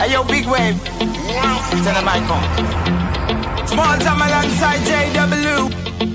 hey 0.00 0.12
yo, 0.12 0.20
big 0.24 0.46
wave. 0.46 0.78
Tell 1.84 1.94
them 1.98 2.08
I 2.08 2.18
come. 2.28 2.46
Small 3.66 3.96
time 4.04 4.22
alongside 4.26 4.80
JW. 4.88 5.56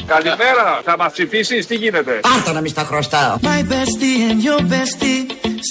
Καλημέρα, 0.05 0.81
θα 0.83 0.97
μα 0.97 1.07
ψηφίσει, 1.09 1.57
τι 1.57 1.75
γίνεται. 1.75 2.11
Πάρτα 2.11 2.51
να 2.53 2.61
μη 2.61 2.69
στα 2.69 2.83
χρωστάω. 2.83 3.37
My 3.41 3.63
bestie 3.71 4.31
and 4.31 4.41
your 4.43 4.61
bestie 4.61 5.21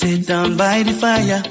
sit 0.00 0.26
down 0.26 0.56
by 0.56 0.82
the 0.88 0.94
fire. 1.02 1.42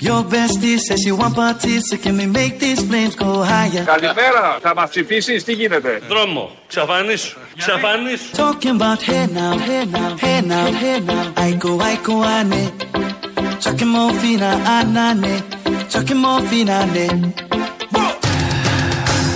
Your 0.00 0.22
bestie 0.22 0.78
says 0.78 1.00
she 1.02 1.12
want 1.12 1.34
parties, 1.34 1.82
so 1.88 1.96
can 1.96 2.16
we 2.16 2.26
make 2.26 2.54
these 2.60 2.80
flames 2.88 3.14
go 3.16 3.42
higher? 3.42 3.84
Καλημέρα, 3.84 4.58
θα 4.62 4.74
μα 4.74 4.84
ψηφίσει, 4.84 5.34
τι 5.44 5.52
γίνεται. 5.52 6.00
Δρόμο, 6.08 6.50
ξαφανίσου, 6.66 7.38
ξαφανίσου. 7.56 8.30
Talking 8.36 8.80
about 8.80 9.00
hey 9.02 9.26
now, 9.26 9.58
hey 9.58 9.84
now, 9.84 10.16
hey 10.16 10.40
now, 10.40 10.66
hey 10.82 11.00
now. 11.00 11.32
I 11.36 11.52
go, 11.64 11.80
I 11.80 11.96
go, 12.06 12.16
ane. 13.58 13.64
Chucking 13.64 13.92
morphine, 13.96 14.50
anane. 14.76 15.42
Chucking 15.92 16.20
morphine, 16.24 16.70
ane. 16.70 17.32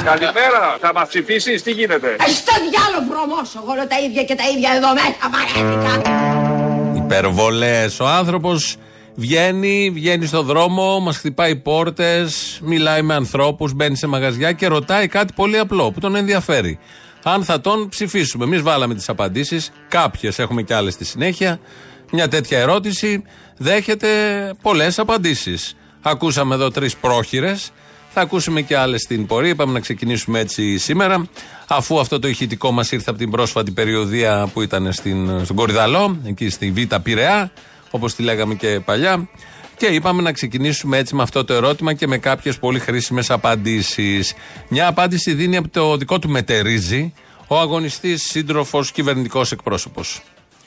Καλημέρα, 0.05 0.77
θα 0.81 0.93
μας 0.95 1.09
ψηφίσεις, 1.09 1.63
τι 1.63 1.71
γίνεται; 1.71 2.17
Στο 2.19 2.53
διάλογο 2.71 3.07
βρωμός, 3.09 3.55
εγώ 3.55 3.75
λέω 3.75 3.87
τα 3.87 4.01
ίδια 4.01 4.25
και 4.25 4.35
τα 4.35 4.45
ίδια 4.49 4.71
εδώ 4.77 4.89
μέσα 4.93 5.31
βαρέθηκα. 5.33 6.11
Υπερβολές. 6.97 8.01
Ο 8.01 8.07
άνθρωπος 8.07 8.77
βγαίνει, 9.15 9.91
βγαίνει 9.95 10.27
στο 10.27 10.43
δρόμο, 10.43 11.01
μας 11.01 11.17
χτυπάει 11.17 11.57
πόρτες, 11.57 12.59
μιλάει 12.63 13.03
με 13.03 13.15
ανθρώπους, 13.15 13.73
μπαίνει 13.73 13.97
σε 13.97 14.07
μαγαζιά 14.07 14.53
και 14.53 14.67
ρωτάει 14.67 15.07
κάτι 15.07 15.33
πολύ 15.33 15.59
απλό 15.59 15.93
που 15.93 16.01
τον 16.01 16.15
ενδιαφέρει. 16.15 16.79
Αν 17.25 17.45
θα 17.45 17.61
τον 17.61 17.89
ψηφίσουμε. 17.89 18.45
Εμείς 18.45 18.63
βάλαμε 18.63 18.95
τις 18.95 19.09
απαντήσεις. 19.09 19.71
Κάποιες 19.89 20.39
έχουμε 20.39 20.63
κι 20.63 20.73
άλλες 20.73 20.95
στη 20.95 21.05
συνέχεια. 21.05 21.61
Μια 22.15 22.29
τέτοια 22.29 22.59
ερώτηση 22.59 23.23
δέχεται 23.57 24.09
πολλές 24.63 24.99
απαντήσεις. 24.99 25.77
Ακούσαμε 26.03 26.55
εδώ 26.55 26.71
τρεις 26.71 26.97
πρόχειρες. 26.97 27.73
Θα 28.15 28.21
ακούσουμε 28.21 28.61
και 28.63 28.77
άλλες 28.77 29.01
στην 29.01 29.27
πορεία. 29.27 29.51
Είπαμε 29.51 29.73
να 29.73 29.81
ξεκινήσουμε 29.81 30.39
έτσι 30.39 30.79
σήμερα. 30.79 31.27
Αφού 31.67 32.01
αυτό 32.01 32.19
το 32.19 32.29
ηχητικό 32.29 32.71
μας 32.71 32.93
ήρθε 32.93 33.11
από 33.11 33.19
την 33.19 33.31
πρόσφατη 33.31 33.71
περιοδία 33.71 34.51
που 34.53 34.63
ήταν 34.63 34.93
στην, 34.93 35.45
στον 35.45 35.57
Κορυδαλό, 35.57 36.19
εκεί 36.25 36.49
στη 36.49 36.71
Β' 36.71 36.95
Πειραιά, 37.03 37.53
όπως 37.91 38.15
τη 38.15 38.23
λέγαμε 38.23 38.55
και 38.55 38.81
παλιά. 38.85 39.29
Και 39.77 39.87
είπαμε 39.87 40.23
να 40.23 40.33
ξεκινήσουμε 40.33 40.99
έτσι 40.99 41.15
με 41.15 41.23
αυτό 41.23 41.45
το 41.45 41.55
ερώτημα 41.55 41.93
και 41.93 42.07
με 42.07 42.19
κάποιες 42.19 42.59
πολύ 42.59 42.79
χρήσιμες 42.79 43.31
απαντήσεις. 43.31 44.35
Μια 44.69 44.87
απάντηση 44.87 45.35
δίνει 45.35 45.57
από 45.57 45.69
το 45.69 45.97
δικό 45.97 46.19
του 46.19 46.29
μετερίζει 46.29 47.13
ο 47.47 47.59
αγωνιστής, 47.59 48.23
σύντροφος, 48.23 48.93
κυβερνητικός 48.93 49.53
εκπρόσωπος. 49.53 50.23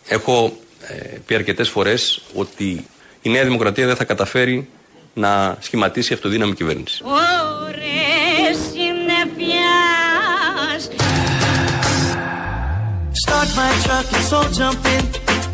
Έχω 0.07 0.45
ε, 0.45 0.64
πει 1.25 1.35
αρκετέ 1.35 1.63
φορέ 1.63 1.93
ότι 2.33 2.85
η 3.21 3.29
Νέα 3.29 3.43
Δημοκρατία 3.43 3.85
δεν 3.85 3.95
θα 3.95 4.03
καταφέρει 4.03 4.67
να 5.13 5.57
σχηματίσει 5.59 6.13
αυτοδύναμη 6.13 6.53
κυβέρνηση. 6.53 7.01
Ωρες 7.03 8.57
συννεφιάς 8.71 10.89
Start 13.27 13.49
my 13.55 13.71
truck, 13.83 14.05
let's 14.13 14.31
all 14.37 14.49
jump 14.59 14.85
in. 14.95 15.03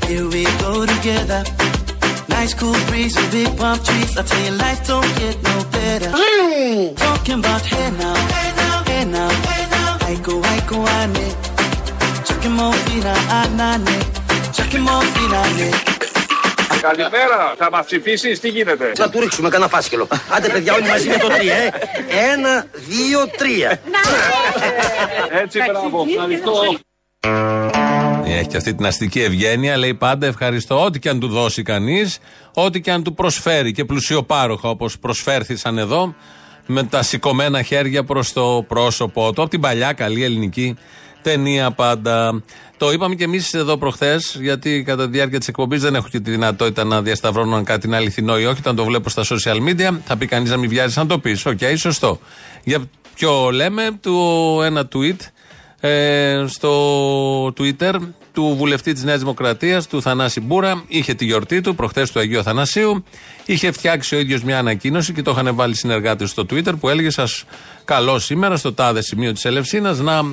Here 0.08 0.28
we 0.36 0.44
go 0.66 0.74
together. 0.94 1.42
Nice 2.28 2.54
cool 2.60 2.76
breeze 2.88 3.16
and 3.22 3.30
big 3.32 3.50
palm 3.60 3.78
trees. 3.86 4.12
I 4.18 4.24
tell 4.24 4.44
you, 4.46 4.52
life 4.64 4.82
don't 4.88 5.12
get 5.22 5.36
no 5.50 5.56
better. 5.78 6.12
Talking 7.06 7.40
about 7.44 7.62
hey 7.72 7.90
now, 8.02 8.16
hey 8.34 8.50
now, 8.62 8.76
hey 8.90 9.04
now, 9.18 9.30
hey 9.48 9.64
now. 9.76 10.10
I 10.12 10.14
go, 10.28 10.36
I 10.56 10.58
go, 10.72 10.78
ane. 11.00 11.28
Chucking 12.28 12.56
morphine, 12.60 13.14
anane. 13.38 13.38
Chucking 13.38 13.38
morphine, 13.38 13.70
ane. 13.70 14.21
Καλημέρα, 16.82 17.54
θα 17.58 17.70
μας 17.72 17.86
ψηφίσεις, 17.86 18.40
τι 18.40 18.50
γίνεται; 18.50 18.92
Να 18.98 19.10
του 19.10 19.20
ρίξουμε 19.20 19.50
κανένα 19.50 19.70
φάσκελο. 19.70 20.08
Άντε, 20.30 20.50
παιδιά, 20.50 20.74
όλοι 20.74 20.88
μαζί 20.88 21.08
με 21.08 21.18
το 21.18 21.28
τρία, 21.28 21.56
ε. 21.56 21.72
Ένα, 22.34 22.66
δύο, 22.88 23.28
τρία. 23.38 23.82
Έτσι, 25.44 25.60
μπράβο, 25.72 26.06
ευχαριστώ. 26.10 26.80
Έχει 28.26 28.48
και 28.48 28.58
αυτή 28.58 28.76
την 28.76 28.86
αστική 28.86 29.22
ευγένεια, 29.22 29.78
λέει 29.78 29.94
πάντα 29.94 30.28
ευχαριστώ. 30.28 30.84
Ό,τι 30.84 31.00
και 31.00 31.10
αν 31.10 31.20
του 31.20 31.28
δώσει 31.28 31.64
κανείς, 31.64 32.20
ό,τι 32.54 32.82
και 32.82 32.92
αν 32.92 33.04
του 33.04 33.14
προσφέρει 33.14 33.72
και 33.72 33.86
πλουσιοπάροχα 33.86 34.70
όπως 34.70 35.00
προσφέρθησαν 35.00 35.78
εδώ, 35.78 36.16
με 36.66 36.84
τα 36.84 37.04
σηκωμένα 37.04 37.62
χέρια 37.62 38.04
προς 38.04 38.34
το 38.34 38.66
πρόσωπό 38.68 39.34
του. 39.34 39.42
Από 39.42 39.50
την 39.50 39.62
παλιά 39.62 39.94
καλή 39.94 40.24
ελληνική 40.24 40.78
ταινία 41.22 41.72
πάντα. 41.72 42.44
Το 42.78 42.92
είπαμε 42.92 43.16
και 43.16 43.24
εμείς 43.24 43.54
εδώ 43.54 43.78
προχθές, 43.78 44.38
γιατί 44.40 44.84
κατά 44.84 45.06
τη 45.06 45.12
διάρκεια 45.12 45.40
της 45.40 45.48
εκπομπής 45.48 45.82
δεν 45.82 45.96
έχω 45.96 46.08
και 46.08 46.20
τη 46.20 46.32
δυνατότητα 46.32 46.84
να 46.84 47.02
διασταυρώνω 47.02 47.56
αν 47.56 47.64
κάτι 47.64 47.88
είναι 47.88 47.96
αληθινό 47.96 48.40
ή 48.40 48.46
όχι. 48.46 48.60
Όταν 48.60 48.76
το 48.76 48.84
βλέπω 48.84 49.10
στα 49.10 49.24
social 49.24 49.70
media, 49.70 50.00
θα 50.06 50.18
πει 50.18 50.26
κανείς 50.26 50.50
να 50.50 50.58
μην 50.58 50.70
βιάζει 50.70 51.00
να 51.00 51.06
το 51.06 51.20
πεις. 51.20 51.46
Οκ, 51.46 51.60
σωστό. 51.76 52.20
Για 52.64 52.84
ποιο 53.16 53.50
λέμε, 53.50 53.98
του 54.02 54.60
ένα 54.64 54.88
tweet 54.94 55.18
ε, 55.80 56.46
στο 56.48 57.46
Twitter 57.48 57.94
του 58.34 58.56
βουλευτή 58.58 58.94
της 58.94 59.04
Νέας 59.04 59.20
Δημοκρατίας, 59.20 59.88
του 59.88 60.02
Θανάση 60.02 60.40
Μπούρα. 60.40 60.84
Είχε 60.88 61.14
τη 61.14 61.26
γιορτή 61.26 61.62
του, 61.62 61.76
προχθές 61.76 62.12
του 62.12 62.20
Αγίου 62.20 62.40
Αθανασίου. 62.40 63.04
Είχε 63.46 63.72
φτιάξει 63.72 64.16
ο 64.16 64.20
ίδιος 64.20 64.44
μια 64.44 64.58
ανακοίνωση 64.60 65.14
και 65.14 65.22
το 65.22 65.32
είχαν 65.32 65.56
βάλει 65.56 65.76
συνεργάτες 65.76 66.30
στο 66.30 66.46
Twitter 66.50 66.74
που 66.80 66.90
έλεγε: 66.90 67.10
Σας 67.10 67.44
καλώ 67.86 68.20
σήμερα 68.20 68.58
στο 68.58 68.74
τάδε 68.74 69.02
σημείο 69.02 69.34
της 69.34 69.46
Ελευσίνας 69.46 70.00
να 70.00 70.18
ε, 70.18 70.24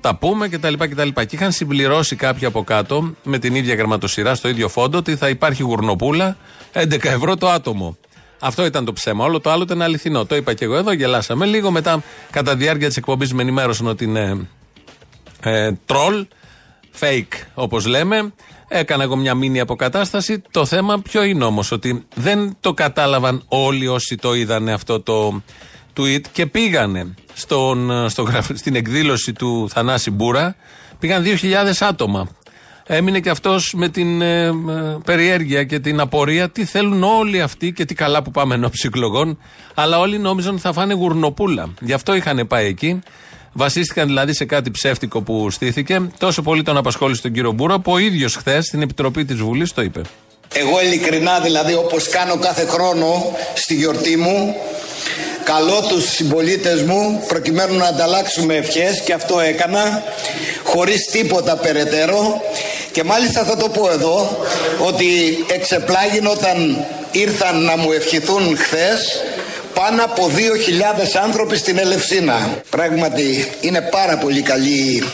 τα 0.00 0.16
πούμε 0.18 0.48
κτλ. 0.48 0.72
Και, 0.72 1.24
και 1.24 1.36
είχαν 1.36 1.52
συμπληρώσει 1.52 2.16
κάποιοι 2.16 2.46
από 2.46 2.64
κάτω 2.64 3.14
με 3.22 3.38
την 3.38 3.54
ίδια 3.54 3.74
γραμματοσυρά 3.74 4.34
στο 4.34 4.48
ίδιο 4.48 4.68
φόντο 4.68 4.98
ότι 4.98 5.16
θα 5.16 5.28
υπάρχει 5.28 5.62
γουρνοπούλα 5.62 6.36
11 6.72 7.04
ευρώ 7.04 7.36
το 7.36 7.48
άτομο. 7.48 7.96
Αυτό 8.38 8.64
ήταν 8.64 8.84
το 8.84 8.92
ψέμα. 8.92 9.24
Όλο 9.24 9.40
το 9.40 9.50
άλλο 9.50 9.62
ήταν 9.62 9.82
αληθινό. 9.82 10.24
Το 10.24 10.36
είπα 10.36 10.54
και 10.54 10.64
εγώ 10.64 10.76
εδώ, 10.76 10.92
γελάσαμε 10.92 11.46
λίγο. 11.46 11.70
Μετά, 11.70 12.02
κατά 12.30 12.56
διάρκεια 12.56 12.86
της 12.88 12.96
εκπομπής, 12.96 13.32
με 13.32 13.42
ενημέρωσαν 13.42 13.86
ότι 13.86 14.04
είναι 14.04 14.48
ε, 15.42 15.72
τρόλ, 15.86 16.26
fake 17.00 17.42
όπως 17.54 17.86
λέμε. 17.86 18.32
Έκανα 18.68 19.02
εγώ 19.02 19.16
μια 19.16 19.34
μήνυ 19.34 19.60
αποκατάσταση. 19.60 20.42
Το 20.50 20.64
θέμα 20.64 21.00
ποιο 21.00 21.22
είναι 21.22 21.44
όμως, 21.44 21.72
ότι 21.72 22.06
δεν 22.14 22.56
το 22.60 22.74
κατάλαβαν 22.74 23.42
όλοι 23.48 23.88
όσοι 23.88 24.16
το 24.16 24.34
είδανε 24.34 24.72
αυτό 24.72 25.00
το 25.00 25.42
tweet 26.00 26.20
και 26.32 26.46
πήγανε 26.46 27.14
στον, 27.34 28.08
στο, 28.10 28.22
γραφ- 28.22 28.56
στην 28.56 28.74
εκδήλωση 28.74 29.32
του 29.32 29.68
Θανάση 29.72 30.10
Μπούρα. 30.10 30.56
Πήγαν 30.98 31.24
2.000 31.24 31.52
άτομα. 31.80 32.28
Έμεινε 32.86 33.20
και 33.20 33.30
αυτός 33.30 33.72
με 33.76 33.88
την 33.88 34.22
ε, 34.22 34.44
ε, 34.46 34.52
περιέργεια 35.04 35.64
και 35.64 35.78
την 35.78 36.00
απορία 36.00 36.50
τι 36.50 36.64
θέλουν 36.64 37.02
όλοι 37.02 37.40
αυτοί 37.40 37.72
και 37.72 37.84
τι 37.84 37.94
καλά 37.94 38.22
που 38.22 38.30
πάμε 38.30 38.54
ενώπιση 38.54 38.86
εκλογών. 38.86 39.38
Αλλά 39.74 39.98
όλοι 39.98 40.18
νόμιζαν 40.18 40.52
ότι 40.52 40.60
θα 40.60 40.72
φάνε 40.72 40.94
γουρνοπούλα. 40.94 41.74
Γι' 41.80 41.92
αυτό 41.92 42.14
είχαν 42.14 42.46
πάει 42.46 42.66
εκεί. 42.66 42.98
Βασίστηκαν 43.52 44.06
δηλαδή 44.06 44.34
σε 44.34 44.44
κάτι 44.44 44.70
ψεύτικο 44.70 45.22
που 45.22 45.50
στήθηκε. 45.50 46.10
Τόσο 46.18 46.42
πολύ 46.42 46.62
τον 46.62 46.76
απασχόλησε 46.76 47.22
τον 47.22 47.32
κύριο 47.32 47.52
Μπούρα 47.52 47.78
που 47.78 47.92
ο 47.92 47.98
ίδιος 47.98 48.36
χθες 48.36 48.64
στην 48.64 48.82
Επιτροπή 48.82 49.24
της 49.24 49.36
Βουλής 49.36 49.72
το 49.72 49.82
είπε. 49.82 50.00
Εγώ 50.54 50.82
ειλικρινά 50.82 51.40
δηλαδή 51.40 51.74
όπως 51.74 52.08
κάνω 52.08 52.38
κάθε 52.38 52.66
χρόνο 52.66 53.06
στη 53.54 53.74
γιορτή 53.74 54.16
μου 54.16 54.54
καλώ 55.44 55.84
τους 55.88 56.14
συμπολίτες 56.14 56.82
μου 56.82 57.24
προκειμένου 57.28 57.76
να 57.76 57.86
ανταλλάξουμε 57.86 58.54
ευχές 58.54 59.00
και 59.00 59.12
αυτό 59.12 59.40
έκανα 59.40 60.02
χωρίς 60.64 61.06
τίποτα 61.06 61.56
περαιτέρω 61.56 62.42
και 62.92 63.04
μάλιστα 63.04 63.44
θα 63.44 63.56
το 63.56 63.68
πω 63.68 63.90
εδώ 63.90 64.46
ότι 64.78 65.06
εξεπλάγει 65.52 66.26
όταν 66.26 66.86
ήρθαν 67.10 67.62
να 67.62 67.76
μου 67.76 67.92
ευχηθούν 67.92 68.56
χθες 68.58 69.22
πάνω 69.74 70.04
από 70.04 70.30
2.000 70.36 71.22
άνθρωποι 71.24 71.56
στην 71.56 71.78
Ελευσίνα. 71.78 72.62
Πράγματι 72.70 73.52
είναι 73.60 73.80
πάρα 73.80 74.18
πολύ 74.18 74.42
καλή 74.42 75.04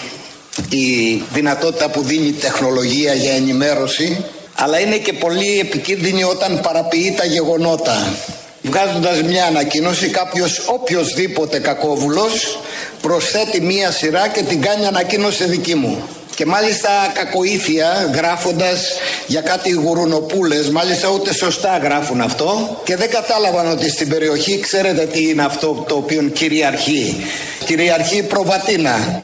η 0.69 1.15
δυνατότητα 1.33 1.89
που 1.89 2.03
δίνει 2.03 2.27
η 2.27 2.33
τεχνολογία 2.33 3.15
για 3.15 3.33
ενημέρωση 3.33 4.25
αλλά 4.55 4.81
είναι 4.81 4.97
και 4.97 5.13
πολύ 5.13 5.59
επικίνδυνη 5.59 6.25
όταν 6.25 6.61
παραποιεί 6.61 7.15
τα 7.17 7.25
γεγονότα. 7.25 8.15
Βγάζοντας 8.63 9.23
μια 9.23 9.45
ανακοίνωση 9.45 10.09
κάποιος 10.09 10.63
οποιοδήποτε 10.67 11.59
κακόβουλος 11.59 12.59
προσθέτει 13.03 13.61
μία 13.61 13.91
σειρά 13.91 14.29
και 14.29 14.43
την 14.43 14.63
κάνει 14.63 14.87
ανακοίνωση 14.87 15.45
δική 15.45 15.75
μου. 15.75 16.03
Και 16.35 16.47
μάλιστα 16.47 16.89
κακοήθεια 17.15 18.11
γράφοντας 18.15 18.93
για 19.27 19.41
κάτι 19.41 19.71
γουρουνοπούλες, 19.71 20.71
μάλιστα 20.71 21.09
ούτε 21.09 21.35
σωστά 21.35 21.79
γράφουν 21.79 22.21
αυτό 22.21 22.81
και 22.85 22.97
δεν 22.97 23.11
κατάλαβαν 23.11 23.71
ότι 23.71 23.91
στην 23.91 24.09
περιοχή 24.09 24.61
ξέρετε 24.61 25.07
τι 25.07 25.29
είναι 25.29 25.45
αυτό 25.45 25.85
το 25.89 25.95
οποίο 25.95 26.23
κυριαρχεί. 26.23 27.25
Κυριαρχεί 27.65 28.17
η 28.17 28.23
προβατίνα. 28.23 29.23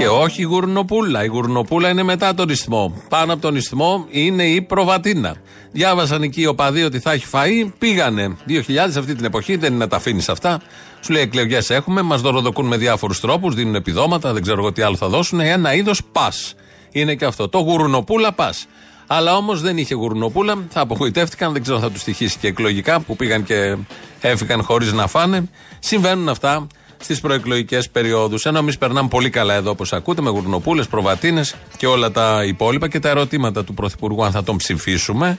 Και 0.00 0.08
όχι 0.08 0.40
η 0.40 0.44
γουρνοπούλα. 0.44 1.24
Η 1.24 1.26
γουρνοπούλα 1.26 1.88
είναι 1.88 2.02
μετά 2.02 2.34
τον 2.34 2.48
ισθμό. 2.48 3.02
Πάνω 3.08 3.32
από 3.32 3.42
τον 3.42 3.56
ισθμό 3.56 4.06
είναι 4.10 4.44
η 4.44 4.62
προβατίνα. 4.62 5.36
Διάβασαν 5.72 6.22
εκεί 6.22 6.40
οι 6.40 6.46
οπαδοί 6.46 6.82
ότι 6.82 6.98
θα 6.98 7.12
έχει 7.12 7.26
φαΐ, 7.32 7.72
πήγανε. 7.78 8.36
2.000 8.48 8.60
αυτή 8.76 9.14
την 9.14 9.24
εποχή, 9.24 9.56
δεν 9.56 9.70
είναι 9.72 9.84
να 9.84 9.88
τα 9.88 9.96
αφήνεις 9.96 10.28
αυτά. 10.28 10.60
Σου 11.00 11.12
λέει 11.12 11.22
εκλογές 11.22 11.70
έχουμε, 11.70 12.02
μας 12.02 12.20
δωροδοκούν 12.20 12.66
με 12.66 12.76
διάφορους 12.76 13.20
τρόπους, 13.20 13.54
δίνουν 13.54 13.74
επιδόματα, 13.74 14.32
δεν 14.32 14.42
ξέρω 14.42 14.60
εγώ 14.60 14.72
τι 14.72 14.82
άλλο 14.82 14.96
θα 14.96 15.08
δώσουν. 15.08 15.40
Ένα 15.40 15.74
είδος 15.74 16.00
πας. 16.12 16.54
Είναι 16.90 17.14
και 17.14 17.24
αυτό. 17.24 17.48
Το 17.48 17.58
γουρνοπούλα 17.58 18.32
πας. 18.32 18.66
Αλλά 19.06 19.36
όμως 19.36 19.60
δεν 19.60 19.78
είχε 19.78 19.94
γουρνοπούλα, 19.94 20.54
θα 20.68 20.80
απογοητεύτηκαν, 20.80 21.52
δεν 21.52 21.62
ξέρω 21.62 21.76
αν 21.76 21.82
θα 21.82 21.90
τους 21.90 22.02
τυχήσει 22.02 22.38
και 22.38 22.48
εκλογικά 22.48 23.00
που 23.00 23.16
πήγαν 23.16 23.44
και 23.44 23.76
έφυγαν 24.20 24.62
χωρίς 24.62 24.92
να 24.92 25.06
φάνε. 25.06 25.48
Συμβαίνουν 25.78 26.28
αυτά 26.28 26.66
στις 27.00 27.20
προεκλογικές 27.20 27.90
περιόδους. 27.90 28.44
Ενώ 28.46 28.58
εμείς 28.58 28.78
περνάμε 28.78 29.08
πολύ 29.08 29.30
καλά 29.30 29.54
εδώ, 29.54 29.70
όπως 29.70 29.92
ακούτε, 29.92 30.22
με 30.22 30.30
γουρνοπούλε, 30.30 30.82
προβατίνες 30.82 31.54
και 31.76 31.86
όλα 31.86 32.10
τα 32.10 32.44
υπόλοιπα 32.46 32.88
και 32.88 32.98
τα 32.98 33.08
ερωτήματα 33.08 33.64
του 33.64 33.74
Πρωθυπουργού, 33.74 34.24
αν 34.24 34.30
θα 34.30 34.42
τον 34.42 34.56
ψηφίσουμε. 34.56 35.38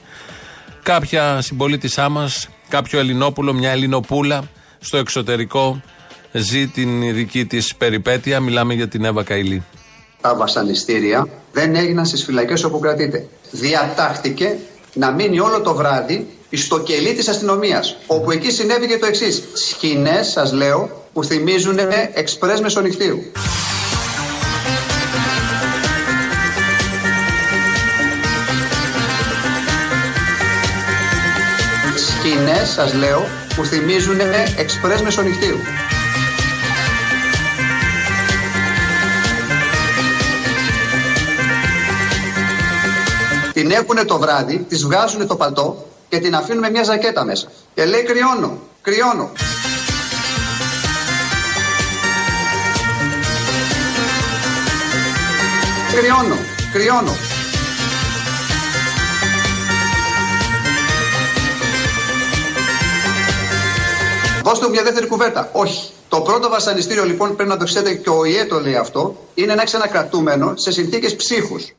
Κάποια 0.82 1.40
συμπολίτησά 1.40 2.08
μας, 2.08 2.48
κάποιο 2.68 2.98
Ελληνόπουλο, 2.98 3.52
μια 3.52 3.70
Ελληνοπούλα 3.70 4.42
στο 4.78 4.96
εξωτερικό 4.96 5.82
ζει 6.32 6.66
την 6.66 7.14
δική 7.14 7.46
της 7.46 7.74
περιπέτεια. 7.76 8.40
Μιλάμε 8.40 8.74
για 8.74 8.88
την 8.88 9.04
Εύα 9.04 9.22
Καηλή. 9.22 9.64
Τα 10.20 10.34
βασανιστήρια 10.36 11.28
δεν 11.52 11.74
έγιναν 11.74 12.06
στις 12.06 12.24
φυλακές 12.24 12.64
όπου 12.64 12.78
κρατείται. 12.78 13.28
Διατάχθηκε 13.50 14.56
να 14.94 15.10
μείνει 15.10 15.40
όλο 15.40 15.60
το 15.60 15.74
βράδυ 15.74 16.26
στο 16.52 16.80
κελί 16.80 17.14
της 17.14 17.28
αστυνομίας 17.28 17.96
όπου 18.06 18.30
εκεί 18.30 18.50
συνέβη 18.50 18.86
και 18.86 18.98
το 18.98 19.06
εξής 19.06 19.42
σκηνές 19.54 20.28
σας 20.28 20.52
λέω 20.52 21.01
που 21.12 21.24
θυμίζουν 21.24 21.78
εξπρές 22.14 22.60
μεσονυχτίου 22.60 23.22
Σκηνές 31.96 32.68
σας 32.68 32.94
λέω 32.94 33.26
που 33.56 33.64
θυμίζουν 33.64 34.20
εξπρές 34.56 35.02
μεσονυχτίου 35.02 35.56
Την 43.52 43.70
έχουνε 43.70 44.04
το 44.04 44.18
βράδυ, 44.18 44.58
τη 44.68 44.76
βγάζουν 44.76 45.26
το 45.26 45.36
παλτό 45.36 45.86
και 46.08 46.18
την 46.18 46.34
αφήνουν 46.34 46.60
με 46.60 46.70
μια 46.70 46.82
ζακέτα 46.82 47.24
μέσα. 47.24 47.48
Και 47.74 47.84
λέει 47.84 48.02
κρυώνω, 48.02 48.58
κρυώνω. 48.82 49.30
Κρυώνω, 55.94 56.36
κρυώνω. 56.72 57.12
Δώστε 64.42 64.66
μου 64.66 64.70
μια 64.70 64.82
δεύτερη 64.82 65.06
κουβέρτα. 65.06 65.50
Όχι. 65.52 65.90
Το 66.08 66.20
πρώτο 66.20 66.48
βασανιστήριο 66.48 67.04
λοιπόν 67.04 67.34
πρέπει 67.36 67.50
να 67.50 67.56
το 67.56 67.64
ξέρετε 67.64 67.94
και 67.94 68.08
ο 68.08 68.24
ΙΕ 68.24 68.44
το 68.44 68.60
λέει 68.60 68.76
αυτό 68.76 69.16
είναι 69.34 69.52
ένα 69.52 69.64
ξανακρατούμενο 69.64 70.52
σε 70.56 70.72
συνθήκες 70.72 71.16
ψύχους. 71.16 71.72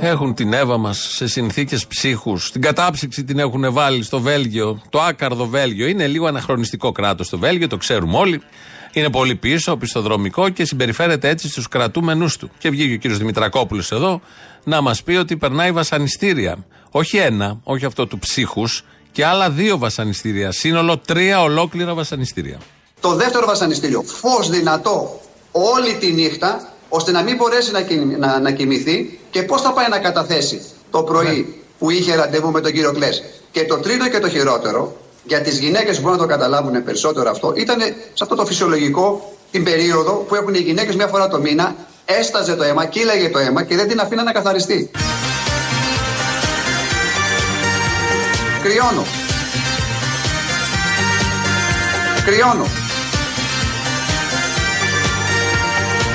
Έχουν 0.00 0.34
την 0.34 0.52
Εύα 0.52 0.78
μας 0.78 1.08
σε 1.12 1.26
συνθήκες 1.26 1.86
ψύχους. 1.86 2.50
Την 2.52 2.60
κατάψυξη 2.60 3.24
την 3.24 3.38
έχουν 3.38 3.72
βάλει 3.72 4.02
στο 4.02 4.20
Βέλγιο, 4.20 4.82
το 4.88 5.00
άκαρδο 5.00 5.46
Βέλγιο. 5.46 5.86
Είναι 5.86 6.06
λίγο 6.06 6.26
αναχρονιστικό 6.26 6.92
κράτος 6.92 7.28
το 7.28 7.38
Βέλγιο, 7.38 7.66
το 7.66 7.76
ξέρουμε 7.76 8.16
όλοι. 8.16 8.42
Είναι 8.92 9.10
πολύ 9.10 9.34
πίσω, 9.34 9.76
πιστοδρομικό 9.76 10.48
και 10.48 10.64
συμπεριφέρεται 10.64 11.28
έτσι 11.28 11.48
στους 11.48 11.68
κρατούμενου 11.68 12.26
του. 12.38 12.50
Και 12.58 12.70
βγήκε 12.70 12.94
ο 12.94 12.96
κύριος 12.96 13.18
Δημητρακόπουλος 13.18 13.92
εδώ 13.92 14.20
να 14.64 14.80
μας 14.80 15.02
πει 15.02 15.12
ότι 15.12 15.36
περνάει 15.36 15.72
βασανιστήρια. 15.72 16.64
Όχι 16.90 17.16
ένα, 17.16 17.60
όχι 17.64 17.84
αυτό 17.84 18.06
του 18.06 18.18
ψύχους, 18.18 18.84
και 19.12 19.24
άλλα 19.24 19.50
δύο 19.50 19.78
βασανιστήρια. 19.78 20.52
Σύνολο 20.52 20.98
τρία 20.98 21.42
ολόκληρα 21.42 21.94
βασανιστήρια. 21.94 22.58
Το 23.00 23.14
δεύτερο 23.14 23.46
βασανιστήριο, 23.46 24.02
φως 24.02 24.50
δυνατό 24.50 25.20
όλη 25.52 25.94
τη 25.94 26.12
νύχτα 26.12 26.68
ώστε 26.88 27.10
να 27.10 27.22
μην 27.22 27.36
μπορέσει 27.36 27.70
να, 27.72 27.80
να, 28.18 28.40
να 28.40 28.50
κοιμηθεί 28.50 29.18
και 29.30 29.42
πώς 29.42 29.62
θα 29.62 29.72
πάει 29.72 29.88
να 29.88 29.98
καταθέσει 29.98 30.62
το 30.90 31.02
πρωί 31.02 31.36
ναι. 31.36 31.44
που 31.78 31.90
είχε 31.90 32.14
ραντεβού 32.14 32.50
με 32.50 32.60
τον 32.60 32.72
κύριο 32.72 32.92
Κλές. 32.92 33.22
Και 33.50 33.64
το 33.64 33.76
τρίτο 33.76 34.08
και 34.08 34.18
το 34.18 34.28
χειρότερο, 34.28 34.96
για 35.22 35.40
τις 35.40 35.58
γυναίκες 35.58 35.96
που 35.96 36.02
μπορούν 36.02 36.16
να 36.16 36.22
το 36.22 36.28
καταλάβουν 36.28 36.84
περισσότερο 36.84 37.30
αυτό, 37.30 37.52
ήταν 37.56 37.80
σε 38.12 38.22
αυτό 38.22 38.34
το 38.34 38.46
φυσιολογικό 38.46 39.32
την 39.50 39.64
περίοδο 39.64 40.12
που 40.12 40.34
έχουν 40.34 40.54
οι 40.54 40.58
γυναίκες 40.58 40.96
μια 40.96 41.06
φορά 41.06 41.28
το 41.28 41.38
μήνα, 41.38 41.74
έσταζε 42.04 42.56
το 42.56 42.62
αίμα, 42.62 42.86
κύλαγε 42.86 43.28
το 43.28 43.38
αίμα 43.38 43.62
και 43.62 43.76
δεν 43.76 43.88
την 43.88 44.00
αφήνα 44.00 44.22
να 44.22 44.32
καθαριστεί. 44.32 44.90
Κρυώνω. 48.62 49.04
Κρυώνω. 52.24 52.66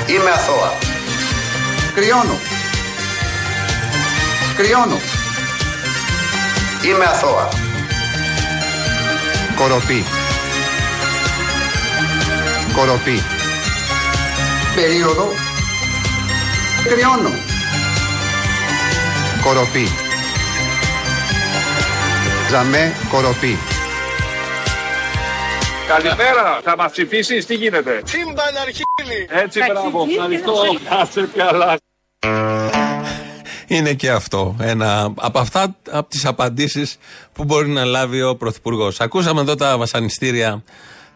Είμαι 0.08 0.30
αθώα. 0.30 0.72
Κρυώνω. 1.94 2.38
Κρυώνω. 4.56 5.00
Είμαι 6.84 7.04
αθώα. 7.04 7.65
Κοροπή. 9.56 10.04
Κοροπή. 12.74 13.22
Περίοδο. 14.74 15.28
Κρυώνω. 16.84 17.30
Κοροπή. 19.42 19.88
Ζαμέ 22.50 22.92
κοροπή. 23.10 23.58
Καλημέρα, 25.88 26.60
θα 26.62 26.76
μας 26.76 26.92
ψηφίσεις, 26.92 27.46
τι 27.46 27.54
γίνεται; 27.54 28.00
Τσίμπαν 28.04 28.56
αρχίλη. 28.60 29.28
Έτσι, 29.30 29.60
μπράβο, 29.72 30.06
ευχαριστώ. 30.10 30.54
Κάσε 30.88 31.28
καλά. 31.36 31.78
Είναι 33.66 33.94
και 33.94 34.10
αυτό 34.10 34.56
ένα 34.60 35.12
από 35.16 35.38
αυτά, 35.38 35.76
από 35.90 36.10
τις 36.10 36.24
απαντήσεις 36.24 36.96
που 37.32 37.44
μπορεί 37.44 37.68
να 37.68 37.84
λάβει 37.84 38.22
ο 38.22 38.36
Πρωθυπουργός. 38.36 39.00
Ακούσαμε 39.00 39.40
εδώ 39.40 39.54
τα 39.54 39.78
βασανιστήρια 39.78 40.62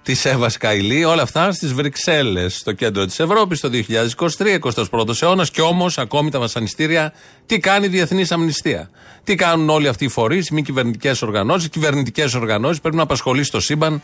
της 0.03 0.25
Εύα 0.25 0.51
Καηλή, 0.59 1.05
όλα 1.05 1.23
αυτά 1.23 1.53
στις 1.53 1.73
Βρυξέλλες, 1.73 2.57
στο 2.57 2.73
κέντρο 2.73 3.07
της 3.07 3.21
Ευρώπης, 3.21 3.61
το 3.61 3.69
2023, 3.69 4.55
21ο 4.55 5.23
αιώνας. 5.23 5.51
Και 5.51 5.61
όμως, 5.61 5.99
ακόμη 5.99 6.31
τα 6.31 6.39
βασανιστήρια, 6.39 7.13
τι 7.47 7.59
κάνει 7.59 7.87
η 7.87 7.89
Διεθνής 7.89 8.33
Αμνηστία; 8.33 8.91
Τι 9.25 9.35
κάνουν 9.35 9.69
όλοι 9.69 9.89
αυτοί 9.89 10.05
οι 10.05 10.09
φορείς, 10.09 10.51
μη 10.51 10.63
κυβερνητικές 10.63 11.23
οργανώσεις, 11.23 11.69
κυβερνητικές 11.69 12.35
οργανώσεις. 12.35 12.81
Πρέπει 12.81 12.97
να 12.97 13.03
απασχολεί 13.03 13.45
στο 13.45 13.61
σύμπαν 13.61 14.03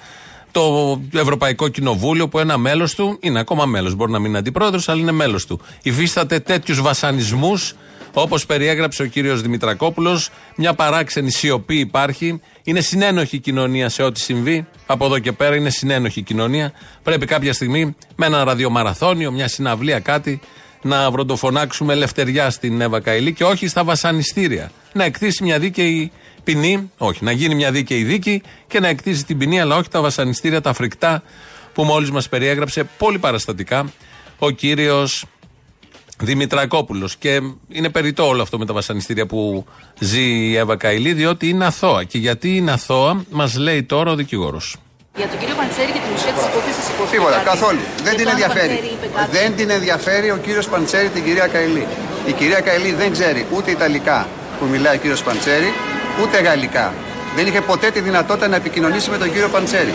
το 0.50 1.00
Ευρωπαϊκό 1.12 1.68
Κοινοβούλιο 1.68 2.28
που 2.28 2.38
ένα 2.38 2.58
μέλος 2.58 2.94
του 2.94 3.18
είναι 3.20 3.38
ακόμα 3.38 3.66
μέλος. 3.66 3.94
Μπορεί 3.94 4.12
να 4.12 4.18
μην 4.18 4.28
είναι 4.28 4.38
αντιπρόεδρος, 4.38 4.88
αλλά 4.88 5.00
είναι 5.00 5.12
μέλος 5.12 5.46
του. 5.46 5.60
Υφίσταται 5.82 6.40
τέτοιους 6.40 6.80
βασανισμούς 6.80 7.74
Όπως 8.18 8.46
περιέγραψε 8.46 9.02
ο 9.02 9.06
κύριος 9.06 9.42
Δημητρακόπουλος, 9.42 10.30
μια 10.56 10.74
παράξενη 10.74 11.30
σιωπή 11.30 11.78
υπάρχει. 11.78 12.40
Είναι 12.62 12.80
συνένοχη 12.80 13.36
η 13.36 13.38
κοινωνία 13.38 13.88
σε 13.88 14.02
ό,τι 14.02 14.20
συμβεί. 14.20 14.66
Από 14.86 15.04
εδώ 15.04 15.18
και 15.18 15.32
πέρα 15.32 15.56
είναι 15.56 15.70
συνένοχη 15.70 16.18
η 16.18 16.22
κοινωνία. 16.22 16.72
Πρέπει 17.02 17.26
κάποια 17.26 17.52
στιγμή 17.52 17.94
με 18.16 18.26
ένα 18.26 18.44
ραδιομαραθώνιο, 18.44 19.32
μια 19.32 19.48
συναυλία, 19.48 20.00
κάτι 20.00 20.40
να 20.82 21.10
βροντοφωνάξουμε 21.10 21.92
ελευθεριά 21.92 22.50
στην 22.50 22.80
Εύα 22.80 23.00
Καηλή 23.00 23.32
και 23.32 23.44
όχι 23.44 23.66
στα 23.66 23.84
βασανιστήρια. 23.84 24.70
Να 24.92 25.04
εκτίσει 25.04 25.42
μια 25.42 25.58
δίκαιη 25.58 26.12
ποινή, 26.44 26.90
όχι, 26.98 27.24
να 27.24 27.32
γίνει 27.32 27.54
μια 27.54 27.70
δίκαιη 27.70 28.04
δίκη 28.04 28.42
και 28.66 28.80
να 28.80 28.88
εκτίσει 28.88 29.24
την 29.24 29.38
ποινή, 29.38 29.60
αλλά 29.60 29.76
όχι 29.76 29.88
τα 29.88 30.00
βασανιστήρια, 30.00 30.60
τα 30.60 30.72
φρικτά 30.72 31.22
που 31.74 31.84
μόλις 31.84 32.10
μας 32.10 32.28
περιέγραψε 32.28 32.84
πολύ 32.98 33.18
παραστατικά 33.18 33.92
ο 34.38 34.50
κύριος 34.50 35.24
Δημητρακόπουλος. 36.20 37.16
Και 37.16 37.40
είναι 37.68 37.88
περιττό 37.88 38.26
όλο 38.26 38.42
αυτό 38.42 38.58
με 38.58 38.66
τα 38.66 38.72
βασανιστήρια 38.72 39.26
που 39.26 39.66
ζει 39.98 40.22
η 40.22 40.56
Εύα 40.56 40.76
Καηλή, 40.76 41.12
διότι 41.12 41.48
είναι 41.48 41.64
αθώα. 41.64 42.04
Και 42.04 42.18
γιατί 42.18 42.56
είναι 42.56 42.72
αθώα, 42.72 43.24
μας 43.30 43.56
λέει 43.56 43.82
τώρα 43.82 44.10
ο 44.10 44.14
δικηγόρος. 44.14 44.76
Για 45.16 45.28
τον 45.28 45.38
κύριο 45.38 45.54
Παντσέρη 45.54 45.92
και 45.92 45.98
την 46.04 46.14
ουσία 46.14 46.32
της 46.32 46.44
υπόθεσης 46.44 46.88
υποθέτει. 46.88 47.16
Τίποτα, 47.16 47.38
καθόλου. 47.38 47.80
Δεν 48.02 48.16
την 48.16 48.28
ενδιαφέρει. 48.28 48.80
Δεν 49.30 49.56
την 49.56 49.70
ενδιαφέρει 49.70 50.30
ο 50.30 50.36
κύριος 50.36 50.68
Παντσέρη 50.68 51.08
την 51.08 51.24
κυρία 51.24 51.46
Καηλή. 51.46 51.86
Η 52.26 52.32
κυρία 52.32 52.60
Καηλή 52.60 52.92
δεν 52.92 53.12
ξέρει 53.12 53.46
ούτε 53.54 53.70
Ιταλικά 53.70 54.28
που 54.58 54.66
μιλάει 54.66 54.96
ο 54.96 54.98
κύριος 54.98 55.22
Παντσέρη, 55.22 55.72
ούτε 56.22 56.40
Γαλλικά. 56.40 56.94
Δεν 57.36 57.46
είχε 57.46 57.60
ποτέ 57.60 57.90
τη 57.90 58.00
δυνατότητα 58.00 58.48
να 58.48 58.56
επικοινωνήσει 58.56 59.10
με 59.10 59.18
τον 59.18 59.32
κύριο 59.32 59.48
Παντσέρη. 59.48 59.94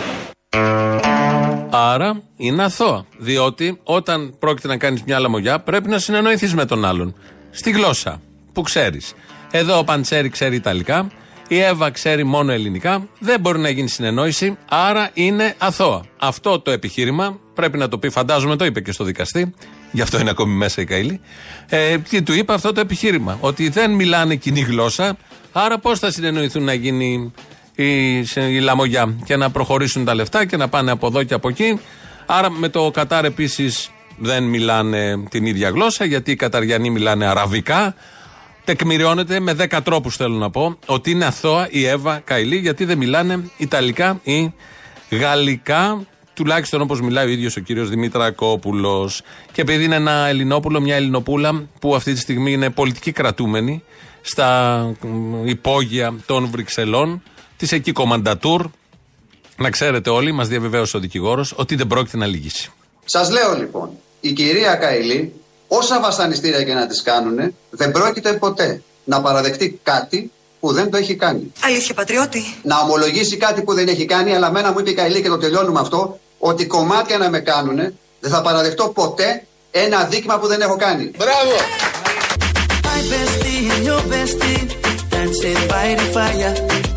Άρα 1.74 2.22
είναι 2.36 2.62
αθώα. 2.62 3.04
Διότι 3.18 3.80
όταν 3.82 4.34
πρόκειται 4.38 4.68
να 4.68 4.76
κάνεις 4.76 5.02
μια 5.02 5.18
λαμογιά, 5.18 5.60
πρέπει 5.60 5.88
να 5.88 5.98
συνεννοηθείς 5.98 6.54
με 6.54 6.64
τον 6.64 6.84
άλλον. 6.84 7.14
Στη 7.50 7.70
γλώσσα 7.70 8.20
που 8.52 8.62
ξέρεις. 8.62 9.14
Εδώ 9.50 9.78
ο 9.78 9.84
Παντσέρη 9.84 10.28
ξέρει 10.28 10.56
Ιταλικά, 10.56 11.10
η 11.48 11.58
Εύα 11.58 11.90
ξέρει 11.90 12.24
μόνο 12.24 12.52
ελληνικά, 12.52 13.08
δεν 13.18 13.40
μπορεί 13.40 13.58
να 13.58 13.68
γίνει 13.68 13.88
συνεννόηση, 13.88 14.56
άρα 14.68 15.10
είναι 15.14 15.54
αθώα. 15.58 16.04
Αυτό 16.18 16.60
το 16.60 16.70
επιχείρημα 16.70 17.38
πρέπει 17.54 17.78
να 17.78 17.88
το 17.88 17.98
πει, 17.98 18.08
φαντάζομαι 18.08 18.56
το 18.56 18.64
είπε 18.64 18.80
και 18.80 18.92
στο 18.92 19.04
δικαστή, 19.04 19.54
γι' 19.92 20.00
αυτό 20.00 20.20
είναι 20.20 20.30
ακόμη 20.30 20.54
μέσα 20.54 20.80
η 20.80 20.84
Καηλή. 20.84 21.20
Ε, 21.68 21.96
και 22.08 22.22
του 22.22 22.32
είπε 22.32 22.52
αυτό 22.52 22.72
το 22.72 22.80
επιχείρημα, 22.80 23.38
ότι 23.40 23.68
δεν 23.68 23.90
μιλάνε 23.90 24.34
κοινή 24.34 24.60
γλώσσα, 24.60 25.16
άρα 25.52 25.78
πώς 25.78 25.98
θα 25.98 26.10
συνεννοηθούν 26.10 26.62
να 26.64 26.72
γίνει 26.72 27.32
η, 27.74 28.18
η 28.36 28.60
λαμογιά 28.60 29.14
και 29.24 29.36
να 29.36 29.50
προχωρήσουν 29.50 30.04
τα 30.04 30.14
λεφτά 30.14 30.46
και 30.46 30.56
να 30.56 30.68
πάνε 30.68 30.90
από 30.90 31.06
εδώ 31.06 31.22
και 31.22 31.34
από 31.34 31.48
εκεί. 31.48 31.80
Άρα 32.26 32.50
με 32.50 32.68
το 32.68 32.90
Κατάρ 32.90 33.24
επίσης 33.24 33.90
δεν 34.16 34.44
μιλάνε 34.44 35.22
την 35.30 35.46
ίδια 35.46 35.68
γλώσσα 35.68 36.04
γιατί 36.04 36.30
οι 36.30 36.36
Καταριανοί 36.36 36.90
μιλάνε 36.90 37.26
αραβικά. 37.26 37.94
Τεκμηριώνεται 38.64 39.40
με 39.40 39.56
10 39.70 39.78
τρόπους, 39.84 40.16
θέλω 40.16 40.34
να 40.34 40.50
πω, 40.50 40.78
ότι 40.86 41.10
είναι 41.10 41.24
αθώα 41.24 41.68
η 41.70 41.86
Εύα 41.86 42.18
Καηλή, 42.24 42.56
γιατί 42.56 42.84
δεν 42.84 42.98
μιλάνε 42.98 43.50
Ιταλικά 43.56 44.20
ή 44.22 44.52
Γαλλικά, 45.10 46.06
τουλάχιστον 46.34 46.80
όπως 46.80 47.00
μιλάει 47.00 47.26
ο 47.26 47.28
ίδιος 47.28 47.56
ο 47.56 47.60
κύριος 47.60 47.88
Δημητρακόπουλος. 47.88 49.22
Και 49.52 49.60
επειδή 49.60 49.84
είναι 49.84 49.94
ένα 49.94 50.26
Ελληνόπουλο, 50.26 50.80
μια 50.80 50.96
Ελληνοπούλα 50.96 51.62
που 51.80 51.94
αυτή 51.94 52.12
τη 52.12 52.18
στιγμή 52.18 52.52
είναι 52.52 52.70
πολιτική 52.70 53.12
κρατούμενη 53.12 53.82
στα 54.22 54.80
μ, 55.02 55.46
υπόγεια 55.46 56.14
των 56.26 56.48
Βρυξελών, 56.50 57.22
της 57.62 57.72
εκεί 57.72 57.92
κομμαντατούρ, 57.92 58.66
να 59.56 59.70
ξέρετε 59.70 60.10
όλοι, 60.10 60.32
μας 60.32 60.48
διαβεβαίωσε 60.48 60.96
ο 60.96 61.00
δικηγόρος, 61.00 61.54
ότι 61.56 61.74
δεν 61.74 61.86
πρόκειται 61.86 62.16
να 62.16 62.26
λυγίσει. 62.26 62.72
Σας 63.04 63.30
λέω 63.30 63.56
λοιπόν, 63.56 63.90
η 64.20 64.32
κυρία 64.32 64.74
Καηλή, 64.74 65.32
όσα 65.68 66.00
βασανιστήρια 66.00 66.62
και 66.62 66.74
να 66.74 66.86
τις 66.86 67.02
κάνουν, 67.02 67.54
δεν 67.70 67.90
πρόκειται 67.92 68.32
ποτέ 68.32 68.82
να 69.04 69.20
παραδεχτεί 69.20 69.80
κάτι 69.82 70.30
που 70.60 70.72
δεν 70.72 70.90
το 70.90 70.96
έχει 70.96 71.14
κάνει. 71.14 71.52
Αλήθεια, 71.60 71.94
πατριώτη. 71.94 72.42
Να 72.62 72.78
ομολογήσει 72.78 73.36
κάτι 73.36 73.62
που 73.62 73.74
δεν 73.74 73.88
έχει 73.88 74.04
κάνει, 74.04 74.34
αλλά 74.34 74.50
μένα 74.50 74.72
μου 74.72 74.78
είπε 74.78 74.90
η 74.90 74.94
Καηλή 74.94 75.22
και 75.22 75.28
το 75.28 75.38
τελειώνουμε 75.38 75.80
αυτό, 75.80 76.20
ότι 76.38 76.66
κομμάτια 76.66 77.18
να 77.18 77.30
με 77.30 77.40
κάνουν, 77.40 77.76
δεν 78.20 78.30
θα 78.30 78.42
παραδεχτώ 78.42 78.88
ποτέ 78.88 79.46
ένα 79.70 80.04
δίκημα 80.04 80.38
που 80.38 80.46
δεν 80.46 80.60
έχω 80.60 80.76
κάνει. 80.76 81.10
Μπράβο! 81.16 81.52
My 82.84 83.00
bestie 83.12 83.70
and 83.74 83.84
your 83.88 84.02
bestie 84.12 84.62
dancing 85.12 85.60
by 85.72 85.86
the 85.98 86.06
fire. 86.16 86.91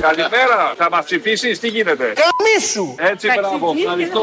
Καλημέρα, 0.00 0.74
θα 0.76 0.88
μας 0.90 1.04
ψηφίσεις, 1.04 1.58
τι 1.58 1.68
γίνεται; 1.68 2.04
Καμίσου! 2.04 2.94
Έτσι, 2.98 3.28
μπράβο, 3.40 3.74
ευχαριστώ. 3.78 4.20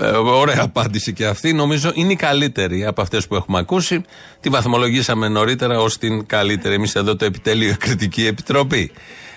Ε, 0.00 0.16
ωραία 0.16 0.62
απάντηση 0.62 1.12
και 1.12 1.26
αυτή. 1.26 1.52
Νομίζω 1.52 1.90
είναι 1.94 2.12
η 2.12 2.16
καλύτερη 2.16 2.86
από 2.86 3.02
αυτές 3.02 3.26
που 3.26 3.34
έχουμε 3.34 3.58
ακούσει. 3.58 4.04
Τη 4.40 4.48
βαθμολογήσαμε 4.48 5.28
νωρίτερα 5.28 5.80
ως 5.80 5.98
την 5.98 6.26
καλύτερη. 6.26 6.74
Εμείς 6.74 6.94
εδώ 6.94 7.16
το 7.16 7.24
επιτέλειο 7.24 7.74
Κριτική 7.78 8.26
Επιτροπή. 8.26 8.92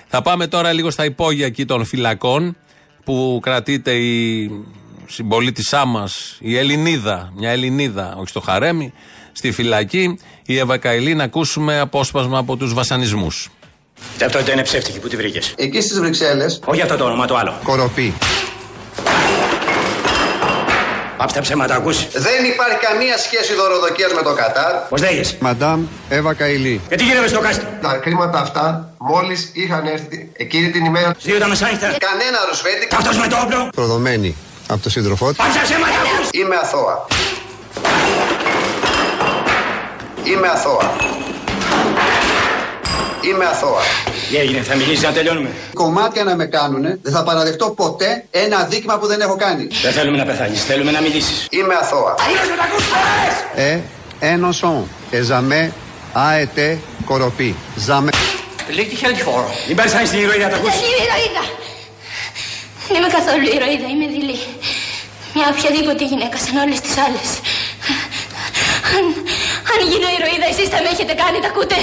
Θα 0.07 0.21
πάμε 0.21 0.47
τώρα 0.47 0.73
λίγο 0.73 0.91
στα 0.91 1.05
υπόγεια 1.05 1.45
εκεί 1.45 1.65
των 1.65 1.85
φυλακών 1.85 2.57
που 3.03 3.39
κρατείται 3.41 3.91
η 3.91 4.51
συμπολίτησά 5.05 5.85
μας, 5.85 6.37
η 6.39 6.57
Ελληνίδα, 6.57 7.31
μια 7.35 7.49
Ελληνίδα, 7.49 8.15
όχι 8.17 8.29
στο 8.29 8.39
χαρέμι, 8.39 8.93
στη 9.39 9.51
φυλακή, 9.51 10.19
η 10.46 10.58
Εύα 10.58 10.77
Καηλή, 10.77 11.13
να 11.15 11.24
ακούσουμε 11.24 11.79
απόσπασμα 11.79 12.38
από 12.38 12.55
τους 12.58 12.74
βασανισμούς. 12.74 13.50
Ταυτότητα 14.17 14.51
είναι 14.51 14.63
ψεύτικη, 14.63 15.00
πού 15.00 15.08
τη 15.08 15.15
βρήκες. 15.15 15.53
Εκεί 15.58 15.81
στις 15.81 16.00
Βρυξέλλες, 16.00 16.60
Όχι 16.65 16.81
αυτό 16.81 16.96
το 16.98 17.03
όνομα, 17.05 17.25
το 17.25 17.36
άλλο. 17.36 17.53
κοροπή. 17.63 18.13
Πάψε 21.17 21.36
τα 21.36 21.41
ψέματα, 21.41 21.75
ακούσει. 21.75 22.08
Δεν 22.13 22.46
υπάρχει 22.53 22.77
καμία 22.88 23.17
σχέση 23.17 23.53
δωροδοκίας 23.53 24.13
με 24.13 24.22
το 24.22 24.34
Κατάρ. 24.34 24.74
Πώς 24.89 25.01
λέγε. 25.01 25.22
Μαντάμ 25.39 25.86
Εύα 26.10 26.34
Καηλή. 26.34 26.81
Και 26.89 26.96
τι 26.96 27.03
γίνεται 27.03 27.27
στο 27.27 27.39
κάστρο; 27.39 27.67
Τα 27.81 27.93
κρίματα 28.03 28.39
αυτά 28.39 28.93
μόλις 28.98 29.51
είχαν 29.53 29.86
έρθει 29.88 30.29
εκείνη 30.38 30.69
την 30.69 30.86
ημέρα 30.86 31.15
Δύο 31.22 31.38
τα 31.39 31.48
μεσάνυχτα. 31.48 31.88
κανένα 32.00 32.38
ρουσφέτη 32.50 32.88
Αυτός 32.98 33.17
με 33.17 33.27
το 33.27 33.36
όπλο. 33.43 33.69
προδομένη 33.75 34.36
από 34.67 34.81
το 34.84 34.89
σύντροφό 34.89 35.29
του. 35.29 35.36
Πάψε 35.36 35.58
τα 35.58 35.63
ψέματα, 35.63 35.93
ακούς. 35.93 36.29
Είμαι 36.31 36.55
αθώα. 36.55 37.05
Είμαι 40.23 40.47
αθώα. 40.47 40.95
Είμαι 43.21 43.45
αθώα. 43.45 43.81
Τι 44.29 44.38
έγινε, 44.38 44.61
θα 44.61 44.75
μιλήσεις 44.75 45.03
να 45.03 45.11
τελειώνουμε. 45.11 45.49
Κομμάτια 45.73 46.23
να 46.23 46.35
με 46.35 46.45
κάνουνε, 46.45 46.99
δεν 47.01 47.13
θα 47.13 47.23
παραδεχτώ 47.23 47.69
ποτέ 47.69 48.25
ένα 48.31 48.63
δίκημα 48.63 48.97
που 48.97 49.07
δεν 49.07 49.21
έχω 49.21 49.35
κάνει. 49.35 49.67
Δεν 49.81 49.91
θέλουμε 49.91 50.17
να 50.17 50.25
πεθάνεις, 50.25 50.63
θέλουμε 50.63 50.91
να 50.91 51.01
μιλήσεις. 51.01 51.47
Είμαι 51.49 51.73
αθώα. 51.81 52.15
Αλλιώ 52.25 52.39
με 52.49 52.55
τα 52.55 52.63
ακούς, 52.63 52.83
πες. 52.85 53.65
Ε, 53.65 53.79
ένωσον, 54.19 54.88
εζαμέ, 55.11 55.73
αετέ, 56.13 56.77
κοροπή. 57.05 57.55
Ζαμέ. 57.75 58.09
Leg 58.77 58.88
dich 58.93 59.03
halt 59.05 59.19
vor. 59.27 59.43
Μην 59.67 59.75
πάρεις 59.75 59.93
άνοιξη 59.93 60.13
την 60.13 60.21
ηρωίδα, 60.23 60.47
τα 60.49 60.55
ακούς. 60.55 60.69
Δεν 60.69 60.79
είμαι 60.88 61.03
ηρωίδα. 61.07 61.43
Δεν 62.88 62.97
είμαι 62.97 63.09
καθόλου 63.17 63.45
ηρωίδα, 63.55 63.88
είμαι 63.93 64.07
δειλή. 64.13 64.38
Μια 65.33 65.45
οποιαδήποτε 65.53 66.03
γυναίκα 66.11 66.38
σαν 66.45 66.55
όλες 66.63 66.79
τις 66.85 66.93
άλλες. 67.05 67.29
Αν, 69.79 69.86
αν 69.86 69.91
γίνω 69.91 70.07
ηρωίδα, 70.17 70.48
εσείς 70.53 70.69
θα 70.74 70.79
με 70.83 70.89
έχετε 70.93 71.13
κάνει, 71.21 71.38
τα 71.43 71.48
ακούτε; 71.51 71.77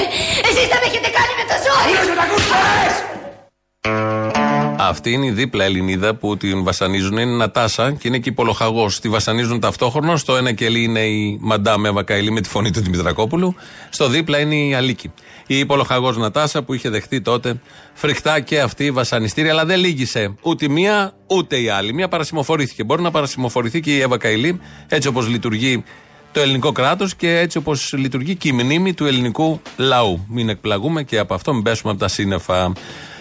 Εσείς 0.49 0.67
θα 0.73 0.77
με 0.81 0.87
έχετε 0.91 1.09
κάνει 1.17 1.33
με 1.41 1.45
το 1.51 1.57
ζόρι. 1.65 1.83
Αλλιώς 1.85 2.07
με 2.11 2.15
τα 2.21 2.25
ακούς, 2.27 2.45
πες. 2.51 2.95
Αυτή 4.79 5.13
είναι 5.13 5.27
η 5.27 5.31
δίπλα 5.31 5.65
Ελληνίδα 5.65 6.15
που 6.15 6.37
την 6.37 6.65
βασανίζουν. 6.65 7.17
Είναι 7.17 7.31
η 7.31 7.37
Νατάσα 7.37 7.93
και 7.93 8.09
είναι 8.09 8.19
και 8.19 8.29
υπολοχαγός. 8.29 9.01
Τη 9.01 9.09
βασανίζουν 9.09 9.61
ταυτόχρονα. 9.61 10.17
Στο 10.17 10.37
ένα 10.37 10.53
κελί 10.53 10.83
είναι 10.83 11.01
η 11.01 11.39
Μαντάμ 11.41 11.87
Εύα 11.87 12.03
Καηλή 12.03 12.31
με 12.31 12.41
τη 12.41 12.49
φωνή 12.49 12.71
του 12.71 12.81
Δημητρακόπουλου. 12.81 13.55
Στο 13.91 14.09
δίπλα 14.09 14.39
είναι 14.39 14.55
η 14.55 14.75
Αλίκη. 14.75 15.13
Η 15.47 15.59
υπολοχαγός 15.59 16.17
Νατάσα 16.17 16.63
που 16.63 16.75
είχε 16.75 16.89
δεχτεί 16.89 17.21
τότε 17.21 17.61
φρικτά 17.95 18.41
και 18.41 18.61
αυτή 18.61 18.85
η 18.85 18.91
βασανιστήρια. 18.91 19.53
Αλλά 19.53 19.65
δεν 19.65 19.79
λύγησε 19.79 20.35
ούτε 20.43 20.65
η 20.65 20.69
μία 20.69 21.13
ούτε 21.27 21.61
η 21.61 21.69
άλλη. 21.69 21.93
Μία 21.93 22.09
παρασημοφορήθηκε. 22.09 22.85
Μπορεί 22.85 23.03
να 23.03 23.11
παρασημοφορηθεί 23.11 23.81
και 23.81 23.97
η 23.97 24.01
Εύα 24.01 24.19
Καηλή 24.19 24.61
έτσι 24.89 25.09
όπως 25.09 25.29
λειτουργεί 25.29 25.85
το 26.37 26.43
ελληνικό 26.43 26.73
κράτος 26.73 27.15
και 27.15 27.39
έτσι 27.39 27.59
όπως 27.59 27.93
λειτουργεί 27.93 28.35
και 28.35 28.49
η 28.49 28.53
μνήμη 28.53 28.95
του 28.95 29.07
ελληνικού 29.07 29.61
λαού. 29.77 30.27
Μην 30.29 30.49
εκπλαγούμε 30.49 31.03
και 31.03 31.19
από 31.19 31.35
αυτό 31.35 31.55
μην 31.55 31.63
πέσουμε 31.63 31.91
από 31.91 32.01
τα 32.01 32.09
σύννεφα. 32.09 32.73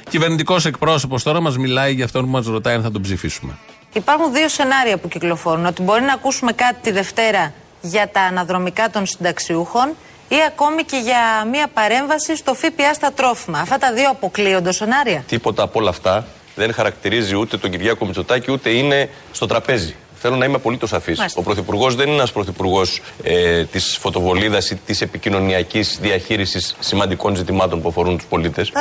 Κυβερνητικός 0.09 0.65
εκπρόσωπος 0.65 1.23
τώρα 1.23 1.41
μας 1.41 1.57
μιλάει 1.57 1.93
για 1.93 2.05
αυτόν 2.05 2.25
που 2.25 2.31
μας 2.31 2.45
ρωτάει 2.45 2.75
αν 2.75 2.81
θα 2.81 2.91
τον 2.91 3.01
ψηφίσουμε. 3.01 3.57
Υπάρχουν 3.93 4.33
δύο 4.33 4.49
σενάρια 4.49 4.97
που 4.97 5.07
κυκλοφορούν. 5.07 5.65
Ότι 5.65 5.81
μπορεί 5.81 6.01
να 6.01 6.13
ακούσουμε 6.13 6.51
κάτι 6.51 6.75
τη 6.81 6.91
Δευτέρα 6.91 7.53
για 7.81 8.09
τα 8.11 8.21
αναδρομικά 8.21 8.89
των 8.89 9.05
συνταξιούχων 9.05 9.89
ή 10.27 10.35
ακόμη 10.47 10.83
και 10.83 10.97
για 10.97 11.47
μια 11.51 11.67
παρέμβαση 11.67 12.35
στο 12.35 12.53
ΦΠΑ 12.53 12.93
στα 12.93 13.11
τρόφιμα. 13.11 13.59
Αυτά 13.59 13.77
τα 13.77 13.93
δύο 13.93 14.09
αποκλείονται 14.09 14.69
ως 14.69 14.75
σενάρια. 14.75 15.23
Τίποτα 15.27 15.63
από 15.63 15.79
όλα 15.79 15.89
αυτά 15.89 16.25
δεν 16.55 16.73
χαρακτηρίζει 16.73 17.35
ούτε 17.35 17.57
τον 17.57 17.71
Κυριάκο 17.71 18.05
Μητσοτάκη 18.05 18.51
ούτε 18.51 18.69
είναι 18.69 19.09
στο 19.31 19.45
τραπέζι. 19.45 19.95
Θέλω 20.25 20.37
να 20.37 20.45
είμαι 20.45 20.55
απολύτως 20.55 20.89
σαφή. 20.89 21.13
Μάλιστα. 21.17 21.39
Ο 21.39 21.43
Πρωθυπουργός 21.43 21.95
δεν 21.95 22.07
είναι 22.07 22.15
ένας 22.15 22.31
Πρωθυπουργός 22.31 23.01
ε, 23.23 23.63
της 23.63 23.97
φωτοβολίδας 24.01 24.69
ή 24.69 24.75
της 24.75 25.01
επικοινωνιακής 25.01 25.97
διαχείρισης 26.01 26.75
σημαντικών 26.79 27.35
ζητημάτων 27.35 27.81
που 27.81 27.89
αφορούν 27.89 28.17
τους 28.17 28.25
πολίτες. 28.25 28.71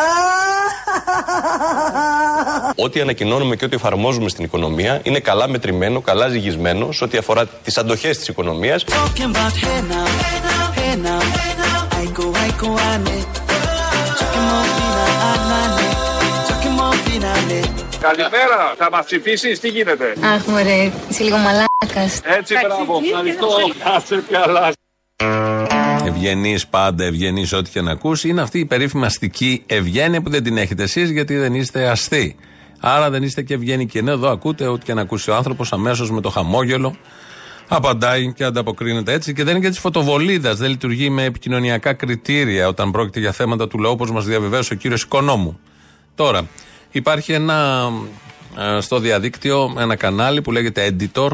Ό,τι 2.84 3.00
ανακοινώνουμε 3.00 3.56
και 3.56 3.64
ό,τι 3.64 3.74
εφαρμόζουμε 3.74 4.28
στην 4.28 4.44
οικονομία 4.44 5.00
είναι 5.02 5.18
καλά 5.18 5.48
μετρημένο, 5.48 6.00
καλά 6.00 6.28
ζυγισμένο 6.28 6.92
σε 6.92 7.04
ό,τι 7.04 7.18
αφορά 7.18 7.46
τις 7.46 7.78
αντοχές 7.78 8.18
της 8.18 8.28
οικονομίας. 8.28 8.84
Καλημέρα, 18.08 18.74
θα 18.76 18.88
μας 18.90 19.04
ψηφίσεις, 19.04 19.60
τι 19.60 19.68
γίνεται; 19.68 20.14
Αχ, 20.34 20.46
μωρέ, 20.46 20.92
είσαι 21.08 21.22
λίγο 21.22 21.36
μαλάκας. 21.36 22.20
Έτσι, 22.38 22.54
μπράβο, 22.66 23.00
ευχαριστώ. 23.04 23.48
Κάτσε 23.84 24.24
καλά. 24.30 24.72
Ευγενής 26.06 26.66
πάντα, 26.66 27.04
ευγενής 27.04 27.52
ό,τι 27.52 27.70
και 27.70 27.80
να 27.80 27.90
ακούσει. 27.90 28.28
Είναι 28.28 28.42
αυτή 28.42 28.58
η 28.58 28.64
περίφημη 28.64 29.04
αστική 29.04 29.62
ευγένεια 29.66 30.22
που 30.22 30.30
δεν 30.30 30.42
την 30.42 30.56
έχετε 30.56 30.82
εσείς 30.82 31.10
γιατί 31.10 31.36
δεν 31.36 31.54
είστε 31.54 31.88
αστεί. 31.88 32.36
Άρα 32.80 33.10
δεν 33.10 33.22
είστε 33.22 33.42
και 33.42 33.54
ευγενικοί. 33.54 34.02
Ναι, 34.02 34.10
εδώ 34.10 34.30
ακούτε 34.30 34.66
ό,τι 34.66 34.84
και 34.84 34.94
να 34.94 35.00
ακούσει 35.00 35.30
ο 35.30 35.34
άνθρωπος 35.34 35.72
αμέσως 35.72 36.10
με 36.10 36.20
το 36.20 36.30
χαμόγελο. 36.30 36.96
Απαντάει 37.68 38.32
και 38.32 38.44
ανταποκρίνεται 38.44 39.12
έτσι 39.12 39.32
και 39.32 39.44
δεν 39.44 39.56
είναι 39.56 39.64
και 39.64 39.70
της 39.70 39.78
φωτοβολίδας. 39.78 40.58
Δεν 40.58 40.70
λειτουργεί 40.70 41.10
με 41.10 41.24
επικοινωνιακά 41.24 41.92
κριτήρια 41.92 42.68
όταν 42.68 42.90
πρόκειται 42.90 43.20
για 43.20 43.32
θέματα 43.32 43.68
του 43.68 43.78
λαού, 43.78 43.92
όπως 43.92 44.10
μας 44.10 44.24
διαβεβαίωσε 44.24 44.72
ο 44.72 44.76
κύριος 44.76 45.02
Οικονόμου. 45.02 45.60
Τώρα, 46.14 46.48
υπάρχει 46.98 47.32
ένα 47.32 47.90
ε, 48.58 48.80
στο 48.80 48.98
διαδίκτυο 48.98 49.74
ένα 49.78 49.96
κανάλι 49.96 50.42
που 50.42 50.52
λέγεται 50.52 50.96
Editor. 50.98 51.30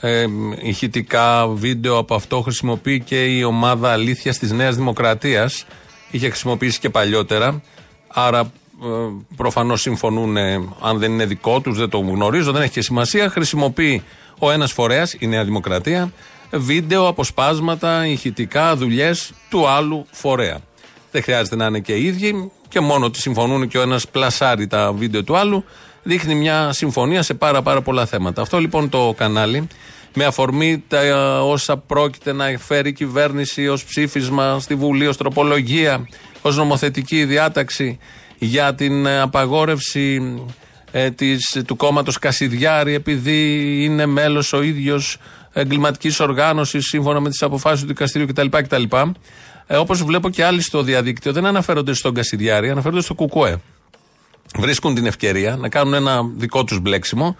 Ε, 0.00 0.26
ηχητικά 0.62 1.48
βίντεο 1.48 1.98
από 1.98 2.14
αυτό 2.14 2.40
χρησιμοποιεί 2.40 3.00
και 3.00 3.24
η 3.24 3.42
ομάδα 3.42 3.92
Αλήθειας 3.92 4.38
της 4.38 4.52
Νέας 4.52 4.76
Δημοκρατίας. 4.76 5.66
Είχε 6.10 6.28
χρησιμοποιήσει 6.28 6.78
και 6.78 6.90
παλιότερα. 6.90 7.62
Άρα 8.08 8.40
ε, 8.40 8.46
προφανώς 9.36 9.80
συμφωνούν, 9.80 10.36
ε, 10.36 10.54
αν 10.80 10.98
δεν 10.98 11.12
είναι 11.12 11.26
δικό 11.26 11.60
τους, 11.60 11.78
δεν 11.78 11.88
το 11.88 11.98
γνωρίζω, 11.98 12.52
δεν 12.52 12.62
έχει 12.62 12.72
και 12.72 12.82
σημασία. 12.82 13.28
Χρησιμοποιεί 13.28 14.02
ο 14.38 14.50
ένας 14.50 14.72
φορέας, 14.72 15.16
η 15.18 15.26
Νέα 15.26 15.44
Δημοκρατία, 15.44 16.12
βίντεο, 16.50 17.06
αποσπάσματα, 17.06 18.06
ηχητικά, 18.06 18.76
δουλειές 18.76 19.32
του 19.50 19.68
άλλου 19.68 20.06
φορέα. 20.10 20.58
Δεν 21.10 21.22
χρειάζεται 21.22 21.56
να 21.56 21.66
είναι 21.66 21.80
και 21.80 21.92
οι 21.92 22.04
ίδιοι 22.04 22.50
και 22.74 22.80
μόνο 22.80 23.06
ότι 23.06 23.20
συμφωνούν 23.20 23.68
και 23.68 23.78
ο 23.78 23.82
ένας 23.82 24.08
πλασάρει 24.08 24.66
τα 24.66 24.92
βίντεο 24.92 25.22
του 25.24 25.36
άλλου, 25.36 25.64
δείχνει 26.02 26.34
μια 26.34 26.72
συμφωνία 26.72 27.22
σε 27.22 27.34
πάρα 27.34 27.62
πάρα 27.62 27.82
πολλά 27.82 28.06
θέματα. 28.06 28.42
Αυτό 28.42 28.58
λοιπόν 28.58 28.88
το 28.88 29.14
κανάλι, 29.16 29.68
με 30.14 30.24
αφορμή 30.24 30.84
τα 30.88 31.00
ε, 31.00 31.12
όσα 31.40 31.76
πρόκειται 31.76 32.32
να 32.32 32.44
φέρει 32.58 32.88
η 32.88 32.92
κυβέρνηση 32.92 33.68
ως 33.68 33.84
ψήφισμα 33.84 34.60
στη 34.60 34.74
Βουλή, 34.74 35.06
ως 35.06 35.16
τροπολογία, 35.16 36.08
ως 36.42 36.56
νομοθετική 36.56 37.24
διάταξη 37.24 37.98
για 38.38 38.74
την 38.74 39.06
ε, 39.06 39.20
απαγόρευση 39.20 40.36
ε, 40.90 41.10
της, 41.10 41.62
του 41.66 41.76
κόμματος 41.76 42.18
Κασιδιάρη 42.18 42.94
επειδή 42.94 43.78
είναι 43.84 44.06
μέλος 44.06 44.52
ο 44.52 44.62
ίδιος 44.62 45.18
εγκληματικής 45.52 46.20
οργάνωσης 46.20 46.86
σύμφωνα 46.86 47.20
με 47.20 47.28
τις 47.28 47.42
αποφάσεις 47.42 47.80
του 47.80 47.86
δικαστηρίου 47.86 48.26
κτλ. 48.26 48.46
κτλ. 48.50 48.82
Ε, 49.66 49.76
Όπως 49.76 50.02
βλέπω 50.02 50.30
και 50.30 50.44
άλλοι 50.44 50.60
στο 50.60 50.82
διαδίκτυο, 50.82 51.32
δεν 51.32 51.46
αναφέρονται 51.46 51.92
στον 51.92 52.14
Κασιδιάρη, 52.14 52.70
αναφέρονται 52.70 53.02
στο 53.02 53.14
Κουκουέ. 53.14 53.60
Βρίσκουν 54.58 54.94
την 54.94 55.06
ευκαιρία 55.06 55.56
να 55.56 55.68
κάνουν 55.68 55.94
ένα 55.94 56.22
δικό 56.36 56.64
τους 56.64 56.80
μπλέξιμο 56.80 57.36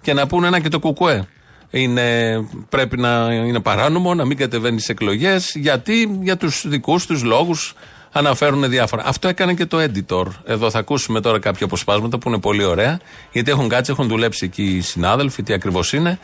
και 0.00 0.12
να 0.12 0.26
πούνε 0.26 0.46
ένα 0.46 0.60
και 0.60 0.68
το 0.68 0.78
Κουκουέ. 0.78 1.28
Είναι, 1.70 2.38
πρέπει 2.68 2.96
να 2.96 3.32
είναι 3.32 3.60
παράνομο 3.60 4.14
να 4.14 4.24
μην 4.24 4.36
κατεβαίνει 4.36 4.80
σε 4.80 4.92
εκλογές, 4.92 5.52
γιατί 5.54 6.18
για 6.22 6.36
τους 6.36 6.64
δικούς 6.68 7.06
τους 7.06 7.22
λόγους 7.22 7.74
αναφέρουν 8.12 8.68
διάφορα. 8.68 9.02
Αυτό 9.06 9.28
έκανε 9.28 9.54
και 9.54 9.66
το 9.66 9.78
editor. 9.80 10.26
Εδώ 10.44 10.70
θα 10.70 10.78
ακούσουμε 10.78 11.20
τώρα 11.20 11.38
κάποια 11.38 11.66
αποσπάσματα 11.66 12.18
που 12.18 12.28
είναι 12.28 12.40
πολύ 12.40 12.64
ωραία, 12.64 13.00
γιατί 13.32 13.50
έχουν 13.50 13.68
κάτσει, 13.68 13.90
έχουν 13.92 14.08
δουλέψει 14.08 14.44
εκεί 14.44 14.62
οι 14.62 14.80
συνάδελφοι, 14.80 15.42
τι 15.42 15.52
ακριβώς 15.52 15.92
είναι, 15.92 16.18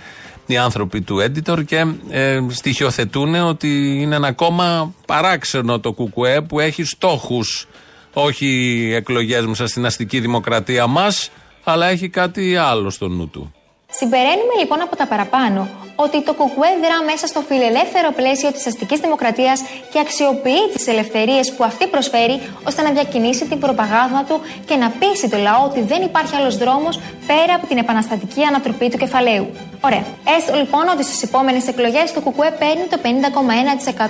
οι 0.46 0.56
άνθρωποι 0.56 1.00
του 1.00 1.16
editor 1.20 1.64
και 1.64 1.86
ε, 2.08 2.40
στοιχειοθετούν 2.48 3.34
ότι 3.34 4.00
είναι 4.00 4.16
ένα 4.16 4.28
ακόμα 4.28 4.94
παράξενο 5.06 5.80
το 5.80 5.92
κουκουέ 5.92 6.40
που 6.40 6.60
έχει 6.60 6.84
στόχους. 6.84 7.66
Όχι 8.12 8.90
εκλογές 8.94 9.46
μέσα 9.46 9.66
στην 9.66 9.86
αστική 9.86 10.20
δημοκρατία 10.20 10.86
μας, 10.86 11.30
αλλά 11.64 11.86
έχει 11.86 12.08
κάτι 12.08 12.56
άλλο 12.56 12.90
στο 12.90 13.08
νου 13.08 13.28
του. 13.28 13.52
Συμπεραίνουμε 13.98 14.54
λοιπόν 14.58 14.80
από 14.80 14.96
τα 14.96 15.06
παραπάνω 15.06 15.68
ότι 15.94 16.22
το 16.22 16.32
ΚΚΕ 16.32 16.70
δρά 16.84 16.98
μέσα 17.10 17.26
στο 17.26 17.40
φιλελεύθερο 17.40 18.10
πλαίσιο 18.12 18.52
της 18.52 18.66
αστικής 18.66 19.00
δημοκρατίας 19.00 19.60
και 19.92 19.98
αξιοποιεί 19.98 20.64
τις 20.74 20.86
ελευθερίες 20.86 21.52
που 21.54 21.64
αυτή 21.64 21.86
προσφέρει 21.86 22.36
ώστε 22.68 22.82
να 22.82 22.90
διακινήσει 22.90 23.44
την 23.46 23.58
προπαγάνδα 23.58 24.24
του 24.28 24.40
και 24.64 24.76
να 24.76 24.88
πείσει 24.98 25.28
το 25.28 25.36
λαό 25.36 25.64
ότι 25.64 25.80
δεν 25.82 26.02
υπάρχει 26.02 26.36
άλλος 26.36 26.56
δρόμος 26.56 27.00
πέρα 27.26 27.54
από 27.54 27.66
την 27.66 27.78
επαναστατική 27.78 28.42
ανατροπή 28.44 28.88
του 28.90 28.96
κεφαλαίου. 28.96 29.46
Ωραία. 29.80 30.04
Έστω 30.36 30.56
λοιπόν 30.56 30.88
ότι 30.88 31.02
στις 31.04 31.22
επόμενες 31.22 31.66
εκλογές 31.68 32.12
το 32.12 32.20
ΚΚΕ 32.20 32.50
παίρνει 32.58 32.86
το 32.90 32.98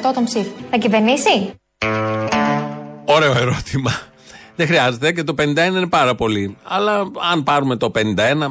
50,1% 0.08 0.12
των 0.14 0.24
ψήφων. 0.24 0.54
Θα 0.70 0.76
κυβερνήσει; 0.76 1.54
Ωραίο 3.04 3.32
ερώτημα. 3.32 4.11
Δεν 4.62 4.70
χρειάζεται 4.70 5.12
και 5.12 5.22
το 5.22 5.34
51 5.38 5.42
είναι 5.42 5.86
πάρα 5.86 6.14
πολύ. 6.14 6.56
Αλλά 6.62 7.10
αν 7.32 7.42
πάρουμε 7.42 7.76
το 7.76 7.90
51, 7.94 8.00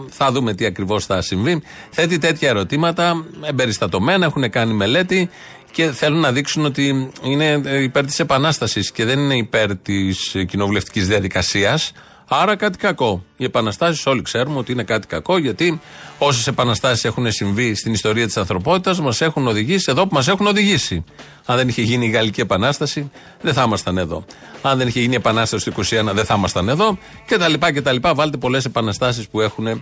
θα 0.10 0.32
δούμε 0.32 0.54
τι 0.54 0.66
ακριβώς 0.66 1.06
θα 1.06 1.22
συμβεί. 1.22 1.62
Θέτει 1.90 2.18
τέτοια 2.18 2.50
ερωτήματα, 2.50 3.26
εμπεριστατωμένα, 3.42 4.26
έχουν 4.26 4.50
κάνει 4.50 4.74
μελέτη 4.74 5.30
και 5.72 5.92
θέλουν 5.92 6.20
να 6.20 6.32
δείξουν 6.32 6.66
ότι 6.66 7.12
είναι 7.24 7.62
υπέρ 7.82 8.06
της 8.06 8.20
επανάστασης 8.20 8.92
και 8.92 9.06
δεν 9.06 9.20
είναι 9.20 9.36
υπέρ 9.36 9.76
της 9.76 10.36
κοινοβουλευτικής 10.48 11.08
διαδικασίας. 11.08 11.92
Άρα 12.34 12.56
κάτι 12.56 12.78
κακό. 12.78 13.24
Οι 13.38 13.44
επαναστάσεις 13.44 14.06
όλοι 14.06 14.22
ξέρουμε 14.22 14.58
ότι 14.58 14.72
είναι 14.72 14.84
κάτι 14.84 15.08
κακό 15.08 15.38
γιατί 15.38 15.82
όσες 16.18 16.48
επαναστάσεις 16.48 17.06
έχουν 17.06 17.32
συμβεί 17.32 17.76
στην 17.76 17.94
ιστορία 17.94 18.26
της 18.26 18.38
ανθρωπότητας 18.38 19.00
μας 19.00 19.22
έχουν 19.22 19.48
οδηγήσει 19.48 19.86
εδώ 19.90 20.08
που 20.08 20.14
μας 20.14 20.28
έχουν 20.28 20.48
οδηγήσει. 20.48 21.04
Αν 21.46 21.58
δεν 21.58 21.68
είχε 21.68 21.82
γίνει 21.82 22.06
η 22.06 22.10
Γαλλική 22.10 22.42
Επανάσταση, 22.42 23.12
δεν 23.42 23.54
θα 23.54 23.64
ήμασταν 23.64 23.98
εδώ. 23.98 24.26
Αν 24.62 24.78
δεν 24.78 24.88
είχε 24.88 25.00
γίνει 25.00 25.14
η 25.14 25.16
Επανάσταση 25.16 25.72
του 25.72 25.82
21, 25.82 26.14
δεν 26.14 26.26
θα 26.26 26.36
ήμασταν 26.38 26.70
εδώ. 26.70 26.98
Και 27.26 27.38
τα 27.38 27.48
λοιπά 27.48 27.72
και 27.72 27.82
τα 27.82 27.92
λοιπά. 27.92 28.14
Βάλτε 28.14 28.38
πολλές 28.38 28.66
επαναστάσεις 28.66 29.28
που 29.28 29.42
έχουν 29.42 29.82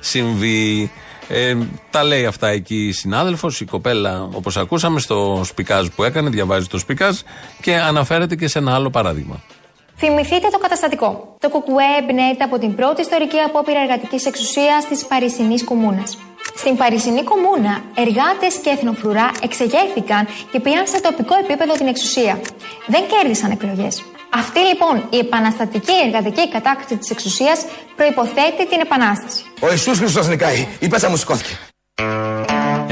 συμβεί. 0.00 0.92
Ε, 1.28 1.56
τα 1.90 2.04
λέει 2.04 2.26
αυτά 2.26 2.48
εκεί 2.48 2.86
η 2.86 2.92
συνάδελφος, 2.92 3.60
η 3.60 3.64
κοπέλα, 3.64 4.28
όπως 4.32 4.56
ακούσαμε, 4.56 5.00
στο 5.00 5.40
σπικάζ 5.44 5.86
που 5.86 6.04
έκανε, 6.04 6.30
διαβάζει 6.30 6.66
το 6.66 6.78
σπικάζ 6.78 7.16
και 7.60 7.76
αναφέρεται 7.76 8.36
και 8.36 8.48
σε 8.48 8.58
ένα 8.58 8.74
άλλο 8.74 8.90
παράδειγμα. 8.90 9.42
Θυμηθείτε 10.02 10.48
το 10.48 10.58
καταστατικό. 10.58 11.36
Το 11.38 11.48
κουκουέ 11.48 11.84
εμπνέεται 12.00 12.44
από 12.44 12.58
την 12.58 12.74
πρώτη 12.74 13.00
ιστορική 13.00 13.38
απόπειρα 13.38 13.80
εργατικής 13.80 14.26
εξουσίας 14.26 14.84
της 14.88 15.06
Παρισινής 15.06 15.64
Κομμούνας. 15.64 16.18
Στην 16.56 16.76
Παρισινή 16.76 17.22
Κομμούνα, 17.22 17.82
εργάτες 17.94 18.54
και 18.62 18.70
εθνοφρουρά 18.70 19.30
εξεγέρθηκαν 19.42 20.26
και 20.52 20.60
πήραν 20.60 20.86
σε 20.86 21.00
τοπικό 21.00 21.34
επίπεδο 21.44 21.72
την 21.72 21.86
εξουσία. 21.86 22.40
Δεν 22.86 23.02
κέρδισαν 23.06 23.50
εκλογές. 23.50 24.04
Αυτή 24.34 24.58
λοιπόν 24.60 25.08
η 25.10 25.18
επαναστατική 25.18 25.96
εργατική 26.06 26.48
κατάκτηση 26.48 26.96
της 26.96 27.10
εξουσίας 27.10 27.64
προποθέτει 27.96 28.66
την 28.66 28.80
επανάσταση. 28.80 29.42
Ο 29.60 29.70
Ιησούς 29.70 29.98
Χριστός 29.98 30.28
νικάει. 30.28 30.66
Η 30.80 30.88
πέσα 30.88 31.08
μου 31.08 31.16
σηκώθηκε. 31.16 31.58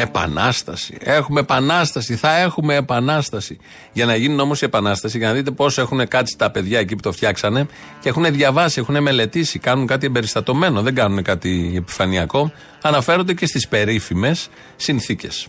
Επανάσταση. 0.01 0.97
Έχουμε 1.01 1.41
επανάσταση. 1.41 2.17
Θα 2.17 2.39
έχουμε 2.39 2.75
επανάσταση. 2.75 3.59
Για 3.93 4.07
να 4.07 4.17
γίνει 4.17 4.41
όμως 4.41 4.63
η 4.63 4.65
επανάσταση, 4.65 5.19
για 5.19 5.29
να 5.29 5.35
δείτε 5.35 5.51
πώς 5.51 5.79
έχουν 5.79 6.09
κάτσει 6.09 6.39
τα 6.39 6.51
παιδιά 6.51 6.79
εκεί 6.79 6.95
που 6.95 7.03
το 7.03 7.13
φτιάξανε 7.13 7.67
και 8.01 8.09
έχουν 8.09 8.33
διαβάσει, 8.33 8.81
έχουν 8.81 9.03
μελετήσει, 9.03 9.59
κάνουν 9.59 9.87
κάτι 9.87 10.07
εμπεριστατωμένο, 10.07 10.83
δεν 10.83 10.95
κάνουν 10.95 11.23
κάτι 11.23 11.73
επιφανειακό, 11.77 12.53
αναφέρονται 12.83 13.35
και 13.35 13.47
στις 13.47 13.69
περίφημες 13.69 14.49
συνθήκες. 14.77 15.49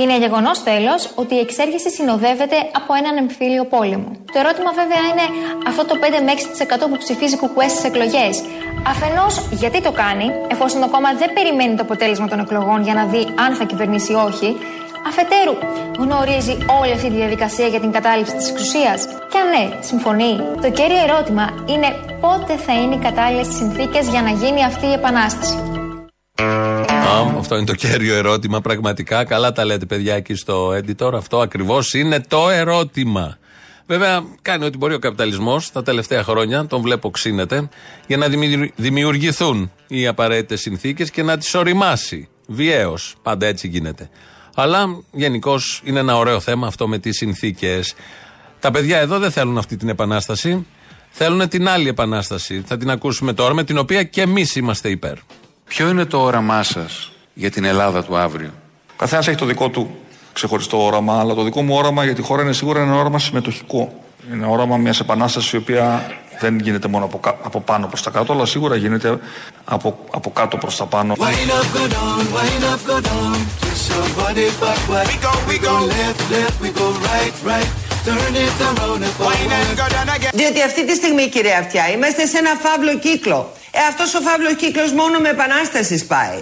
Είναι 0.00 0.18
γεγονός 0.18 0.62
τέλος 0.62 1.10
ότι 1.14 1.34
η 1.34 1.38
εξέργηση 1.38 1.90
συνοδεύεται 1.90 2.56
από 2.78 2.94
έναν 3.00 3.16
εμφύλιο 3.16 3.64
πόλεμο. 3.64 4.10
Το 4.32 4.38
ερώτημα 4.42 4.70
βέβαια 4.80 5.02
είναι 5.10 5.26
αυτό 5.66 5.84
το 5.84 5.94
5 6.00 6.04
με 6.26 6.32
6% 6.84 6.88
που 6.90 6.96
ψηφίζει 6.96 7.36
κουκουέ 7.36 7.68
στις 7.68 7.84
εκλογές. 7.84 8.34
Αφενός, 8.92 9.48
γιατί 9.50 9.82
το 9.82 9.92
κάνει, 9.92 10.26
εφόσον 10.48 10.80
το 10.80 10.88
κόμμα 10.88 11.10
δεν 11.12 11.32
περιμένει 11.32 11.74
το 11.74 11.82
αποτέλεσμα 11.82 12.28
των 12.28 12.38
εκλογών 12.38 12.82
για 12.82 12.94
να 12.94 13.04
δει 13.04 13.22
αν 13.44 13.54
θα 13.54 13.64
κυβερνήσει 13.64 14.12
ή 14.12 14.14
όχι. 14.14 14.56
Αφετέρου, 15.08 15.54
γνωρίζει 15.98 16.54
όλη 16.80 16.92
αυτή 16.92 17.08
τη 17.08 17.16
διαδικασία 17.22 17.66
για 17.66 17.80
την 17.80 17.90
κατάληψη 17.90 18.36
της 18.36 18.50
εξουσίας. 18.50 18.98
Και 19.30 19.38
αν 19.42 19.48
ναι, 19.54 19.64
συμφωνεί. 19.80 20.32
Το 20.62 20.70
κέριο 20.70 21.00
ερώτημα 21.08 21.44
είναι 21.66 21.88
πότε 22.20 22.56
θα 22.56 22.72
είναι 22.72 22.94
οι 22.94 22.98
κατάλληλες 22.98 23.46
συνθήκες 23.46 24.08
για 24.08 24.22
να 24.22 24.30
γίνει 24.30 24.64
αυτή 24.64 24.86
η 24.86 24.92
επανάσταση. 24.92 25.79
Α, 26.40 27.38
αυτό 27.38 27.56
είναι 27.56 27.66
το 27.66 27.74
κέριο 27.74 28.14
ερώτημα 28.14 28.60
πραγματικά. 28.60 29.24
Καλά 29.24 29.52
τα 29.52 29.64
λέτε 29.64 29.86
παιδιά 29.86 30.14
εκεί 30.14 30.34
στο 30.34 30.68
editor. 30.70 31.12
Αυτό 31.14 31.40
ακριβώς 31.40 31.94
είναι 31.94 32.20
το 32.28 32.50
ερώτημα. 32.50 33.38
Βέβαια, 33.86 34.24
κάνει 34.42 34.64
ό,τι 34.64 34.76
μπορεί 34.76 34.94
ο 34.94 34.98
καπιταλισμός 34.98 35.72
τα 35.72 35.82
τελευταία 35.82 36.22
χρόνια, 36.22 36.66
τον 36.66 36.80
βλέπω 36.80 37.10
ξύνεται, 37.10 37.68
για 38.06 38.16
να 38.16 38.26
δημιουργηθούν 38.76 39.72
οι 39.86 40.06
απαραίτητες 40.06 40.60
συνθήκες 40.60 41.10
και 41.10 41.22
να 41.22 41.38
τις 41.38 41.54
οριμάσει. 41.54 42.28
Βιαίως. 42.46 43.14
Πάντα 43.22 43.46
έτσι 43.46 43.68
γίνεται. 43.68 44.10
Αλλά 44.54 45.02
γενικώς 45.12 45.80
είναι 45.84 45.98
ένα 45.98 46.16
ωραίο 46.16 46.40
θέμα 46.40 46.66
αυτό 46.66 46.88
με 46.88 46.98
τις 46.98 47.16
συνθήκες. 47.16 47.94
Τα 48.60 48.70
παιδιά 48.70 48.98
εδώ 48.98 49.18
δεν 49.18 49.30
θέλουν 49.30 49.58
αυτή 49.58 49.76
την 49.76 49.88
επανάσταση. 49.88 50.66
Θέλουν 51.10 51.48
την 51.48 51.68
άλλη 51.68 51.88
επανάσταση. 51.88 52.62
Θα 52.66 52.76
την 52.76 52.90
ακούσουμε 52.90 53.32
τώρα, 53.32 53.54
με 53.54 53.64
την 53.64 53.78
οποία 53.78 54.02
και 54.02 54.20
εμείς 54.20 54.56
είμαστε 54.56 54.88
υπέρ. 54.88 55.14
Ποιο 55.70 55.88
είναι 55.88 56.04
το 56.04 56.18
όραμά 56.20 56.62
σας 56.62 57.12
για 57.34 57.50
την 57.50 57.64
Ελλάδα 57.64 58.04
του 58.04 58.16
αύριο; 58.16 58.50
Καθένας 58.96 59.28
έχει 59.28 59.36
το 59.36 59.44
δικό 59.44 59.68
του 59.68 59.96
ξεχωριστό 60.32 60.84
όραμα, 60.84 61.18
αλλά 61.20 61.34
το 61.34 61.42
δικό 61.42 61.62
μου 61.62 61.74
όραμα 61.74 62.04
για 62.04 62.14
τη 62.14 62.22
χώρα 62.22 62.42
είναι 62.42 62.52
σίγουρα 62.52 62.80
ένα 62.80 62.94
όραμα 62.94 63.18
συμμετοχικό. 63.18 63.92
Είναι 64.32 64.46
όραμα 64.46 64.76
μιας 64.76 65.00
επανάστασης 65.00 65.52
η 65.52 65.56
οποία 65.56 66.10
δεν 66.40 66.58
γίνεται 66.58 66.88
μόνο 66.88 67.04
από, 67.04 67.20
από 67.42 67.60
πάνω 67.60 67.86
προς 67.86 68.02
τα 68.02 68.10
κάτω, 68.10 68.32
αλλά 68.32 68.46
σίγουρα 68.46 68.76
γίνεται 68.76 69.18
από, 69.64 69.98
από 70.10 70.30
κάτω 70.30 70.56
προς 70.56 70.76
τα 70.76 70.84
πάνω. 70.86 71.14
Διότι 80.32 80.62
αυτή 80.62 80.86
τη 80.86 80.94
στιγμή, 80.94 81.28
κυρία 81.28 81.58
Αυτιά, 81.58 81.88
είμαστε 81.90 82.26
σε 82.26 82.38
ένα 82.38 82.50
φαύλο 82.62 82.98
κύκλο. 82.98 83.52
Ε, 83.70 83.78
αυτός 83.88 84.14
ο 84.14 84.20
φαύλος 84.20 84.54
κύκλος 84.54 84.92
μόνο 84.92 85.18
με 85.18 85.28
επανάστασης 85.28 86.00
σπάει. 86.00 86.38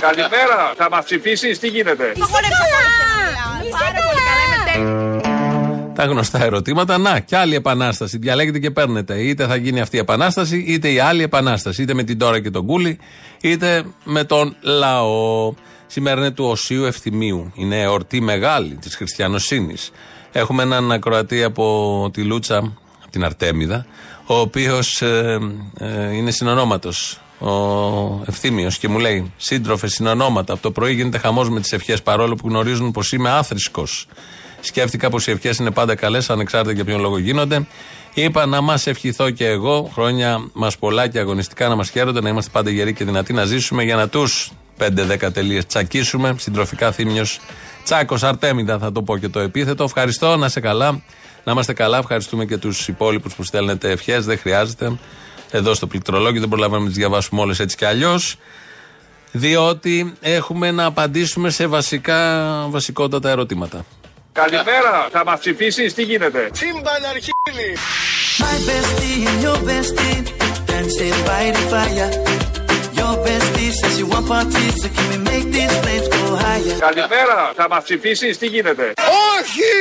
Καλημέρα, 0.00 0.72
θα 0.76 0.88
μας 0.90 1.04
ψηφίσεις, 1.04 1.58
τι 1.58 1.68
γίνεται; 1.68 2.12
Τα 6.02 6.08
γνωστά 6.08 6.44
ερωτήματα. 6.44 6.98
Να, 6.98 7.18
και 7.18 7.36
άλλη 7.36 7.54
επανάσταση. 7.54 8.18
Διαλέγετε 8.18 8.58
και 8.58 8.70
παίρνετε. 8.70 9.22
Είτε 9.22 9.46
θα 9.46 9.56
γίνει 9.56 9.80
αυτή 9.80 9.96
η 9.96 9.98
επανάσταση, 9.98 10.64
είτε 10.66 10.92
η 10.92 10.98
άλλη 10.98 11.22
επανάσταση. 11.22 11.82
Είτε 11.82 11.94
με 11.94 12.02
την 12.02 12.18
τώρα 12.18 12.40
και 12.40 12.50
τον 12.50 12.66
Κούλι, 12.66 12.98
είτε 13.40 13.82
με 14.04 14.24
τον 14.24 14.56
λαό. 14.60 15.54
Σήμερα 15.86 16.20
είναι 16.20 16.30
του 16.30 16.44
Οσίου 16.44 16.84
Ευθυμίου. 16.84 17.52
Είναι 17.54 17.80
εορτή 17.80 18.20
μεγάλη 18.20 18.74
της 18.74 18.96
χριστιανοσύνης. 18.96 19.90
Έχουμε 20.32 20.62
έναν 20.62 20.92
ακροατή 20.92 21.42
από 21.42 22.10
τη 22.12 22.22
Λούτσα, 22.22 22.56
από 23.02 23.10
την 23.10 23.24
Αρτέμιδα, 23.24 23.86
ο 24.26 24.34
οποίος 24.34 25.02
ε, 25.02 25.38
ε, 25.78 26.16
είναι 26.16 26.30
συνονόματος. 26.30 27.20
Ο 27.38 28.22
Ευθύμιος 28.26 28.78
και 28.78 28.88
μου 28.88 28.98
λέει: 28.98 29.32
Σύντροφε, 29.36 29.86
συνονόματα. 29.86 30.52
Από 30.52 30.62
το 30.62 30.70
πρωί 30.70 30.94
γίνεται 30.94 31.18
χαμός 31.18 31.50
με 31.50 31.60
τις 31.60 31.72
ευχές 31.72 32.02
παρόλο 32.02 32.34
που 32.34 32.48
γνωρίζουν 32.48 32.90
πως 32.90 33.12
είμαι 33.12 33.30
άθρησκος. 33.30 34.06
Σκέφτηκα 34.64 35.10
πως 35.10 35.26
οι 35.26 35.30
ευχές 35.30 35.56
είναι 35.56 35.70
πάντα 35.70 35.94
καλές, 35.94 36.30
ανεξάρτητα 36.30 36.74
για 36.74 36.84
ποιον 36.84 37.00
λόγο 37.00 37.18
γίνονται. 37.18 37.66
Είπα 38.14 38.46
να 38.46 38.60
μας 38.60 38.86
ευχηθώ 38.86 39.30
και 39.30 39.46
εγώ 39.46 39.90
χρόνια 39.94 40.50
μας 40.52 40.78
πολλά 40.78 41.08
και 41.08 41.18
αγωνιστικά 41.18 41.68
να 41.68 41.74
μας 41.74 41.90
χαίρονται, 41.90 42.20
να 42.20 42.28
είμαστε 42.28 42.50
πάντα 42.52 42.70
γεροί 42.70 42.92
και 42.92 43.04
δυνατοί 43.04 43.32
να 43.32 43.44
ζήσουμε 43.44 43.82
για 43.82 43.96
να 43.96 44.08
τους 44.08 44.52
5-10 44.78 45.32
τελείες 45.32 45.66
τσακίσουμε. 45.66 46.34
Συντροφικά 46.38 46.92
θύμιος 46.92 47.40
Τσάκος, 47.84 48.22
Αρτέμιδα 48.22 48.78
θα 48.78 48.92
το 48.92 49.02
πω 49.02 49.16
και 49.18 49.28
το 49.28 49.40
επίθετο. 49.40 49.84
Ευχαριστώ, 49.84 50.36
να 50.36 50.46
είσαι 50.46 50.60
καλά. 50.60 51.02
Να 51.44 51.52
είμαστε 51.52 51.72
καλά. 51.72 51.98
Ευχαριστούμε 51.98 52.44
και 52.44 52.56
τους 52.56 52.88
υπόλοιπους 52.88 53.34
που 53.34 53.42
στέλνετε 53.42 53.90
ευχές. 53.90 54.24
Δεν 54.24 54.38
χρειάζεται. 54.38 54.98
Εδώ 55.50 55.74
στο 55.74 55.86
πληκτρολόγιο 55.86 56.40
δεν 56.40 56.48
προλαβαίνουμε 56.48 56.84
να 56.84 56.90
τις 56.92 56.98
διαβάσουμε 56.98 57.40
όλες 57.40 57.60
έτσι 57.60 57.76
κι 57.76 57.84
αλλιώς. 57.84 58.36
Διότι 59.32 60.14
έχουμε 60.20 60.70
να 60.70 60.84
απαντήσουμε 60.84 61.50
σε 61.50 61.66
βασικά, 61.66 62.44
βασικότατα 62.70 63.30
ερωτήματα. 63.30 63.84
Καλημέρα, 64.32 65.08
θα 65.10 65.24
μα 65.24 65.34
ψηφίσει, 65.38 65.84
τι 65.94 66.02
γίνεται. 66.02 66.50
Τσίμπαν 66.52 67.04
αρχίδι. 67.10 67.76
My 68.42 68.56
bestie 68.68 69.26
and 69.30 69.40
your 69.46 69.58
bestie 69.68 70.20
dancing 70.68 71.18
by 71.28 71.44
the 71.56 71.62
fire. 71.72 72.10
Your 72.98 73.14
bestie 73.24 73.70
says 73.78 73.98
you 74.00 74.06
want 74.12 74.26
parties, 74.32 74.74
so 74.82 74.88
can 74.96 75.06
we 75.12 75.18
make 75.30 75.46
these 75.54 75.74
flames 75.80 76.08
go 76.14 76.22
higher? 76.44 76.78
Καλημέρα, 76.78 77.52
θα 77.56 77.66
μα 77.70 77.78
ψηφίσει, 77.78 78.30
τι 78.30 78.46
γίνεται. 78.46 78.92
Όχι! 79.36 79.72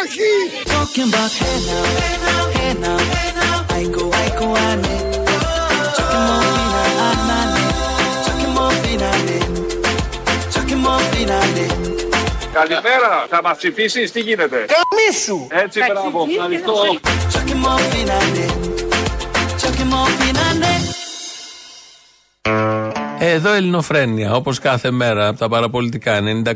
Όχι! 0.00 0.30
Talking 0.74 1.08
about 1.12 1.32
hey 1.40 1.58
now, 1.68 1.84
hey 1.98 2.16
now, 2.24 2.42
hey 2.56 2.74
now, 2.84 2.98
hey 3.12 3.30
now. 3.40 3.76
I 3.78 3.82
go, 3.96 4.04
I 4.24 4.26
go, 4.38 4.46
I 4.54 5.01
Καλημέρα, 12.52 13.26
θα 13.28 13.40
μας 13.42 13.56
ψηφίσεις, 13.56 14.12
τι 14.12 14.20
γίνεται; 14.20 14.56
Καμίσου! 14.56 15.46
Έτσι, 15.64 15.80
μπράβο, 15.92 16.26
ευχαριστώ. 16.30 16.74
Talking 17.32 17.60
more 17.64 17.82
fina, 17.92 18.18
Talking 19.62 19.90
more 19.92 20.12
fina, 20.20 20.46
Εδώ 23.18 23.52
Ελληνοφρένια, 23.52 24.34
όπως 24.34 24.58
κάθε 24.58 24.90
μέρα 24.90 25.28
από 25.28 25.38
τα 25.38 25.48
παραπολιτικά 25.48 26.20
90,1. 26.44 26.54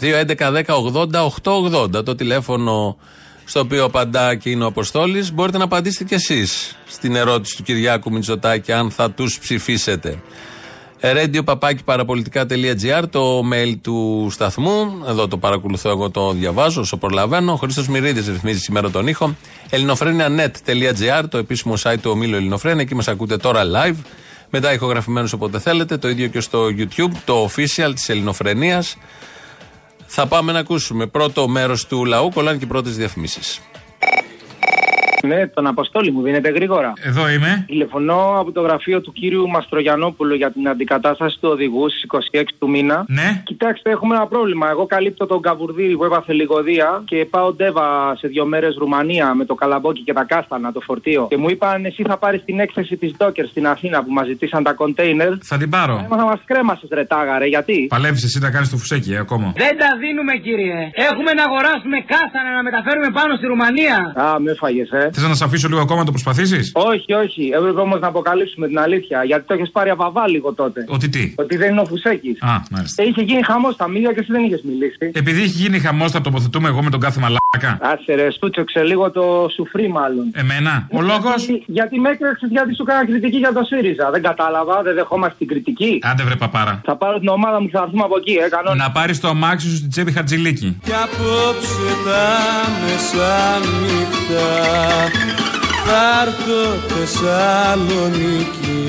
2.11.10.80.880 0.00 2.04
το 2.04 2.14
τηλέφωνο 2.14 2.96
στο 3.44 3.60
οποίο 3.60 3.84
απαντά 3.84 4.34
και 4.34 4.50
είναι 4.50 4.64
ο 4.64 4.66
Αποστόλης. 4.66 5.32
Μπορείτε 5.32 5.58
να 5.58 5.64
απαντήσετε 5.64 6.04
κι 6.04 6.14
εσείς 6.14 6.76
στην 6.88 7.16
ερώτηση 7.16 7.56
του 7.56 7.62
Κυριάκου 7.62 8.12
Μητσοτάκη 8.12 8.72
αν 8.72 8.90
θα 8.90 9.10
τους 9.10 9.38
ψηφίσετε. 9.38 10.18
Radio 11.02 11.40
παραπολιτικά.gr 11.84 13.02
το 13.10 13.42
mail 13.52 13.74
του 13.82 14.28
σταθμού. 14.30 15.02
Εδώ 15.08 15.28
το 15.28 15.38
παρακολουθώ, 15.38 15.90
εγώ 15.90 16.10
το 16.10 16.32
διαβάζω 16.32 16.80
όσο 16.80 16.96
προλαβαίνω. 16.96 17.56
Χρήστος 17.56 17.88
Μυρίδης 17.88 18.26
ρυθμίζει 18.26 18.58
σήμερα 18.58 18.90
τον 18.90 19.06
ήχο. 19.06 19.36
ελληνοφρένια.net.gr 19.70 21.24
το 21.28 21.38
επίσημο 21.38 21.74
site 21.82 21.98
του 22.02 22.10
ομίλου 22.10 22.36
Ελληνοφρένια. 22.36 22.82
Εκεί 22.82 22.94
μας 22.94 23.08
ακούτε 23.08 23.36
τώρα 23.36 23.62
live. 23.64 23.96
Μετά 24.50 24.72
ηχογραφημένου 24.72 25.28
όποτε 25.34 25.58
θέλετε. 25.58 25.96
Το 25.96 26.08
ίδιο 26.08 26.26
και 26.26 26.40
στο 26.40 26.66
YouTube, 26.66 27.12
το 27.24 27.44
official 27.44 27.92
της 27.94 28.08
Ελληνοφρενίας. 28.08 28.96
Θα 30.06 30.26
πάμε 30.26 30.52
να 30.52 30.58
ακούσουμε 30.58 31.06
πρώτο 31.06 31.48
μέρος 31.48 31.86
του 31.86 32.04
λαού. 32.04 32.30
Κολλάνε 32.30 32.58
και 32.58 32.66
πρώτες 32.66 32.96
διαφημίσεις. 32.96 33.60
Ναι, 35.26 35.46
τον 35.46 35.66
Αποστόλη 35.66 36.10
μου 36.10 36.22
δίνετε 36.22 36.48
γρήγορα. 36.48 36.92
Εδώ 37.02 37.30
είμαι. 37.30 37.64
Τηλεφωνώ 37.66 38.38
από 38.40 38.52
το 38.52 38.60
γραφείο 38.60 39.00
του 39.00 39.12
κύριου 39.12 39.48
Μαστρογιανόπουλου 39.48 40.34
για 40.34 40.50
την 40.52 40.68
αντικατάσταση 40.68 41.38
του 41.40 41.48
οδηγού 41.52 41.88
στις 41.90 42.04
26 42.32 42.42
του 42.58 42.70
μήνα. 42.70 43.04
Ναι. 43.08 43.42
Κοιτάξτε, 43.44 43.90
έχουμε 43.90 44.14
ένα 44.14 44.26
πρόβλημα. 44.26 44.70
Εγώ 44.70 44.86
καλύπτω 44.86 45.26
τον 45.26 45.40
Καβουρδί 45.42 45.96
που 45.96 46.04
έπαθε 46.04 46.32
λιγοδία 46.32 47.02
και 47.04 47.26
πάω 47.30 47.52
ντέβα 47.52 48.16
σε 48.18 48.28
δύο 48.28 48.44
μέρες 48.46 48.76
Ρουμανία 48.78 49.34
με 49.34 49.44
το 49.44 49.54
καλαμπόκι 49.54 50.02
και 50.02 50.12
τα 50.12 50.24
κάστανα, 50.24 50.72
το 50.72 50.80
φορτίο. 50.80 51.26
Και 51.30 51.36
μου 51.36 51.50
είπαν 51.50 51.84
εσύ 51.84 52.02
θα 52.06 52.16
πάρεις 52.16 52.44
την 52.44 52.60
έκθεση 52.60 52.96
της 52.96 53.12
Ντόκερ 53.16 53.46
στην 53.46 53.66
Αθήνα 53.66 54.04
που 54.04 54.12
μας 54.12 54.26
ζητήσαν 54.26 54.62
τα 54.62 54.72
κοντέινερ. 54.72 55.32
Θα 55.42 55.56
την 55.56 55.70
πάρω. 55.70 55.96
Ε, 55.96 56.16
θα 56.16 56.24
μας 56.24 56.40
κρέμασες 56.44 56.88
ρετάγαρε, 56.92 57.46
γιατί; 57.46 57.86
Παλεύει 57.88 58.20
εσύ 58.24 58.38
να 58.38 58.50
κάνεις 58.50 58.70
το 58.70 58.76
φουσέκι, 58.76 59.12
ε, 59.12 59.18
ακόμα. 59.18 59.52
Δεν 59.56 59.74
τα 59.78 59.90
δίνουμε, 60.02 60.32
κύριε. 60.46 60.90
Έχουμε 61.08 61.32
να 61.32 61.44
αγοράσουμε 61.48 61.96
κάστανα 62.12 62.50
να 62.56 62.62
μεταφέρουμε 62.62 63.08
πάνω 63.18 63.36
στη 63.36 63.46
Ρουμανία. 63.46 63.96
Α, 64.22 64.40
με 64.40 64.54
φάγε, 64.60 64.84
ε. 65.02 65.09
Θες 65.12 65.28
να 65.28 65.34
σε 65.34 65.44
αφήσω 65.44 65.68
λίγο 65.68 65.80
ακόμα 65.80 65.98
να 65.98 66.04
το 66.04 66.10
προσπαθήσεις; 66.10 66.72
Όχι, 66.74 67.12
όχι. 67.12 67.50
Έπρεπε 67.56 67.80
όμως 67.80 68.00
να 68.00 68.08
αποκαλύψουμε 68.08 68.66
την 68.66 68.78
αλήθεια. 68.78 69.24
Γιατί 69.24 69.46
το 69.46 69.54
έχεις 69.54 69.70
πάρει 69.70 69.90
αβαβά 69.90 70.28
λίγο 70.28 70.52
τότε. 70.52 70.84
Ότι 70.88 71.08
τι; 71.08 71.34
Ότι 71.36 71.56
δεν 71.56 71.70
είναι 71.70 71.80
ο 71.80 71.84
Φουσέκης. 71.84 72.42
Α, 72.42 72.62
μάλιστα. 72.70 73.02
Και 73.02 73.08
είχε 73.08 73.22
γίνει 73.22 73.42
χαμός 73.44 73.74
στα 73.74 73.88
μίλια 73.88 74.12
και 74.12 74.20
εσύ 74.20 74.32
δεν 74.32 74.44
είχες 74.44 74.62
μιλήσει. 74.62 75.10
Επειδή 75.12 75.40
έχει 75.42 75.56
γίνει 75.62 75.78
χαμός, 75.78 76.10
θα 76.10 76.20
τοποθετούμε 76.20 76.68
εγώ 76.68 76.82
με 76.82 76.90
τον 76.90 77.00
κάθε 77.00 77.20
μαλάκα. 77.20 77.49
Άσε 77.80 78.14
ρε, 78.14 78.30
στούτσοξε 78.30 78.82
λίγο 78.82 79.10
το 79.10 79.48
σουφρί, 79.54 79.88
μάλλον. 79.88 80.30
Εμένα. 80.34 80.88
Ο 80.92 81.00
λόγος; 81.00 81.44
Γιατί, 81.44 81.64
γιατί 81.66 82.00
με 82.00 82.10
έκραξες 82.10 82.48
γιατί 82.50 82.74
σου 82.74 82.84
έκανα 82.88 83.06
κριτική 83.06 83.36
για 83.36 83.52
το 83.52 83.64
ΣΥΡΙΖΑ. 83.64 84.10
Δεν 84.10 84.22
κατάλαβα, 84.22 84.82
δεν 84.82 84.94
δεχόμαστε 84.94 85.34
την 85.38 85.46
κριτική. 85.46 85.98
Άντε 86.02 86.22
βρε 86.22 86.36
παπάρα. 86.36 86.80
Θα 86.84 86.96
πάρω 86.96 87.18
την 87.18 87.28
ομάδα 87.28 87.60
μου 87.60 87.66
και 87.66 87.76
θα 87.76 87.82
έρθουμε 87.82 88.02
από 88.02 88.16
εκεί, 88.16 88.32
ε, 88.32 88.48
κανόνι. 88.48 88.78
Να 88.78 88.90
πάρεις 88.90 89.20
το 89.20 89.28
αμάξι 89.28 89.68
σου 89.68 89.76
στην 89.76 89.90
τσέπη 89.90 90.12
χατζηλίκη. 90.12 90.78
Και 90.84 90.92
απόψε 90.92 91.90
τα 92.04 92.28
μεσάνυχτα 92.84 94.46
θα 95.84 96.22
έρθω 96.22 96.60
Θεσσαλονίκη 96.94 98.80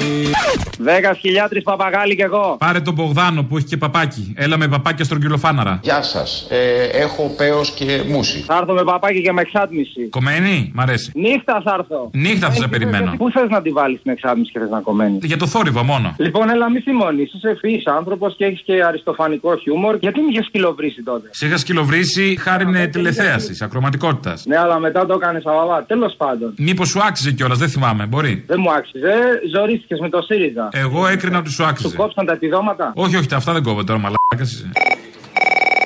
Δέκα 0.84 1.14
χιλιάτρι 1.14 1.62
παπαγάλη 1.62 2.16
κι 2.16 2.22
εγώ. 2.22 2.56
Πάρε 2.60 2.80
τον 2.80 2.94
Μπογδάνο 2.94 3.44
που 3.44 3.58
έχει 3.58 3.66
και 3.66 3.78
παπάκι. 3.78 4.34
Έλα 4.38 4.58
με 4.58 4.68
παπάκια 4.68 5.06
στρογγυλοφάναρα. 5.06 5.80
Γεια 5.84 6.02
σας. 6.02 6.48
Ε, 6.50 6.84
έχω 6.84 7.34
παίο 7.38 7.62
και 7.76 8.02
μουσι. 8.08 8.40
Θα 8.40 8.58
έρθω 8.62 8.74
με 8.74 8.84
παπάκι 8.84 9.22
και 9.22 9.32
με 9.32 9.42
εξάτμιση. 9.42 10.10
Κομμένη, 10.10 10.72
μ' 10.76 10.80
αρέσει. 10.80 11.12
Νύχτα 11.16 11.62
θα 11.66 11.76
έρθω. 11.80 12.10
Νύχτα 12.14 12.50
θα 12.50 12.56
σε 12.56 12.68
περιμένω. 12.68 13.14
Πού 13.18 13.32
θες 13.32 13.50
να 13.50 13.62
τη 13.62 13.70
βάλεις 13.70 14.02
την 14.02 14.12
εξάτμιση 14.12 14.52
και 14.52 14.60
θε 14.60 14.68
να 14.68 14.80
κομμένη; 14.80 15.18
Για 15.22 15.38
το 15.38 15.48
θόρυβο 15.48 15.84
μόνο. 15.84 16.16
Λοιπόν, 16.18 16.50
έλα 16.50 16.70
μη 16.70 16.80
θυμώνεις. 16.80 17.34
Είσαι 17.34 17.50
ευφυής 17.50 17.86
άνθρωπος 17.86 18.36
και 18.38 18.46
έχεις 18.46 18.62
και 18.66 18.84
αριστοφανικό 18.84 19.56
χιούμορ. 19.56 19.98
Γιατί 20.00 20.20
με 20.20 20.28
είχες 20.32 20.46
σκυλοβρίσει 20.46 21.04
τότε; 21.04 21.30
Σε 21.32 21.46
είχα 21.46 21.58
σκυλοβρίσει 21.58 22.38
χάρη 22.40 22.90
τηλεθέασης, 22.90 23.62
ακροματικότητας. 23.62 24.46
Ναι, 24.46 24.58
αλλά 24.58 24.80
μετά 24.80 25.06
το 25.06 25.14
έκανες 25.14 25.46
αβαβά. 25.46 25.84
Τέλος 25.84 26.16
πάντων. 26.18 26.54
Μήπως 26.58 26.81
σου 26.86 27.04
άξιζε 27.04 27.32
κιόλας, 27.32 27.58
δεν 27.58 27.70
θυμάμαι, 27.70 28.06
μπορεί. 28.06 28.44
Δεν 28.48 28.60
μου 28.60 28.72
άξιζε, 28.72 29.14
ζωρίστηκε 29.54 29.96
με 30.00 30.10
το 30.10 30.22
ΣΥΡΙΖΑ. 30.22 30.70
Εγώ 30.72 31.08
έκρινα 31.08 31.38
ότι 31.38 31.50
σου 31.50 31.64
άξιζε. 31.64 31.90
Σου 31.90 31.96
κόψαν 31.96 32.26
τα 32.26 32.34
επιδόματα; 32.34 32.92
Όχι, 32.96 33.16
όχι, 33.16 33.28
αυτά 33.34 33.54
δεν 33.54 33.64
κόβω 33.64 33.84
τώρα, 33.84 34.00
μαλάκας 34.00 34.54
είσαι. 34.54 34.72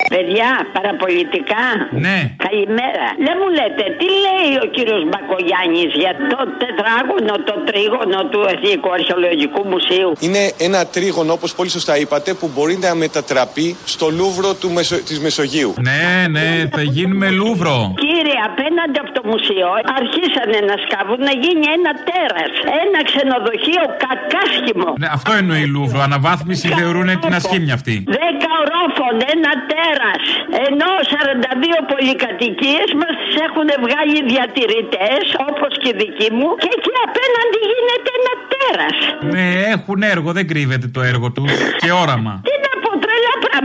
Παιδιά, 0.09 0.49
παραπολιτικά. 0.73 1.65
Ναι. 2.05 2.35
Καλημέρα. 2.47 3.07
Δεν 3.25 3.35
μου 3.39 3.49
λέτε, 3.57 3.83
τι 3.99 4.07
λέει 4.25 4.49
ο 4.65 4.67
κύριος 4.75 5.03
Μπακογιάννης 5.09 5.91
για 6.03 6.13
το 6.31 6.39
τετράγωνο, 6.61 7.33
το 7.49 7.55
τρίγωνο 7.67 8.19
του 8.31 8.41
Εθνικού 8.53 8.89
Αρχαιολογικού 8.91 9.61
Μουσείου; 9.73 10.09
Είναι 10.19 10.43
ένα 10.67 10.85
τρίγωνο, 10.85 11.33
όπως 11.33 11.55
πολύ 11.55 11.69
σωστά 11.69 11.97
είπατε, 11.97 12.33
που 12.33 12.51
μπορεί 12.53 12.77
να 12.81 12.95
μετατραπεί 12.95 13.75
στο 13.85 14.07
Λούβρο 14.09 14.53
του 14.53 14.69
Μεσο... 14.71 14.95
της 15.03 15.19
Μεσογείου. 15.19 15.73
Ναι, 15.81 16.27
ναι, 16.29 16.69
θα 16.71 16.81
γίνουμε 16.81 17.29
Λούβρο. 17.29 17.93
Κύριε, 18.25 18.45
απέναντι 18.51 18.97
από 19.03 19.11
το 19.17 19.23
μουσείο 19.31 19.67
αρχίσανε 19.99 20.59
να 20.69 20.75
σκάβουν 20.83 21.19
να 21.29 21.33
γίνει 21.43 21.65
ένα 21.77 21.91
τέρας. 22.07 22.53
Ένα 22.83 22.99
ξενοδοχείο 23.09 23.83
κακάσχημο. 24.05 24.89
Ναι, 25.01 25.09
αυτό 25.17 25.31
εννοεί 25.41 25.65
Λούβρο. 25.75 25.99
Αναβάθμιση 26.07 26.67
θεωρούν 26.79 27.09
την 27.23 27.33
ασχήμια 27.39 27.73
αυτή. 27.79 27.95
Δέκα 28.19 28.51
ορόφων, 28.63 29.15
ένα 29.33 29.51
τέρας. 29.71 30.23
Ενώ 30.67 30.89
42 31.13 31.79
πολυκατοικίες 31.91 32.89
μας 33.01 33.13
τις 33.21 33.35
έχουν 33.47 33.67
βγάλει 33.85 34.17
διατηρητέες, 34.31 35.23
όπως 35.49 35.71
και 35.83 35.91
δική 36.01 36.29
μου, 36.37 36.47
και 36.61 36.69
εκεί 36.75 36.91
απέναντι 37.07 37.59
γίνεται 37.71 38.11
ένα 38.19 38.33
τέρας. 38.51 38.97
Ναι, 39.33 39.47
έχουν 39.75 39.99
έργο, 40.13 40.29
δεν 40.37 40.45
κρύβεται 40.51 40.87
το 40.95 41.01
έργο 41.11 41.27
τους. 41.35 41.51
και 41.81 41.91
όραμα. 42.03 42.33
Τι 42.47 42.53
να 42.65 42.71
πω, 42.73 42.74
τρελά 42.74 42.74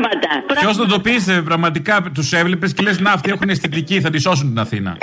πράγματα. 0.01 0.61
Ποιος 0.61 0.77
θα 0.77 0.87
το 0.87 1.01
πίστευε 1.01 1.43
πραγματικά, 1.43 2.03
τους 2.15 2.33
έβλεπες 2.33 2.75
και 2.75 2.83
λες 2.83 3.01
να 3.01 3.13
αυτοί 3.13 3.31
έχουν 3.31 3.49
αισθητική, 3.49 4.01
θα 4.01 4.11
τη 4.11 4.21
σώσουν 4.21 4.49
την 4.49 4.59
Αθήνα. 4.59 4.97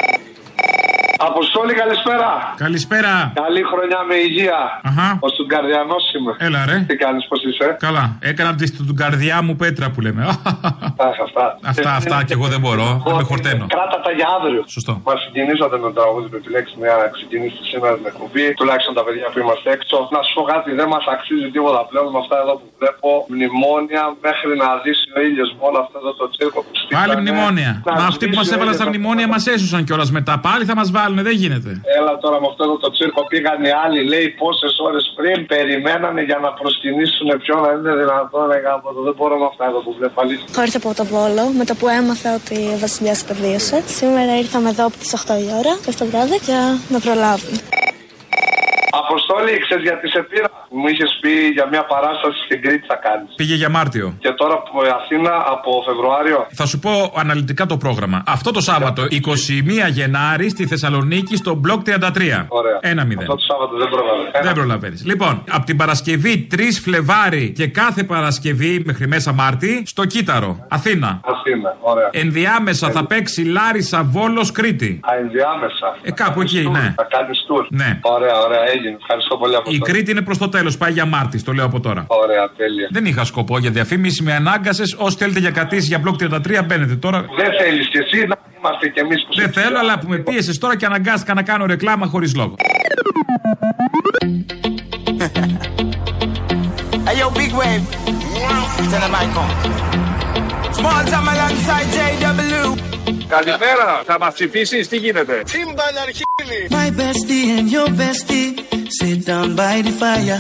Αποστόλη, 1.20 1.74
καλησπέρα. 1.74 2.30
Καλησπέρα. 2.66 3.14
Καλή 3.44 3.62
χρονιά 3.72 4.00
με 4.10 4.16
υγεία. 4.28 4.60
Αχα. 4.90 5.08
Ο 5.26 5.28
Στουγκαρδιανός 5.34 6.04
είμαι. 6.16 6.34
Έλα, 6.48 6.62
ρε. 6.70 6.78
Τι 6.90 6.96
κάνεις, 7.04 7.24
πώς 7.30 7.40
είσαι; 7.48 7.68
Καλά. 7.80 8.04
Έκανα 8.32 8.52
τη 8.56 8.66
καρδιά 9.02 9.38
μου 9.46 9.54
πέτρα 9.62 9.86
που 9.94 10.00
λέμε. 10.06 10.22
Αχ, 11.08 11.18
αυτά. 11.28 11.46
Αυτά, 11.72 11.92
αυτά 12.02 12.18
και 12.28 12.34
εγώ 12.38 12.48
δεν 12.54 12.60
μπορώ. 12.64 12.90
Δεν 13.08 13.16
με 13.20 13.24
χορταίνω. 13.32 13.66
Κράτα 13.76 13.98
τα 14.06 14.12
για 14.20 14.28
αύριο. 14.38 14.62
Σωστό. 14.76 14.94
Μα 15.08 15.14
συγκινήσατε 15.24 15.76
με 15.82 15.86
το 15.90 15.94
τραγούδι 16.00 16.28
που 16.32 16.38
επιλέξαμε 16.42 16.84
για 16.90 16.98
να 17.04 17.08
ξεκινήσει 17.16 17.60
σήμερα 17.72 17.94
την 18.00 18.06
εκπομπή. 18.12 18.46
Τουλάχιστον 18.60 18.94
τα 19.00 19.04
παιδιά 19.08 19.28
που 19.32 19.40
είμαστε 19.44 19.68
έξω. 19.78 19.98
Να 20.16 20.20
σου 20.26 20.32
πω 20.38 20.42
κάτι, 20.54 20.70
δεν 20.80 20.88
μας 20.94 21.06
αξίζει 21.16 21.48
τίποτα 21.56 21.82
πλέον 21.90 22.08
με 22.16 22.20
αυτά 22.24 22.36
εδώ 22.44 22.54
που 22.60 22.68
βλέπω. 22.80 23.10
Μνημόνια 23.34 24.04
μέχρι 24.28 24.52
να 24.62 24.68
δύσει 24.84 25.06
ο 25.18 25.20
ήλιος 25.28 25.50
με 25.58 25.62
όλο 25.70 25.78
αυτό 25.84 25.96
εδώ 26.02 26.12
το 26.22 26.26
τσίρκο 26.34 26.60
που 26.66 26.74
στείλανε. 26.80 27.00
Πάλι 27.00 27.14
μνημόνια. 27.24 27.72
Μα 28.00 28.06
αυτοί 28.12 28.24
που 28.30 28.38
μας 28.42 28.50
έβαλαν 28.56 28.76
στα 28.80 28.88
μνημόνια 28.92 29.28
μας 29.34 29.44
έσουσαν 29.54 29.82
κιόλας 29.88 30.10
μετά. 30.18 30.34
Πάλι 30.48 30.64
θα 30.70 30.76
μας 30.80 30.88
βάλουν, 30.96 31.06
δεν 31.16 31.36
γίνεται. 31.42 31.82
Έλα 32.00 32.18
τώρα 32.18 32.38
με 32.42 32.48
αυτό 32.50 32.64
εδώ 32.64 32.78
το 32.78 32.90
τσίρκο 32.92 33.22
πήγαν 33.32 33.64
οι 33.64 33.72
άλλοι, 33.84 34.00
λέει 34.14 34.28
πόσες 34.42 34.74
ώρες 34.88 35.14
πριν 35.16 35.46
περιμένανε 35.46 36.22
για 36.22 36.40
να 36.46 36.50
προσκυνήσουν 36.60 37.28
ποιο 37.44 37.56
να 37.64 37.70
είναι 37.72 37.96
δυνατόν. 38.02 38.48
Δεν 39.08 39.16
μπορώ 39.18 39.38
με 39.38 39.46
αυτά 39.52 39.66
εδώ 39.66 39.80
που 39.86 39.94
βλέπω 39.98 40.22
αλήθεια. 40.22 40.46
Χώρισα 40.56 40.78
από 40.78 40.94
το 41.00 41.06
Βόλο 41.06 41.44
με 41.58 41.66
το 41.66 41.76
που 41.80 41.88
έμαθα 41.88 42.30
ότι 42.40 42.58
ο 42.76 42.78
Βασιλιάς 42.86 43.22
υπερβίωσε. 43.22 43.84
Σήμερα 44.00 44.38
ήρθαμε 44.38 44.70
εδώ 44.70 44.86
από 44.86 44.98
τις 44.98 45.12
8 45.14 45.36
η 45.46 45.48
ώρα 45.60 45.74
και 45.86 45.92
στο 45.92 46.06
βράδυ 46.06 46.38
για 46.48 46.62
να 46.90 47.00
προλάβουμε. 47.00 47.58
Αποστόλη, 48.92 49.52
ξέρεις 49.66 49.84
γιατί 49.84 50.10
σε 50.10 50.22
πήρα; 50.30 50.48
Μου 50.70 50.88
είχες 50.88 51.18
πει 51.22 51.30
για 51.58 51.68
μια 51.68 51.84
παράσταση 51.86 52.38
στην 52.46 52.62
Κρήτη 52.62 52.86
θα 52.88 52.96
κάνεις. 52.96 53.30
Πήγε 53.36 53.56
για 53.56 53.70
Μάρτιο. 53.70 54.16
Και 54.20 54.32
τώρα 54.32 54.54
από 54.54 54.72
Αθήνα 55.00 55.34
από 55.54 55.70
Φεβρουάριο. 55.88 56.48
Θα 56.50 56.66
σου 56.66 56.80
πω 56.80 57.14
αναλυτικά 57.16 57.66
το 57.66 57.78
πρόγραμμα. 57.78 58.24
Αυτό 58.28 58.52
το 58.52 58.62
Σάββατο, 58.62 59.02
21 59.10 59.90
Γενάρη, 59.90 60.50
στη 60.50 60.68
Θεσσαλονίκη, 60.68 61.36
στο 61.36 61.54
μπλοκ 61.54 61.82
33. 61.86 62.46
Ωραία. 62.48 62.80
Ένα 62.82 63.06
μηδέν. 63.06 63.22
Αυτό 63.24 63.36
το 63.36 63.46
Σάββατο 63.50 63.78
δεν 63.78 63.90
προλαβαίνω. 63.90 64.44
Δεν 64.44 64.54
προλαβαίνεις. 64.54 65.06
Λοιπόν, 65.06 65.44
από 65.52 65.66
την 65.66 65.78
Παρασκευή 65.78 66.48
3 66.52 66.80
Φλεβάρι 66.84 67.52
και 67.52 67.68
κάθε 67.68 68.04
Παρασκευή 68.04 68.84
μέχρι 68.86 69.08
μέσα 69.08 69.32
Μάρτι 69.34 69.84
στο 69.86 70.06
Κύτταρο, 70.06 70.66
Αθήνα. 70.70 71.20
Αθήνα, 71.24 71.76
ωραία. 71.82 72.10
Ενδιάμεσα 72.12 72.92
θα 72.92 73.06
παίξει 73.06 73.44
Λάρισα 73.44 74.04
Βόλος 74.04 74.52
Κρήτη. 74.52 75.00
Α, 75.04 75.18
ενδιάμεσα. 75.18 75.98
Ε, 76.02 76.12
κάπου 76.12 76.42
εκεί, 76.42 76.70
ναι. 76.72 76.94
Θα 76.96 77.08
κάνεις 77.10 77.46
tour. 77.50 77.66
Ναι. 77.70 78.00
Ωραία, 78.02 78.38
ωραία, 78.46 78.62
έγινε. 78.78 78.98
Ευχαριστώ 79.02 79.38
πολύ 79.38 79.56
από 79.56 79.72
Η 79.72 79.80
Κρήτη 79.80 80.12
είναι 80.12 80.22
προς 80.22 80.38
το 80.38 80.50
τέλος, 80.50 80.78
πάει 80.78 80.92
για 80.92 81.06
Μάρτι, 81.06 81.44
το 81.44 81.52
λέω 81.54 81.66
από 81.66 81.80
τώρα. 81.80 82.06
Ωραία, 82.08 82.44
τέλεια. 82.58 82.88
Δεν 82.92 83.06
είχα 83.06 83.24
σκοπό 83.24 83.58
για 83.58 83.72
διαφήμιση, 83.72 84.24
με 84.24 84.34
ανάγκασες. 84.34 84.96
Όσοι 84.98 85.18
θέλετε 85.18 85.40
για 85.40 85.52
κατήσει 85.52 85.88
για 85.88 86.00
μπλοκ 86.00 86.16
33, 86.16 86.64
μπαίνετε 86.66 86.96
τώρα. 86.96 87.20
Δεν 87.38 87.50
θέλεις 87.62 87.88
κι 87.88 87.98
εσύ 87.98 88.26
να 88.28 88.36
είμαστε 88.58 88.88
κι 88.90 89.00
εμείς 89.00 89.26
που 89.26 89.36
Δεν 89.36 89.52
θέλω, 89.52 89.78
αλλά 89.80 90.00
που 90.00 90.08
με 90.10 90.18
πίεσες 90.18 90.58
τώρα 90.58 90.76
και 90.78 90.86
αναγκάστηκα 90.86 91.34
να 91.34 91.44
κάνω 91.44 91.66
ρεκλάμα 91.66 92.06
χωρίς 92.06 92.36
λόγο. 92.36 92.56
Hey 97.10 97.16
yo, 97.22 97.28
big 97.40 97.54
wave. 97.60 97.86
Tell 98.92 99.02
the 99.06 99.10
mic 99.16 99.36
on. 99.44 100.07
Small 100.78 101.04
time 101.12 101.28
alongside 101.34 101.88
JW. 101.98 102.78
Καλημέρα, 103.28 104.02
θα 104.06 104.18
μας 104.20 104.34
ψηφίσεις, 104.34 104.88
τι 104.88 104.98
γίνεται; 104.98 105.44
My 106.70 106.90
bestie 107.00 107.60
and 107.60 107.70
your 107.76 107.90
bestie 108.02 108.50
sit 109.00 109.26
down 109.26 109.56
by 109.56 109.82
the 109.88 109.94
fire. 110.02 110.40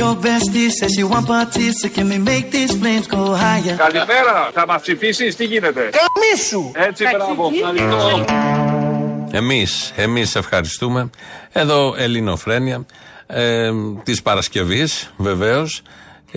Your 0.00 0.14
bestie 0.26 0.70
says 0.78 0.90
she 0.96 1.04
want 1.12 1.26
parties, 1.26 1.74
so 1.80 1.88
can 1.96 2.06
we 2.12 2.18
make 2.32 2.46
these 2.56 2.72
flames 2.80 3.06
go 3.06 3.34
higher? 3.34 3.76
Καλημέρα, 3.76 4.50
θα 4.52 4.66
μας 4.66 4.82
ψηφίσεις, 4.82 5.36
τι 5.36 5.44
γίνεται; 5.44 5.80
Καμίσου! 5.80 6.70
Έτσι, 6.74 7.04
μπράβο, 7.16 7.50
ευχαριστώ. 7.54 8.24
Εμείς, 9.30 9.92
εμείς 9.96 10.34
ευχαριστούμε. 10.34 11.10
Εδώ 11.52 11.94
Ελληνοφρένια 11.98 12.86
ε, 13.26 13.70
της 14.02 14.22
Παρασκευής 14.22 15.10
βεβαίως. 15.16 15.82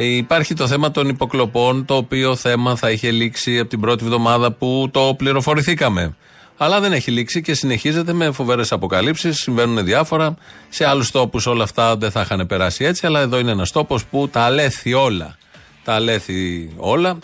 Ε, 0.02 0.06
υπάρχει 0.06 0.54
το 0.54 0.68
θέμα 0.68 0.92
των 0.92 1.10
υποκλοπών, 1.10 1.86
το 1.86 1.96
οποίο 1.96 2.36
θέμα 2.36 2.76
θα 2.76 2.92
είχε 2.92 3.12
λήξει 3.12 3.60
από 3.60 3.70
την 3.70 3.80
πρώτη 3.80 4.04
εβδομάδα 4.04 4.52
που 4.52 4.90
το 4.92 5.14
πληροφορηθήκαμε. 5.18 6.16
Αλλά 6.58 6.80
δεν 6.80 6.94
έχει 6.94 7.12
λήξει 7.12 7.42
και 7.42 7.54
συνεχίζεται 7.54 8.14
με 8.14 8.32
φοβερές 8.32 8.72
αποκαλύψεις. 8.72 9.38
Συμβαίνουν 9.38 9.86
διάφορα. 9.86 10.36
Σε 10.70 10.86
άλλους 10.86 11.12
τόπους 11.12 11.46
όλα 11.46 11.64
αυτά 11.64 11.98
δεν 11.98 12.12
θα 12.12 12.22
είχαν 12.22 12.48
περάσει 12.48 12.86
έτσι, 12.86 13.06
αλλά 13.06 13.20
εδώ 13.20 13.40
είναι 13.40 13.52
ένας 13.52 13.72
τόπος 13.72 14.06
που 14.06 14.30
τα 14.30 14.42
αλέθη 14.42 14.94
όλα. 14.94 15.38
Τα 15.84 15.94
αλέθη 15.94 16.72
όλα. 16.78 17.20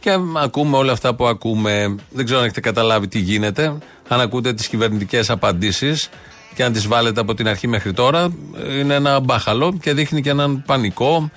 Και 0.00 0.16
ακούμε 0.36 0.76
όλα 0.76 0.92
αυτά 0.92 1.14
που 1.14 1.26
ακούμε. 1.26 1.94
Δεν 2.10 2.24
ξέρω 2.24 2.38
αν 2.38 2.44
έχετε 2.44 2.60
καταλάβει 2.60 3.08
τι 3.08 3.18
γίνεται. 3.18 3.78
Αν 4.08 4.20
ακούτε 4.20 4.52
τις 4.52 4.68
κυβερνητικές 4.68 5.30
απαντήσεις 5.30 6.08
και 6.54 6.64
αν 6.64 6.72
τις 6.72 6.86
βάλετε 6.86 7.20
από 7.20 7.34
την 7.34 7.48
αρχή 7.48 7.68
μέχρι 7.68 7.92
τώρα, 7.92 8.32
είναι 8.80 8.94
ένα 8.94 9.20
μπάχαλο 9.20 9.78
και 9.82 9.92
δείχνει 9.92 10.22
και 10.22 10.30
έναν 10.30 10.62
πανικό. 10.66 11.30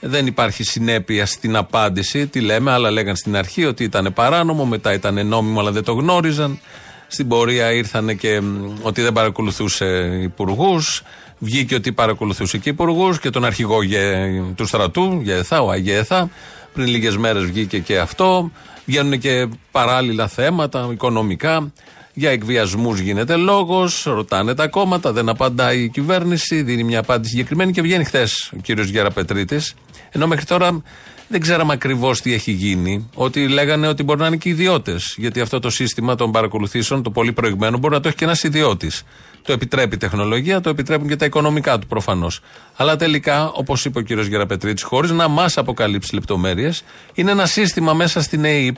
Δεν 0.00 0.26
υπάρχει 0.26 0.64
συνέπεια 0.64 1.26
στην 1.26 1.56
απάντηση. 1.56 2.26
Τι 2.26 2.40
λέμε, 2.40 2.70
άλλα 2.70 2.90
λέγαν 2.90 3.16
στην 3.16 3.36
αρχή 3.36 3.64
ότι 3.64 3.84
ήταν 3.84 4.12
παράνομο, 4.14 4.64
μετά 4.64 4.92
ήταν 4.92 5.26
νόμιμο, 5.26 5.60
αλλά 5.60 5.70
δεν 5.70 5.84
το 5.84 5.92
γνώριζαν. 5.92 6.60
Στην 7.06 7.28
πορεία 7.28 7.72
ήρθαν 7.72 8.16
και 8.16 8.40
μ, 8.40 8.74
ότι 8.82 9.02
δεν 9.02 9.12
παρακολουθούσε 9.12 9.86
υπουργούς. 10.22 11.02
Βγήκε 11.38 11.74
ότι 11.74 11.92
παρακολουθούσε 11.92 12.58
και 12.58 12.68
υπουργούς 12.68 13.20
και 13.20 13.30
τον 13.30 13.44
αρχηγό 13.44 13.82
γε- 13.82 14.42
του 14.54 14.66
στρατού, 14.66 15.20
Γεθά, 15.22 15.60
ο 15.62 15.70
Αγέθα. 15.70 16.30
Πριν 16.74 16.86
λίγες 16.86 17.16
μέρες 17.16 17.44
βγήκε 17.44 17.78
και 17.78 17.98
αυτό. 17.98 18.50
Βγαίνουν 18.84 19.18
και 19.18 19.48
παράλληλα 19.70 20.28
θέματα 20.28 20.88
οικονομικά. 20.92 21.72
Για 22.14 22.30
εκβιασμούς 22.30 23.00
γίνεται 23.00 23.36
λόγος, 23.36 24.02
ρωτάνε 24.02 24.54
τα 24.54 24.68
κόμματα, 24.68 25.12
δεν 25.12 25.28
απαντάει 25.28 25.82
η 25.82 25.88
κυβέρνηση, 25.88 26.62
δίνει 26.62 26.84
μια 26.84 26.98
απάντηση 26.98 27.30
συγκεκριμένη 27.30 27.72
και 27.72 27.82
βγαίνει 27.82 28.04
χθες 28.04 28.52
ο 28.56 28.60
κύριος 28.62 28.88
Γεραπετρίτης. 28.88 29.74
Ενώ 30.10 30.26
μέχρι 30.26 30.44
τώρα 30.44 30.82
δεν 31.28 31.40
ξέραμε 31.40 31.72
ακριβώς 31.72 32.20
τι 32.20 32.32
έχει 32.32 32.50
γίνει. 32.50 33.10
Ότι 33.14 33.48
λέγανε 33.48 33.88
ότι 33.88 34.02
μπορεί 34.02 34.20
να 34.20 34.26
είναι 34.26 34.36
και 34.36 34.48
ιδιώτες. 34.48 35.14
Γιατί 35.16 35.40
αυτό 35.40 35.58
το 35.58 35.70
σύστημα 35.70 36.14
των 36.14 36.30
παρακολουθήσεων, 36.30 37.02
το 37.02 37.10
πολύ 37.10 37.32
προηγμένο, 37.32 37.78
μπορεί 37.78 37.94
να 37.94 38.00
το 38.00 38.08
έχει 38.08 38.16
και 38.16 38.24
ένας 38.24 38.42
ιδιώτης. 38.42 39.02
Το 39.42 39.52
επιτρέπει 39.52 39.94
η 39.94 39.98
τεχνολογία, 39.98 40.60
το 40.60 40.68
επιτρέπουν 40.68 41.08
και 41.08 41.16
τα 41.16 41.24
οικονομικά 41.24 41.78
του 41.78 41.86
προφανώς. 41.86 42.40
Αλλά 42.76 42.96
τελικά, 42.96 43.48
όπως 43.48 43.84
είπε 43.84 43.98
ο 43.98 44.02
κύριος 44.02 44.26
Γεραπετρίτης, 44.26 44.82
χωρίς 44.82 45.10
να 45.10 45.28
μας 45.28 45.58
αποκαλύψει 45.58 46.14
λεπτομέρειες, 46.14 46.82
είναι 47.14 47.30
ένα 47.30 47.46
σύστημα 47.46 47.94
μέσα 47.94 48.22
στην 48.22 48.44
ΑΕΠ 48.44 48.76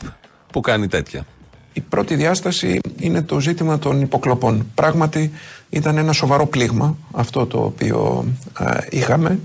που 0.53 0.61
κάνει 0.61 0.89
τέτοια. 0.89 1.27
Η 1.73 1.81
πρώτη 1.81 2.15
διάσταση 2.15 2.79
είναι 2.99 3.23
το 3.23 3.41
ζήτημα 3.41 3.79
των 3.79 4.01
υποκλοπών. 4.01 4.67
Πράγματι 4.75 5.31
ήταν 5.71 5.97
ένα 5.97 6.13
σοβαρό 6.13 6.47
πλήγμα 6.47 6.97
αυτό 7.13 7.47
το 7.47 7.59
οποίο 7.59 8.25
ε, 8.61 8.79
είχαμε. 8.91 9.39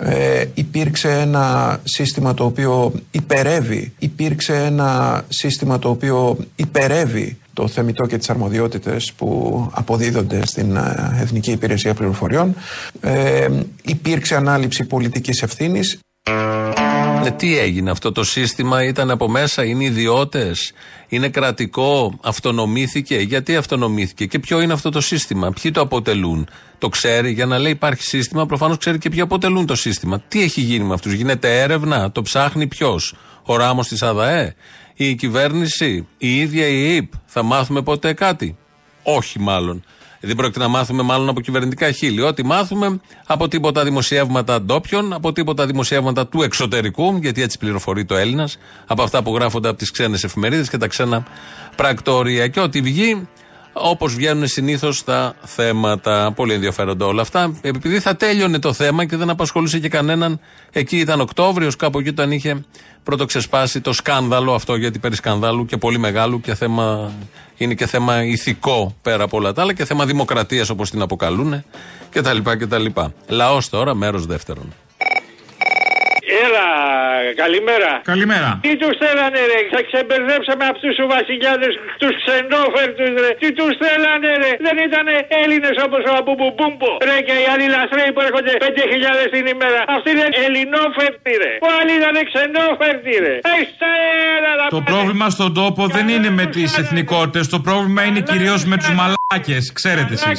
Ε, 0.00 0.44
υπήρξε 0.54 1.08
ένα 1.20 1.80
σύστημα 1.84 2.34
το 2.34 2.44
οποίο 2.44 2.92
υπερεύει, 3.10 3.92
υπήρξε 3.98 4.54
ένα 4.64 5.22
σύστημα 5.28 5.78
το 5.78 5.88
οποίο 5.88 6.36
υπερεύει 6.56 7.38
το 7.52 7.68
θεμητό 7.68 8.06
και 8.06 8.18
τις 8.18 8.30
αρμοδιότητες 8.30 9.12
που 9.16 9.70
αποδίδονται 9.72 10.46
στην 10.46 10.76
ε, 10.76 11.18
Εθνική 11.20 11.50
Υπηρεσία 11.50 11.94
Πληροφοριών. 11.94 12.54
Ε, 13.00 13.48
υπήρξε 13.82 14.36
ανάληψη 14.36 14.84
πολιτικής 14.84 15.42
ευθύνης. 15.42 15.98
Ε, 17.24 17.30
τι 17.30 17.58
έγινε 17.58 17.90
αυτό 17.90 18.12
το 18.12 18.24
σύστημα, 18.24 18.84
ήταν 18.84 19.10
από 19.10 19.28
μέσα, 19.28 19.64
είναι 19.64 19.84
ιδιώτες, 19.84 20.72
είναι 21.08 21.28
κρατικό, 21.28 22.18
αυτονομήθηκε. 22.22 23.16
Γιατί 23.16 23.56
αυτονομήθηκε 23.56 24.26
και 24.26 24.38
ποιο 24.38 24.60
είναι 24.60 24.72
αυτό 24.72 24.90
το 24.90 25.00
σύστημα, 25.00 25.52
ποιοι 25.52 25.70
το 25.70 25.80
αποτελούν. 25.80 26.48
Το 26.78 26.88
ξέρει, 26.88 27.32
για 27.32 27.46
να 27.46 27.58
λέει 27.58 27.72
υπάρχει 27.72 28.02
σύστημα, 28.02 28.46
προφανώς 28.46 28.78
ξέρει 28.78 28.98
και 28.98 29.10
ποιοι 29.10 29.20
αποτελούν 29.20 29.66
το 29.66 29.74
σύστημα. 29.74 30.20
Τι 30.28 30.42
έχει 30.42 30.60
γίνει 30.60 30.84
με 30.84 30.94
αυτούς, 30.94 31.12
γίνεται 31.12 31.60
έρευνα, 31.60 32.12
το 32.12 32.22
ψάχνει 32.22 32.66
ποιος, 32.66 33.14
ο 33.42 33.56
Ράμος 33.56 33.88
της 33.88 34.02
ΑΔΑΕ, 34.02 34.54
η 34.94 35.14
κυβέρνηση, 35.14 36.06
η 36.18 36.40
ίδια 36.40 36.66
η 36.66 36.94
ΕΕΠ. 36.94 37.12
Θα 37.26 37.42
μάθουμε 37.42 37.82
ποτέ 37.82 38.12
κάτι. 38.12 38.56
Όχι 39.02 39.38
μάλλον. 39.38 39.84
Δεν 40.20 40.36
πρόκειται 40.36 40.58
να 40.58 40.68
μάθουμε 40.68 41.02
μάλλον 41.02 41.28
από 41.28 41.40
κυβερνητικά 41.40 41.90
χείλη. 41.90 42.22
Ό,τι 42.22 42.44
μάθουμε 42.44 43.00
από 43.26 43.48
τίποτα 43.48 43.84
δημοσιεύματα 43.84 44.62
ντόπιων, 44.62 45.12
από 45.12 45.32
τίποτα 45.32 45.66
δημοσιεύματα 45.66 46.26
του 46.26 46.42
εξωτερικού, 46.42 47.16
γιατί 47.16 47.42
έτσι 47.42 47.58
πληροφορεί 47.58 48.04
το 48.04 48.16
Έλληνας, 48.16 48.58
από 48.86 49.02
αυτά 49.02 49.22
που 49.22 49.34
γράφονται 49.34 49.68
από 49.68 49.78
τις 49.78 49.90
ξένες 49.90 50.24
εφημερίδες 50.24 50.68
και 50.68 50.76
τα 50.76 50.86
ξένα 50.86 51.26
πρακτορία. 51.76 52.48
Και 52.48 52.60
ό,τι 52.60 52.80
βγει, 52.80 53.28
όπως 53.80 54.14
βγαίνουν 54.14 54.46
συνήθως 54.46 55.04
τα 55.04 55.34
θέματα. 55.44 56.32
Πολύ 56.36 56.54
ενδιαφέροντα 56.54 57.06
όλα 57.06 57.22
αυτά. 57.22 57.56
Επειδή 57.60 58.00
θα 58.00 58.16
τέλειωνε 58.16 58.58
το 58.58 58.72
θέμα 58.72 59.04
και 59.04 59.16
δεν 59.16 59.30
απασχολούσε 59.30 59.78
και 59.78 59.88
κανέναν, 59.88 60.40
εκεί 60.72 60.96
ήταν 60.96 61.20
Οκτώβριος, 61.20 61.76
κάπου 61.76 61.98
εκεί 61.98 62.08
όταν 62.08 62.32
είχε 62.32 62.64
πρώτο 63.02 63.24
ξεσπάσει 63.24 63.80
το 63.80 63.92
σκάνδαλο 63.92 64.54
αυτό, 64.54 64.76
γιατί 64.76 64.98
περί 64.98 65.14
σκανδάλου 65.14 65.64
και 65.64 65.76
πολύ 65.76 65.98
μεγάλου 65.98 66.40
και 66.40 66.54
θέμα, 66.54 67.12
είναι 67.56 67.74
και 67.74 67.86
θέμα 67.86 68.24
ηθικό 68.24 68.94
πέρα 69.02 69.24
από 69.24 69.36
όλα 69.36 69.52
τα 69.52 69.62
άλλα 69.62 69.72
και 69.72 69.84
θέμα 69.84 70.06
δημοκρατίας 70.06 70.68
όπως 70.70 70.90
την 70.90 71.02
αποκαλούν 71.02 71.64
κτλ. 72.10 72.38
κτλ. 72.42 72.86
Λαός 73.28 73.68
τώρα, 73.68 73.94
μέρος 73.94 74.26
δεύτερον. 74.26 74.72
Έλα, 76.44 76.66
καλημέρα. 77.42 77.90
Καλημέρα. 78.12 78.48
Τι 78.64 78.72
τους 78.80 78.94
θέλανε, 79.02 79.40
ρε. 79.50 79.58
Θα 79.74 79.80
ξεμπερδέψαμε 79.88 80.64
αυτούς 80.72 80.92
τους 80.98 81.08
βασιλιάδες, 81.16 81.72
τους 82.02 82.14
ξενόφερτου, 82.20 83.04
ρε. 83.24 83.30
Τι 83.40 83.48
τους 83.58 83.72
θέλανε, 83.82 84.30
ρε. 84.42 84.50
Δεν 84.66 84.76
ήταν 84.88 85.06
Έλληνες 85.42 85.76
όπως 85.86 86.02
ο 86.10 86.12
Αμπουμπουμπούμπο. 86.18 86.90
Ρε 87.08 87.16
και 87.26 87.36
οι 87.42 87.46
άλλοι 87.52 87.66
λαθρέοι 87.74 88.10
που 88.14 88.22
έρχονται 88.28 88.52
5.000 88.64 89.24
την 89.34 89.44
ημέρα. 89.54 89.80
Αυτοί 89.96 90.08
είναι 90.14 90.28
ελληνόφερτοι, 90.44 91.32
ρε. 91.42 91.52
Ο 91.66 91.68
άλλοι 91.78 91.92
ήταν 92.00 92.16
ξενόφερτοι, 92.30 93.12
ρε. 93.24 93.34
Έχετε 93.56 93.88
έλα, 94.36 94.52
Το 94.76 94.80
πρόβλημα 94.90 95.26
στον 95.36 95.50
τόπο 95.60 95.82
δεν 95.96 96.06
είναι 96.14 96.30
με 96.40 96.44
τις 96.54 96.70
εθνικότητες. 96.82 97.44
Το 97.54 97.58
πρόβλημα 97.66 98.00
είναι 98.08 98.20
κυρίως 98.30 98.60
με 98.70 98.76
τους 98.80 98.90
μαλάκες. 98.98 99.64
Ξέρετε 99.78 100.12
εσείς. 100.18 100.38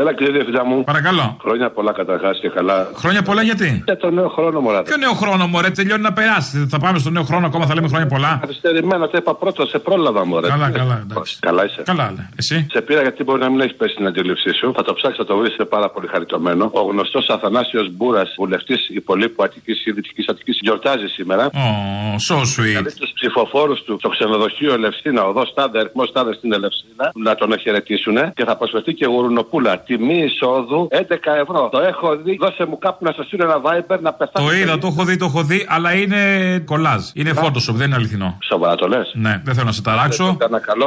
Έλα, 0.00 0.14
κύριε 0.14 0.32
Διευθυντά 0.32 0.64
μου. 0.64 0.84
Παρακαλώ. 0.84 1.36
Χρόνια 1.40 1.70
πολλά 1.70 1.92
καταρχάς 1.92 2.38
και 2.42 2.48
καλά. 2.48 2.90
Χρόνια 3.02 3.22
πολλά 3.22 3.42
γιατί; 3.42 3.82
Για 3.84 3.96
τον 3.96 4.14
νέο 4.14 4.28
χρόνο, 4.28 4.60
μωρά. 4.60 4.82
Ποιο 4.82 4.96
νέο 4.96 5.12
χρόνο, 5.12 5.46
μωρέ, 5.46 5.70
τελειώνει 5.70 6.02
να 6.02 6.12
περάσει. 6.12 6.66
Θα 6.70 6.78
πάμε 6.78 6.98
στο 6.98 7.10
νέο 7.10 7.22
χρόνο 7.22 7.46
ακόμα, 7.46 7.66
θα 7.66 7.74
λέμε 7.74 7.88
χρόνια 7.88 8.06
πολλά. 8.06 8.38
Καθυστερημένα, 8.40 9.08
το 9.08 9.16
είπα 9.18 9.34
πρώτο, 9.34 9.66
σε 9.66 9.78
πρόλαβα, 9.78 10.26
μωρέ. 10.26 10.48
Καλά, 10.48 10.70
καλά, 10.70 11.04
εντάξει. 11.10 11.36
Καλά 11.40 11.64
είσαι. 11.64 11.82
Καλά, 11.84 12.10
ναι. 12.16 12.28
Εσύ; 12.36 12.66
Σε 12.70 12.80
πήρα 12.80 13.02
γιατί 13.02 13.24
μπορεί 13.24 13.40
να 13.40 13.50
μην 13.50 13.60
έχεις 13.60 13.76
πέσει 13.76 13.92
στην 13.92 14.06
αντίληψή 14.06 14.50
σου. 14.54 14.72
Θα 14.76 14.82
το 14.82 14.92
ψάξει, 14.94 15.16
θα 15.16 15.24
το 15.24 15.36
βρεις, 15.36 15.54
είναι 15.56 15.68
πάρα 15.76 15.90
πολύ 15.90 16.06
χαριτωμένο. 16.06 16.70
Ο 16.72 16.80
γνωστός 16.80 17.28
Αθανάσιος 17.28 17.90
Μπούρας, 17.96 18.34
βουλευτής 18.38 18.88
υπολείπου 18.88 19.42
Αττικής 19.42 19.86
ή 19.86 19.90
Δυτική 19.90 20.24
Αττικής, 20.28 20.58
γιορτάζει 20.60 21.06
σήμερα. 21.06 21.50
Oh, 21.52 22.16
so 22.28 22.36
sweet. 22.54 22.74
Καλείς 22.74 22.94
τους 22.94 23.10
ψηφοφόρους 23.14 23.82
του 23.82 23.96
στο 23.98 24.08
ξενοδοχείο 24.08 24.72
Ελευσίνα, 24.72 25.24
οδός 25.24 25.48
Στάδε, 25.48 25.78
αριθμός 25.78 26.08
Στάδε 26.08 26.32
στην 26.34 26.52
Ελευσίνα, 26.52 27.12
να 27.14 27.34
τον 27.34 27.58
χαιρετήσουν 27.58 28.16
και 28.34 28.44
θα 28.44 28.56
προσφερθεί 28.56 28.94
και 28.94 29.06
γουρουνοπούλα 29.06 29.70
τιμή 29.86 30.18
εισόδου 30.24 30.88
11 30.90 30.98
ευρώ. 31.42 31.68
Το 31.72 31.80
έχω 31.80 32.16
δει. 32.16 32.36
Δώσε 32.40 32.64
μου 32.66 32.78
κάπου 32.78 33.04
να 33.04 33.12
σας 33.12 33.26
στείλω 33.26 33.44
ένα 33.44 33.60
Viber 33.64 33.98
να 34.00 34.12
πεθάνω. 34.12 34.48
Το 34.48 34.54
είδα, 34.54 34.78
το 34.78 34.86
έχω 34.86 35.04
δει, 35.04 35.16
το 35.16 35.24
έχω 35.24 35.42
δει, 35.42 35.66
αλλά 35.68 35.92
είναι 35.92 36.18
κολλάζ. 36.64 37.02
Είναι 37.14 37.32
Photoshop, 37.36 37.74
δεν 37.74 37.86
είναι 37.86 37.94
αληθινό. 37.94 38.38
Σοβαρά 38.42 38.74
το 38.74 38.88
λες; 38.88 39.12
Ναι, 39.14 39.40
δεν 39.44 39.54
θέλω 39.54 39.66
να 39.66 39.72
σε 39.72 39.82
ταράξω. 39.82 40.36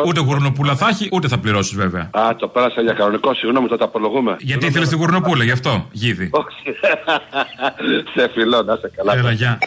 Ούτε 0.07 0.19
γουρνοπούλα 0.19 0.75
θα 0.75 0.87
έχει, 0.87 1.09
ούτε 1.11 1.27
θα 1.27 1.39
πληρώσεις 1.39 1.75
βέβαια. 1.75 2.09
Α, 2.11 2.35
το 2.35 2.47
πέρασα 2.47 2.81
για 2.81 2.93
κανονικό, 2.93 3.33
συγγνώμη, 3.33 3.67
το 3.67 3.77
απολογούμε. 3.79 4.35
Γιατί 4.39 4.65
ήθελες 4.65 4.89
την 4.89 4.97
γουρνοπούλα, 4.97 5.43
γι' 5.43 5.51
αυτό, 5.51 5.87
γίδι. 5.91 6.29
Όχι. 6.31 6.77
σε 8.15 8.29
φιλό, 8.33 8.61
να 8.61 8.75
σε 8.75 8.91
καλά. 8.95 9.17
Έλα, 9.17 9.31
γεια. 9.31 9.57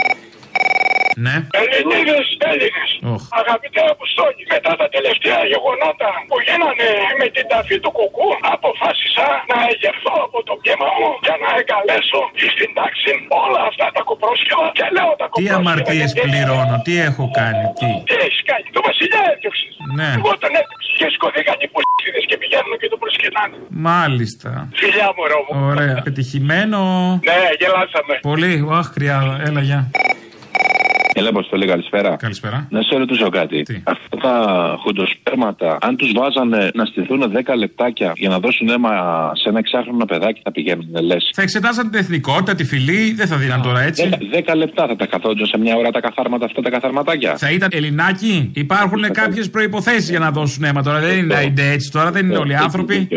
Ναι. 1.25 1.37
Ελληνίδες 1.63 2.27
Έλληνες. 2.51 2.91
Οχ. 3.15 3.23
Αγαπητέ 3.43 3.83
Αποστόλη, 3.95 4.43
μετά 4.55 4.73
τα 4.81 4.89
τελευταία 4.97 5.41
γεγονότα 5.53 6.09
που 6.29 6.37
γίνανε 6.47 6.89
με 7.21 7.27
την 7.35 7.45
ταφή 7.53 7.77
του 7.85 7.91
κουκού, 7.99 8.29
αποφάσισα 8.55 9.27
να 9.51 9.59
εγερθώ 9.73 10.15
από 10.27 10.39
το 10.49 10.55
πιέμα 10.63 10.89
μου 10.97 11.09
για 11.27 11.37
να 11.43 11.49
εγκαλέσω 11.61 12.21
στην 12.57 12.71
τάξη 12.79 13.11
όλα 13.45 13.61
αυτά 13.71 13.87
τα 13.97 14.01
κουπρόσχεδα 14.09 14.67
και 14.79 14.87
λέω 14.97 15.11
τα 15.21 15.27
Τι 15.39 15.45
αμαρτίες 15.57 16.11
πληρώνω, 16.25 16.77
τι 16.87 16.95
έχω 17.09 17.25
κάνει, 17.41 17.65
τι; 17.79 17.91
Τι 18.09 18.15
έχεις 18.27 18.43
κάνει, 18.51 18.67
το 18.77 18.81
Βασιλιά 18.89 19.21
έδιωξες. 19.33 19.73
Ναι. 19.99 20.11
Εγώ 20.19 20.31
τον 20.43 20.53
έδιωξε 20.61 20.91
και 20.99 21.07
σκοτήκαν 21.17 21.57
οι 21.65 21.69
πουλίδε 21.73 22.21
και 22.31 22.37
πηγαίνουν 22.43 22.75
και 22.81 22.89
τον 22.93 22.99
προσκυνάνε. 23.03 23.57
Μάλιστα. 23.89 24.51
Φιλιά 24.81 25.09
μου, 25.15 25.23
Ρώμο. 25.33 25.51
Ωραία. 25.71 25.97
Πετυχημένο. 26.07 26.81
Ναι, 27.29 27.41
γελάσαμε. 27.61 28.15
Πολύ. 28.31 28.53
Αχ, 28.79 28.87
κρυάδα. 28.95 29.35
Έλα, 29.47 29.63
γεια. 29.69 29.81
Έλα, 31.23 31.31
Αποστολή, 31.31 31.67
καλησπέρα. 31.67 32.17
Καλησπέρα. 32.17 32.67
Να 32.71 32.83
σε 32.83 32.97
ρωτήσω 32.97 33.29
κάτι. 33.29 33.65
Αυτά 33.85 34.17
τα 34.17 34.35
χοντοσπέρματα, 34.83 35.79
αν 35.81 35.97
τους 35.97 36.13
βάζανε 36.15 36.71
να 36.75 36.85
στηθούν 36.85 37.33
10 37.47 37.57
λεπτάκια 37.57 38.13
για 38.17 38.29
να 38.29 38.39
δώσουν 38.39 38.69
αίμα 38.69 38.91
σε 39.35 39.49
ένα 39.49 39.59
εξάχρονο 39.59 40.05
παιδάκι, 40.05 40.41
θα 40.45 40.53
πηγαίνουν, 40.53 40.87
λες. 41.03 41.31
Θα 41.35 41.43
εξετάσαν 41.43 41.91
την 41.91 41.99
εθνικότητα, 42.01 42.55
τη 42.55 42.65
φυλή, 42.65 43.13
δεν 43.13 43.27
θα 43.27 43.37
δίναν 43.37 43.63
τώρα 43.63 43.81
έτσι. 43.81 44.09
10 44.47 44.57
λεπτά 44.57 44.87
θα 44.87 44.97
τα 44.97 45.07
καθόντουσαν 45.07 45.47
σε 45.47 45.59
μια 45.59 45.77
ώρα 45.77 45.91
τα 45.91 46.01
καθάρματα 46.01 46.45
αυτά 46.45 46.63
τα 46.63 46.71
καθαρματάκια. 46.71 47.37
Θα 47.37 47.51
ήταν 47.51 47.69
Ελληνάκι. 47.73 48.51
Υπάρχουν 48.55 49.03
κάποιες 49.13 49.51
προποθέσει 49.51 50.11
για 50.11 50.19
να 50.19 50.31
δώσουν 50.31 50.65
αίμα 50.65 50.83
τώρα. 50.83 51.01
Δεν 51.01 51.19
είναι 51.19 51.43
είναι 51.43 51.71
έτσι 51.73 51.91
τώρα, 51.93 52.11
δεν 52.11 52.27
είναι 52.27 52.37
όλοι 52.37 52.57
άνθρωποι. 52.57 53.09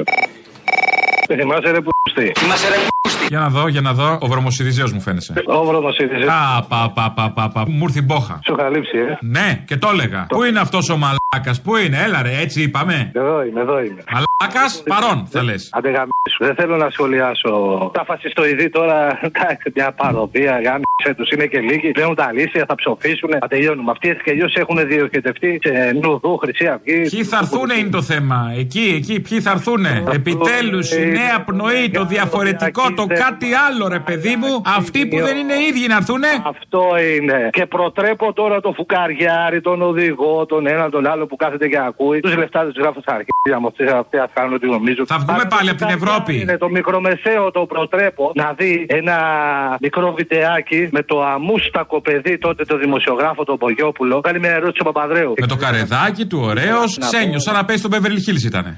Θυμάσαι 1.28 1.72
ρε 1.72 1.82
πουστή. 1.82 2.32
Θυμάσαι 2.40 2.68
ρε 2.68 2.76
πουστή. 2.76 2.95
Για 3.30 3.40
να 3.40 3.50
δω, 3.50 3.68
για 3.68 3.82
να 3.82 3.94
δω. 3.94 4.18
Ο 4.22 4.28
βρωμοσυριζέος 4.28 4.92
μου 4.94 5.02
φαίνεσαι. 5.02 5.34
Ο 5.46 5.64
βρωμοσυριζέος. 5.66 6.32
Α, 6.32 6.64
πα, 6.68 6.92
πα, 6.96 7.12
πα, 7.16 7.32
πα, 7.32 7.50
πα. 7.50 7.64
Μου 7.68 7.84
ήρθε 7.84 8.00
η 8.00 8.04
μπόχα. 8.06 8.40
Σου 8.46 8.56
είχα 8.58 8.70
λείψει, 8.70 8.98
ε. 8.98 9.18
Ναι, 9.22 9.64
και 9.66 9.78
το 9.78 9.90
έλεγα. 9.94 10.26
Πού 10.30 10.44
είναι 10.44 10.60
αυτός 10.60 10.90
ο 10.90 10.98
μαλάκας, 10.98 11.20
πού 11.64 11.76
είναι, 11.76 11.98
έλα 12.04 12.22
ρε, 12.22 12.38
έτσι 12.42 12.62
είπαμε. 12.62 13.12
Εδώ 13.14 13.44
είμαι, 13.44 13.62
εδώ 13.62 13.80
είμαι. 13.80 14.04
Μαλάκα, 14.12 14.66
παρόν, 14.88 15.28
θα 15.30 15.44
λε. 15.44 15.54
Άντε 15.72 15.90
γαμίσου. 15.90 16.40
Δεν 16.40 16.56
θέλω 16.56 16.76
να 16.78 16.90
σχολιάσω 16.90 17.52
τα 17.94 18.04
φασιστοειδή 18.06 18.70
τώρα. 18.70 19.20
Εντάξει, 19.22 19.72
μια 19.76 19.92
παροδία, 19.92 20.52
γάμισε 20.52 21.12
του 21.18 21.26
είναι 21.34 21.46
και 21.46 21.60
λίγοι. 21.60 21.92
Πλέον 21.92 22.16
τα 22.16 22.26
αλήθεια, 22.26 22.66
θα 22.68 22.76
ψοφήσουν. 22.76 23.30
Θα 23.40 23.48
τελειώνουμε. 23.48 23.92
Αυτοί 23.92 24.10
έτσι 24.10 24.24
και 24.24 24.32
αλλιώ 24.32 24.48
έχουν 24.54 24.88
διοχετευτεί 24.88 25.60
σε 25.64 26.00
νουδού, 26.02 26.38
Χρυσή 26.38 26.68
Αυγή. 26.68 27.02
Ποιοι 27.10 27.24
θα 27.24 27.38
έρθουν 27.42 27.70
είναι 27.80 27.90
το 27.90 28.02
θέμα. 28.02 28.54
Εκεί, 28.58 28.94
εκεί, 28.96 29.20
ποιοι 29.20 29.42
θα 29.42 29.52
έρθουν. 29.52 29.86
Επιτέλου 30.14 30.80
η 31.02 31.06
νέα 31.06 31.44
πνοή, 31.46 31.90
το 31.90 32.06
διαφορετικό, 32.06 32.94
το 32.94 33.06
κάτι 33.06 33.48
άλλο, 33.68 33.88
ρε 33.88 34.00
παιδί 34.00 34.36
μου. 34.36 34.62
Αυτοί 34.78 35.06
που 35.08 35.18
δεν 35.22 35.38
είναι 35.38 35.54
ίδιοι 35.70 35.88
να 35.88 35.96
έρθουν. 35.96 36.24
Αυτό 36.44 36.82
είναι. 37.16 37.50
Και 37.52 37.66
προτρέπω 37.66 38.34
τώρα 38.34 38.60
το 38.60 38.72
φουκαριάρι, 38.76 39.62
τον 39.62 39.82
οδηγό, 39.82 40.46
τον 40.46 40.68
ένα, 40.68 40.90
τον 40.90 41.08
άλλο 41.08 41.15
που 41.30 41.36
κάθεται 41.36 41.68
και 41.68 41.80
ακούει. 41.90 42.20
Τους 42.20 42.36
λεφτά 42.36 42.60
τους 42.66 42.78
γράφω 42.82 43.00
στα 43.06 43.14
αρχίδια 43.20 43.58
μου. 43.60 43.68
Αυτοί 43.68 43.84
θα 44.22 44.30
κάνουν 44.34 44.54
ό,τι 44.54 44.68
νομίζουν. 44.78 45.06
Θα 45.14 45.18
βγούμε 45.24 45.46
πάλι 45.56 45.70
από 45.70 45.80
την 45.84 45.92
Ευρώπη. 46.00 46.34
Είναι 46.42 46.58
το 46.58 46.70
μικρομεσαίο 46.70 47.52
το 47.52 47.62
προτρέπω 47.66 48.32
να 48.42 48.48
δει 48.58 48.86
ένα 49.00 49.18
μικρό 49.86 50.14
βιντεάκι 50.18 50.90
με 50.92 51.02
το 51.04 51.24
αμούστακο 51.34 52.02
παιδί 52.02 52.38
τότε 52.38 52.62
το 52.66 52.78
δημοσιογράφο 52.78 53.44
τον 53.44 53.58
Πογιόπουλο. 53.58 54.22
Κάνει 54.22 54.40
μια 54.40 54.54
ερώτηση 54.60 54.82
ο 54.82 54.92
Παπαδρέου. 54.92 55.34
Με 55.40 55.48
το 55.48 55.56
καρεδάκι 55.56 56.26
του, 56.26 56.40
ωραίος. 56.52 56.98
Ξένιος, 57.00 57.44
σαν 57.44 57.54
να 57.54 57.66
πέσει 57.66 57.80
στον 57.80 57.92
Beverly 57.94 58.22
Hills 58.26 58.44
ήταν. 58.46 58.78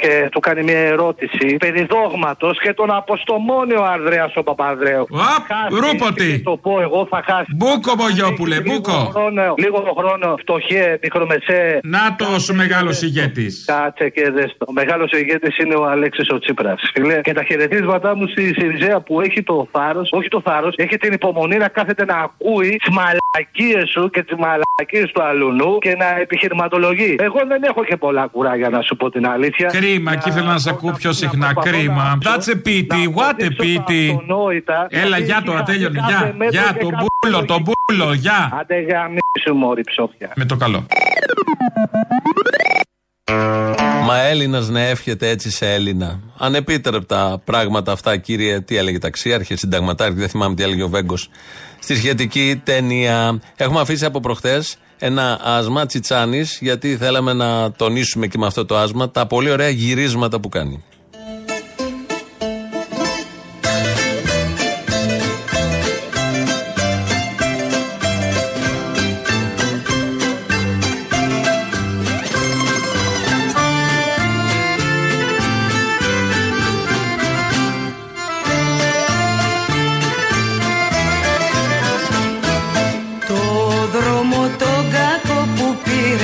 Και 0.00 0.28
του 0.32 0.40
κάνει 0.40 0.62
μια 0.62 0.78
ερώτηση 0.78 1.56
περί 1.58 1.86
δόγματο 1.90 2.50
και 2.62 2.72
τον 2.72 2.90
αποστομώνει 2.90 3.74
ο 3.74 3.84
Ανδρέας 3.84 4.32
ο 4.36 4.42
Παπαδρέου. 4.42 5.06
Απ, 5.36 5.72
ρούποτη. 5.84 6.40
Το 6.40 6.56
πω 6.56 6.80
εγώ 6.80 7.06
θα 7.10 7.22
χάσει. 7.26 7.50
Μπούκο, 7.56 7.92
Μπογιόπουλε, 7.96 8.60
μπούκο. 8.60 9.10
Χρόνο, 9.14 9.54
λίγο 9.56 9.94
χρόνο, 9.98 10.36
φτωχέ, 10.40 10.98
μικρομεσέ. 11.02 11.80
Να 11.82 12.16
το 12.18 12.54
μεγάλος 12.54 13.02
ηγέτης. 13.02 13.64
Κάτσε 13.66 14.08
και 14.08 14.30
δες 14.30 14.54
το. 14.58 14.66
Ο 14.68 14.72
μεγάλος 14.72 15.10
ηγέτης 15.12 15.58
είναι 15.58 15.74
ο 15.74 15.84
Αλέξης 15.84 16.28
ο 16.30 16.38
Τσίπρας. 16.38 16.80
Και 17.22 17.32
τα 17.32 17.44
χαιρετίσματά 17.44 18.16
μου 18.16 18.26
στη 18.26 18.54
Σιριζέα 18.58 19.00
που 19.00 19.20
έχει 19.20 19.42
το 19.42 19.68
θάρρος, 19.72 20.08
όχι 20.12 20.28
το 20.28 20.40
θάρρος, 20.44 20.74
έχει 20.76 20.96
την 20.96 21.12
υπομονή 21.12 21.56
να 21.56 21.68
κάθεται 21.68 22.04
να 22.04 22.16
ακούει 22.16 22.68
τις 22.68 22.94
μαλακίες 22.94 23.90
σου 23.90 24.10
και 24.10 24.22
τις 24.22 24.36
μαλακίες 24.38 25.10
του 25.12 25.22
αλουνού 25.22 25.78
και 25.78 25.96
να 25.96 26.18
επιχειρηματολογεί. 26.20 27.16
Εγώ 27.18 27.40
δεν 27.48 27.62
έχω 27.62 27.84
και 27.84 27.96
πολλά 27.96 28.26
κουράγια 28.26 28.68
να 28.68 28.82
σου 28.82 28.96
πω 28.96 29.10
την 29.10 29.26
αλήθεια. 29.26 29.68
Κρίμα, 29.88 30.16
και 30.16 30.28
ήθελα 30.28 30.52
να 30.52 30.58
σε 30.58 30.70
ακούω 30.70 30.92
πιο 30.92 31.12
συχνά. 31.12 31.52
Κρίμα. 31.60 32.18
That's 32.22 32.48
a 32.48 32.68
pity, 32.68 33.14
what 33.14 33.42
a 33.42 33.48
pity. 33.62 34.18
Έλα, 34.88 35.18
γεια 35.18 35.42
τώρα, 35.44 35.62
τέλειωνε. 35.62 36.00
Γεια, 36.06 36.34
γεια, 36.50 36.76
τον 36.80 36.90
μπούλο, 36.90 37.44
τον 37.44 37.62
μπούλο, 37.62 38.12
γεια. 38.12 38.58
Άντε 38.60 38.80
γαμίσου 38.80 39.54
μόρι 39.54 39.82
ψόφια. 39.82 40.32
Με 40.36 40.44
το 40.44 40.56
καλό. 40.56 40.86
Μα 44.04 44.20
Έλληνας 44.20 44.68
να 44.68 44.80
εύχεται 44.80 45.28
έτσι 45.28 45.50
σε 45.50 45.74
Έλληνα. 45.74 46.20
Ανεπίτρεπτα 46.38 47.40
πράγματα 47.44 47.92
αυτά, 47.92 48.16
κύριε. 48.16 48.60
Τι 48.60 48.76
έλεγε 48.76 48.98
ταξίαρχε, 48.98 49.56
συνταγματάρχη, 49.56 50.18
δεν 50.18 50.28
θυμάμαι 50.28 50.54
τι 50.54 50.62
έλεγε 50.62 50.82
ο 50.82 50.88
Βέγκος. 50.88 51.30
Στη 51.78 51.96
σχετική 51.96 52.60
ταινία. 52.64 53.40
Έχουμε 53.56 53.80
αφήσει 53.80 54.04
από 54.04 54.20
προχθέ 54.20 54.62
ένα 54.98 55.40
άσμα 55.42 55.86
τσιτσάνης, 55.86 56.58
γιατί 56.60 56.96
θέλαμε 56.96 57.32
να 57.32 57.72
τονίσουμε 57.72 58.26
και 58.26 58.38
με 58.38 58.46
αυτό 58.46 58.64
το 58.64 58.76
άσμα 58.76 59.10
τα 59.10 59.26
πολύ 59.26 59.50
ωραία 59.50 59.68
γυρίσματα 59.68 60.40
που 60.40 60.48
κάνει. 60.48 60.84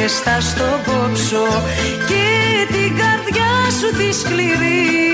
Πήρε 0.04 0.16
θα 0.24 0.40
στο 0.40 0.80
κόψω 0.86 1.44
και 2.08 2.26
την 2.72 2.96
καρδιά 2.96 3.52
σου 3.80 3.96
τη 3.96 4.12
σκληρή 4.12 5.04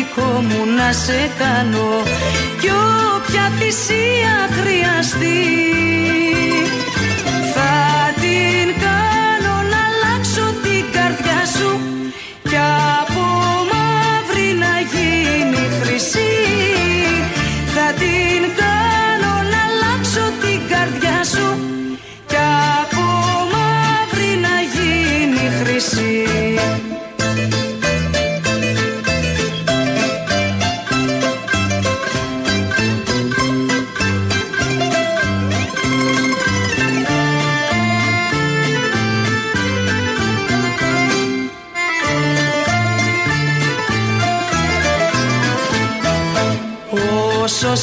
δικό 0.00 0.40
μου 0.48 0.72
να 0.76 0.92
σε 0.92 1.30
κάνω. 1.38 2.02
Κι 2.60 2.70
όποια 3.16 3.50
θυσία 3.58 4.48
χρειαστεί 4.50 5.89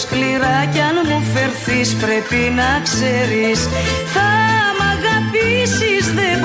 σκληρά 0.03 0.57
κι 0.73 0.81
αν 0.89 0.97
μου 1.07 1.19
φερθείς 1.33 1.89
πρέπει 1.95 2.41
να 2.59 2.69
ξέρεις. 2.87 3.59
Θα 4.13 4.29
μ' 4.77 4.83
αγαπήσεις 4.95 6.05
δεν 6.19 6.36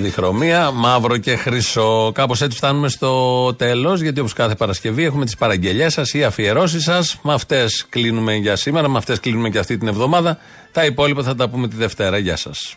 διχρωμία, 0.00 0.70
μαύρο 0.70 1.16
και 1.16 1.36
χρυσό. 1.36 2.12
Κάπως 2.14 2.42
έτσι 2.42 2.56
φτάνουμε 2.56 2.88
στο 2.88 3.54
τέλος, 3.54 4.00
γιατί 4.00 4.20
όπως 4.20 4.32
κάθε 4.32 4.54
Παρασκευή 4.54 5.04
έχουμε 5.04 5.24
τις 5.24 5.36
παραγγελίε 5.36 5.88
σας 5.88 6.12
ή 6.12 6.24
αφιερώσεις 6.24 6.82
σας. 6.82 7.18
Με 7.22 7.32
αυτές 7.32 7.86
κλείνουμε 7.88 8.34
για 8.34 8.56
σήμερα, 8.56 8.88
με 8.88 8.98
αυτές 8.98 9.20
κλείνουμε 9.20 9.48
και 9.48 9.58
αυτή 9.58 9.78
την 9.78 9.88
εβδομάδα. 9.88 10.38
Τα 10.72 10.84
υπόλοιπα 10.84 11.22
θα 11.22 11.34
τα 11.34 11.48
πούμε 11.48 11.68
τη 11.68 11.76
Δευτέρα. 11.76 12.18
Γεια 12.18 12.36
σας. 12.36 12.76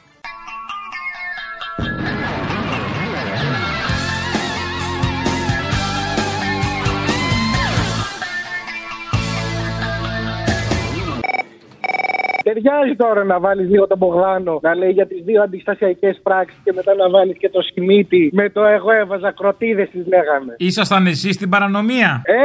Ταιριάζει 12.53 12.95
τώρα 12.95 13.23
να 13.23 13.39
βάλεις 13.39 13.69
λίγο 13.69 13.87
τον 13.87 13.97
Μπογδάνο 13.97 14.59
να 14.61 14.75
λέει 14.75 14.89
για 14.91 15.07
τις 15.07 15.21
δύο 15.23 15.41
αντιστασιακές 15.41 16.19
πράξεις 16.23 16.59
και 16.63 16.71
μετά 16.75 16.95
να 16.95 17.09
βάλεις 17.09 17.37
και 17.37 17.49
το 17.49 17.61
Σιμίτι 17.61 18.29
με 18.33 18.49
το 18.49 18.63
εγώ 18.63 18.91
έβαζα 18.91 19.31
κροτίδες 19.31 19.89
τις 19.89 20.05
λέγαμε. 20.07 20.55
Ήσασταν 20.57 21.07
εσείς 21.07 21.35
στην 21.35 21.49
παρανομία; 21.49 22.21
Ε, 22.25 22.35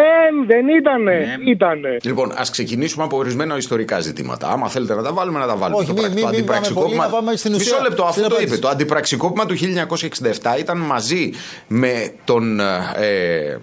δεν 0.47 0.69
ήτανε. 0.69 1.27
Ήτανε. 1.47 1.97
Λοιπόν, 2.03 2.33
ας 2.37 2.51
ξεκινήσουμε 2.51 3.05
από 3.05 3.17
ορισμένα 3.17 3.57
ιστορικά 3.57 4.01
ζητήματα. 4.01 4.49
Άμα 4.49 4.69
θέλετε 4.69 4.95
να 4.95 5.03
τα 5.03 5.13
βάλουμε, 5.13 5.39
να 5.39 5.47
τα 5.47 5.57
βάλουμε. 5.57 5.79
Όχι, 5.81 5.87
το, 5.87 5.93
μην- 5.93 6.03
πρακ- 6.03 6.15
μην- 6.15 6.25
το 6.25 6.37
μην 6.37 6.45
πάμε 6.47 6.69
πολύ, 6.75 6.97
να 6.97 7.09
πάμε 7.09 7.37
στην 7.37 7.55
ουσία. 7.55 7.73
Μισό 7.73 7.83
λεπτό, 7.89 8.03
Στην 8.03 8.09
αυτό 8.09 8.21
το 8.21 8.27
απάντηση. 8.27 8.53
είπε. 8.55 8.63
Το 8.63 8.69
αντιπραξικόπημα 8.69 9.47
του 9.47 9.55
1967 9.55 10.59
ήταν 10.59 10.79
μαζί 10.79 11.31
με 11.69 12.13
τον. 12.25 12.61
Ε, 12.61 12.65
ε, 12.97 13.57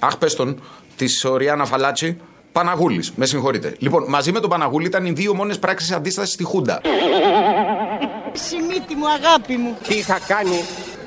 αχ, 0.00 0.18
πες 0.18 0.34
τον, 0.34 0.60
της 0.96 1.24
Οριάννα 1.24 1.64
Φαλάτσι. 1.64 2.20
Παναγούλης, 2.52 3.12
με 3.14 3.26
συγχωρείτε. 3.26 3.74
Λοιπόν, 3.78 4.04
μαζί 4.08 4.32
με 4.32 4.40
τον 4.40 4.50
Παναγούλη 4.50 4.86
ήταν 4.86 5.04
οι 5.04 5.12
δύο 5.12 5.34
μόνες 5.34 5.58
πράξεις 5.58 5.92
αντίστασης 5.92 6.34
στη 6.34 6.44
Χούντα. 6.44 6.80
Ψημίτη 8.32 8.94
μου, 8.94 9.08
αγάπη 9.08 9.56
μου. 9.56 9.76
Τι 9.88 9.94
είχα 9.94 10.18
κάνει, 10.26 10.60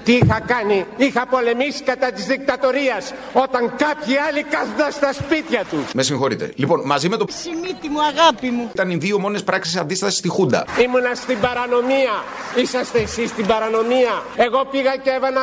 τι 0.04 0.14
είχα 0.14 0.40
κάνει. 0.40 0.86
Είχα 0.98 1.28
πολεμήσει 1.28 1.84
κατά 1.84 2.12
της 2.12 2.26
δικτατορίας 2.26 3.14
όταν 3.34 3.74
κάποιοι 3.76 4.18
άλλοι 4.18 4.44
κάθονταν 4.44 4.92
στα 4.92 5.14
σπίτια 5.14 5.64
τους. 5.70 5.94
Με 5.94 6.04
συγχωρείτε. 6.04 6.52
Λοιπόν, 6.56 6.82
μαζί 6.86 7.10
με 7.10 7.18
τον. 7.18 7.28
Ψημίτη 7.28 7.90
μου, 7.90 8.02
αγάπη 8.04 8.50
μου. 8.50 8.70
Ήταν 8.74 8.90
οι 8.90 8.96
δύο 8.96 9.20
μόνες 9.20 9.44
πράξεις 9.44 9.76
αντίστασης 9.76 10.18
στη 10.18 10.28
Χούντα. 10.28 10.66
Ήμουνα 10.84 11.16
στην 11.16 11.40
παρανομία. 11.40 12.24
Είσαστε 12.56 13.00
εσείς 13.00 13.30
στην 13.30 13.46
παρανομία. 13.46 14.24
Εγώ 14.36 14.66
πήγα 14.72 14.96
και 14.96 15.10
έβανα 15.10 15.42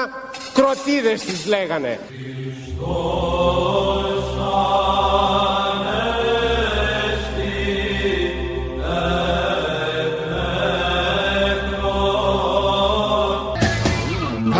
κροτίδες 0.55 1.21
τις 1.21 1.47
λέγανε. 1.47 1.99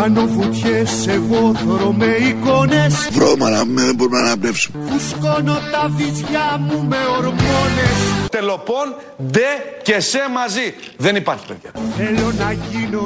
Κάνω 0.01 0.25
βουτιές 0.27 1.07
εγώ 1.07 1.55
θωρώ 1.55 1.91
με 1.91 2.05
εικόνες 2.05 3.09
Βρώμα 3.11 3.63
μην 3.65 3.95
μπορούμε 3.95 4.19
να 4.19 4.25
αναπνεύσουμε. 4.25 4.83
Φουσκώνω 4.89 5.53
τα 5.71 5.91
βυζιά 5.95 6.57
μου 6.59 6.85
με 6.89 6.97
ορμόνες 7.17 8.29
Τελοπών, 8.29 8.95
ντε 9.31 9.49
και 9.83 9.99
σε 9.99 10.19
μαζί. 10.33 10.73
Δεν 10.97 11.15
υπάρχει 11.15 11.45
παιδιά. 11.45 11.71
Θέλω 11.97 12.33
να 12.37 12.51
γίνω 12.51 13.05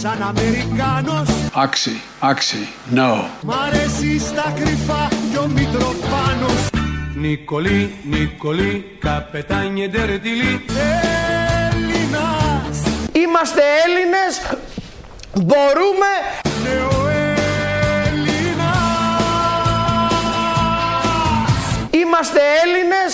σαν 0.00 0.22
Αμερικάνος 0.22 1.28
Άξι, 1.52 2.00
άξι, 2.18 2.68
no. 2.94 3.24
Μ' 3.42 3.50
αρέσει 3.50 4.18
στα 4.18 4.54
κρυφά 4.56 5.08
κι 5.30 5.36
ο 5.38 5.46
Μητροπάνος 5.54 6.68
Νικολή, 7.14 7.94
Νικολή, 8.10 8.84
καπετάνιε 8.98 9.88
ντερτιλί. 9.88 10.64
Έλληνας 11.72 12.78
Είμαστε 13.12 13.60
Έλληνες, 13.84 14.40
μπορούμε... 15.40 16.10
Είμαστε 21.90 22.40
Έλληνες, 22.64 23.10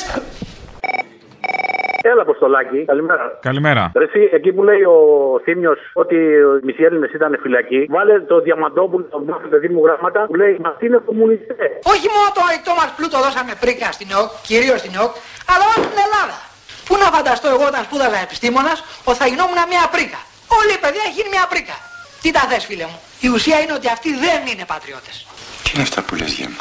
Έλα, 2.10 2.22
Αποστολάκη. 2.22 2.84
Καλημέρα. 2.84 3.38
Καλημέρα. 3.48 3.82
Ρε 3.94 4.04
εσύ, 4.04 4.20
εκεί 4.32 4.50
που 4.52 4.62
λέει 4.68 4.82
ο 4.96 4.98
Θήμιος 5.44 5.78
ότι 6.02 6.16
οι 6.60 6.64
μισοί 6.66 6.82
Έλληνες 6.88 7.10
ήταν 7.18 7.38
φυλακοί, 7.42 7.80
βάλε 7.90 8.20
το 8.20 8.36
Διαμαντόπουλο, 8.40 9.04
το 9.10 9.18
μάθημα 9.18 9.48
παιδί 9.48 9.68
μου 9.68 9.80
γράμματα 9.84 10.20
που 10.28 10.34
λέει 10.34 10.56
Μα 10.64 10.76
είναι 10.84 10.98
κομμουνιστές. 11.08 11.70
Όχι 11.92 12.06
μόνο 12.14 12.28
το 12.36 12.40
ορεικτό 12.48 12.72
μας 12.80 12.90
πλούτο 12.96 13.16
δώσαμε 13.24 13.52
πρίκα 13.62 13.88
στην 13.96 14.08
ΕΟΚ, 14.14 14.30
κυρίως 14.48 14.78
στην 14.82 14.92
ΕΟΚ, 14.98 15.12
αλλά 15.52 15.64
όλη 15.72 15.84
την 15.92 16.00
Ελλάδα. 16.06 16.36
Πού 16.86 16.94
να 17.02 17.08
φανταστώ 17.14 17.48
εγώ 17.54 17.64
όταν 17.72 17.82
σπούδαζα 17.86 18.18
επιστήμονας 18.26 18.78
ότι 19.08 19.18
θα 19.22 19.26
γινόμουν 19.30 19.60
μια 19.72 19.84
πρίκα. 19.94 20.20
Όλη 20.58 20.72
η 20.78 20.80
παιδεία 20.84 21.04
έχει 21.08 21.16
γίνει 21.18 21.30
μια 21.36 21.46
πρίκα. 21.52 21.76
Τι 22.24 22.30
τα 22.30 22.46
θες 22.50 22.64
φίλε 22.64 22.84
μου; 22.84 23.00
Η 23.20 23.28
ουσία 23.28 23.60
είναι 23.60 23.72
ότι 23.72 23.88
αυτοί 23.88 24.14
δεν 24.14 24.46
είναι 24.46 24.64
πατριώτες. 24.64 25.26
Τι 25.62 25.70
είναι 25.74 25.82
αυτά 25.82 26.02
που 26.02 26.14
λες 26.14 26.32
γεια 26.32 26.48
μου. 26.48 26.56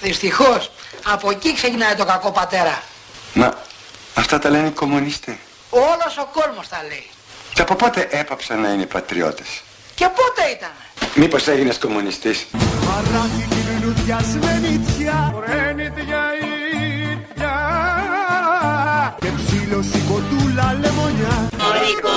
Δυστυχώς 0.00 0.70
από 1.02 1.30
εκεί 1.30 1.54
ξεκινάει 1.54 1.94
το 1.94 2.04
κακό 2.04 2.32
πατέρα. 2.32 2.82
Μα 3.34 3.58
αυτά 4.14 4.38
τα 4.38 4.50
λένε 4.50 4.66
οι 4.66 4.70
κομμουνιστές. 4.70 5.34
Όλος 5.70 6.18
ο 6.18 6.28
κόσμος 6.32 6.68
τα 6.68 6.82
λέει. 6.88 7.10
Και 7.54 7.62
από 7.62 7.74
πότε 7.74 8.08
έπαψαν 8.10 8.60
να 8.60 8.68
είναι 8.68 8.86
πατριώτες; 8.86 9.46
Και 9.94 10.08
πότε 10.08 10.48
ήταν. 10.56 10.70
Μήπως 11.14 11.46
έγινες 11.46 11.78
κομμουνιστής; 11.78 12.46
Παράθη 12.86 13.46
την 13.48 13.84
λουδιασμένη 13.84 14.84
τιά 14.98 15.34
Ρένιτια 15.46 16.22
ίδια. 16.42 17.54
Και 19.20 19.30
ψήλωση 19.36 20.02
κοντούλα 20.08 20.76
λεμονιά 20.80 21.48
τα 21.58 21.66
λεμόνια. 21.74 22.12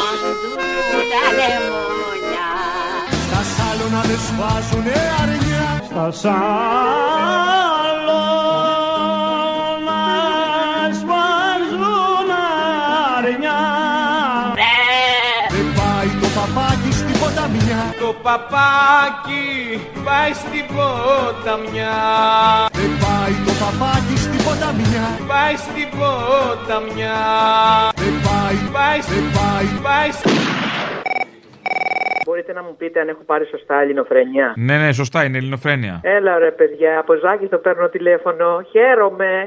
Στα 4.15 4.23
σάλωνα 4.23 4.39
δεν 4.39 4.49
σφάζουνε 4.49 4.97
αρνιά. 5.21 5.67
Στα 5.89 6.11
σάλωνα 6.11 6.41
σφάζουν 10.99 12.29
αρνιά. 13.17 13.61
Δεν 15.53 15.67
πάει 15.77 16.09
το 16.21 16.27
παπάκι 16.37 16.91
στην 16.91 17.19
ποταμιά. 17.19 17.81
Το 17.99 18.15
παπάκι 18.23 19.47
πάει 20.03 20.33
στην 20.33 20.65
ποταμιά. 20.75 21.97
Δεν 22.71 22.91
πάει 23.03 23.35
το 23.45 23.53
παπάκι 23.61 24.15
στην 24.25 24.43
ποταμιά. 24.45 25.05
Πάει 25.27 25.55
στην 25.65 25.89
ποταμιά. 25.97 27.19
Δεν 27.95 28.15
πάει, 28.25 28.57
Πάει, 28.75 28.99
δεν 29.11 29.25
πάει. 29.37 29.67
πάει 29.85 30.09
Μπορείτε 32.25 32.53
να 32.53 32.63
μου 32.63 32.75
πείτε 32.77 32.99
αν 32.99 33.07
έχω 33.07 33.23
πάρει 33.25 33.45
σωστά 33.45 33.75
ελληνοφρενιά. 33.81 34.53
Ναι, 34.55 34.77
ναι, 34.77 34.91
σωστά, 34.91 35.23
είναι 35.23 35.37
ελληνοφρένεια. 35.37 35.99
Έλα 36.03 36.37
ρε 36.37 36.51
παιδιά, 36.51 36.99
από 36.99 37.13
Ζάκη 37.13 37.47
το 37.47 37.57
παίρνω 37.57 37.89
τηλέφωνο. 37.89 38.61
Χαίρομαι. 38.71 39.45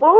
Ω, 0.00 0.12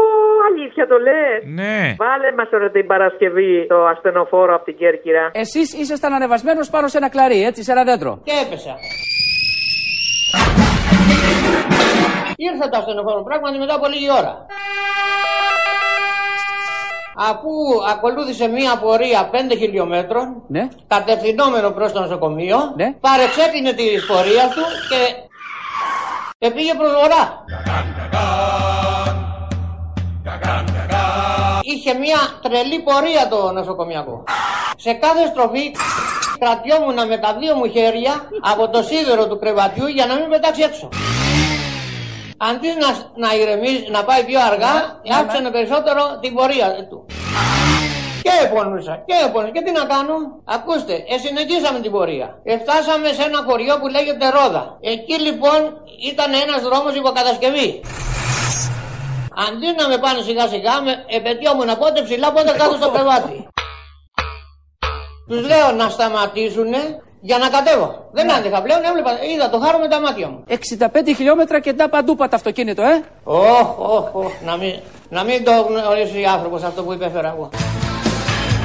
αλήθεια 0.51 0.87
το 0.87 0.97
λες. 0.99 1.45
Ναι. 1.55 1.95
Βάλε 1.99 2.33
μας 2.37 2.49
τώρα 2.49 2.71
την 2.71 2.87
Παρασκευή 2.87 3.67
το 3.69 3.85
ασθενοφόρο 3.87 4.55
από 4.55 4.65
την 4.65 4.77
Κέρκυρα. 4.77 5.31
Εσείς 5.33 5.73
ήσασταν 5.81 6.13
ανεβασμένος 6.13 6.71
πάνω 6.71 6.89
σε 6.89 6.97
ένα 6.97 7.09
κλαρί, 7.09 7.43
έτσι, 7.45 7.63
σε 7.63 7.73
ένα 7.73 7.85
δέντρο. 7.85 8.21
Και 8.25 8.33
έπεσα. 8.47 8.75
Ήρθε 12.49 12.69
το 12.69 12.79
ασθενοφόρο 12.79 13.23
πράγματι 13.23 13.59
μετά 13.59 13.75
από 13.75 13.87
λίγη 13.87 14.11
ώρα. 14.11 14.47
Αφού 17.31 17.51
ακολούθησε 17.93 18.47
μία 18.49 18.79
πορεία 18.79 19.31
5 19.33 19.57
χιλιόμετρων, 19.59 20.43
Ναι. 20.49 20.69
κατευθυνόμενο 20.87 21.71
προς 21.71 21.93
το 21.93 22.01
νοσοκομείο, 22.01 22.59
Ναι. 22.77 22.93
παρεξέτεινε 23.01 23.73
τη 23.73 23.85
πορεία 24.07 24.45
του 24.55 24.63
και, 24.91 25.01
και 26.39 26.51
πήγε 26.55 26.75
προς 26.75 26.93
βορρά. 26.93 27.45
Είχε 31.63 31.95
μία 31.95 32.19
τρελή 32.43 32.79
πορεία 32.81 33.29
το 33.29 33.53
νοσοκομιακό. 33.53 34.25
Σε 34.77 34.93
κάθε 34.93 35.27
στροφή 35.27 35.75
κρατιόμουν 36.39 37.07
με 37.09 37.17
τα 37.19 37.37
δύο 37.41 37.55
μου 37.55 37.69
χέρια 37.71 38.13
από 38.41 38.69
το 38.69 38.83
σίδερο 38.83 39.29
του 39.29 39.39
κρεβατιού 39.39 39.87
για 39.87 40.07
να 40.07 40.15
μην 40.15 40.29
πετάξει 40.31 40.63
έξω. 40.63 40.89
Αντί 42.49 42.69
να, 42.83 42.91
να 43.25 43.35
ηρεμήσει, 43.41 43.87
να 43.91 44.05
πάει 44.05 44.23
πιο 44.25 44.41
αργά, 44.51 44.75
άφησανε 45.19 45.51
περισσότερο 45.51 46.03
την 46.23 46.35
πορεία 46.35 46.69
του. 46.91 47.07
Και 48.23 48.35
επώνυσα, 48.45 48.95
και 49.07 49.17
επώνυσα. 49.27 49.53
Και 49.53 49.63
τι 49.67 49.73
να 49.81 49.85
κάνω; 49.93 50.15
Ακούστε, 50.45 50.95
ε, 51.13 51.15
συνεχίσαμε 51.25 51.79
την 51.81 51.91
πορεία. 51.91 52.29
Ε, 52.45 52.59
φτάσαμε 52.63 53.09
σε 53.17 53.23
ένα 53.29 53.41
χωριό 53.49 53.75
που 53.81 53.89
λέγεται 53.89 54.27
Ρόδα. 54.37 54.65
Εκεί 54.81 55.17
λοιπόν 55.27 55.61
ήταν 56.11 56.31
ένας 56.45 56.61
δρόμος 56.67 56.95
υποκατασκευή. 57.01 57.69
Αντί 59.47 59.69
να 59.79 59.85
με 59.89 59.99
πάνε 60.05 60.21
σιγά 60.29 60.47
σιγά, 60.55 60.75
με 60.87 60.93
επαιτειόμουν 61.19 61.71
πότε 61.79 62.03
ψηλά, 62.07 62.33
πότε 62.33 62.51
κάτω 62.61 62.75
στο 62.81 62.89
κρεβάτι. 62.95 63.37
Τους 65.29 65.41
λέω 65.51 65.69
να 65.81 65.89
σταματήσουνε 65.89 66.83
για 67.29 67.39
να 67.39 67.49
κατέβω. 67.49 67.89
Δεν 68.13 68.33
άντεχα 68.33 68.63
πλέον, 68.63 68.81
έβλεπα, 68.85 69.11
είδα 69.35 69.51
το 69.51 69.59
χάρο 69.59 69.79
με 69.79 69.89
τα 69.89 70.01
μάτια 70.01 70.29
μου. 70.29 70.45
65 70.49 70.55
χιλιόμετρα 71.17 71.61
και 71.61 71.73
τα 71.73 71.89
παντού 71.89 72.17
πατ' 72.17 72.35
αυτοκίνητο, 72.35 72.83
ε. 72.83 73.03
Ωχ, 73.25 73.79
ωχ, 73.79 74.15
ωχ, 74.15 74.33
να 74.45 74.57
μην, 74.57 74.75
να 75.09 75.23
μην 75.25 75.45
το 75.45 75.53
γνωρίσει 75.69 76.25
άνθρωπος 76.25 76.63
αυτό 76.63 76.83
που 76.83 76.93
υπέφερα 76.93 77.29
εγώ. 77.29 77.51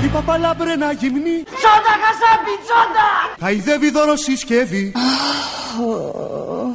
Η 0.03 0.07
παπαλάμπρενα 0.07 0.91
γυμνή 0.91 1.43
Τσόντα, 1.43 1.93
χασάπι, 2.03 2.53
τσόντα! 2.63 3.07
Χαϊδεύει 3.39 3.91
δώρο 3.91 4.15
συσκεύη 4.15 4.91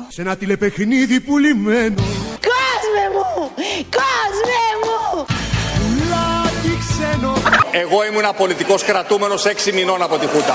Σε 0.08 0.20
ένα 0.20 0.36
τηλεπαιχνίδι 0.36 1.20
πουλημένο 1.20 2.02
Κόσμε 2.50 3.04
μου! 3.14 3.50
Κόσμε 3.98 4.62
μου! 4.82 5.24
Πουλάκι 5.78 6.78
ξένο 6.88 7.32
Εγώ 7.70 8.04
ήμουν 8.04 8.34
πολιτικός 8.36 8.84
κρατούμενος 8.84 9.44
6 9.46 9.72
μηνών 9.72 10.02
από 10.02 10.18
τη 10.18 10.26
Χούτα. 10.26 10.54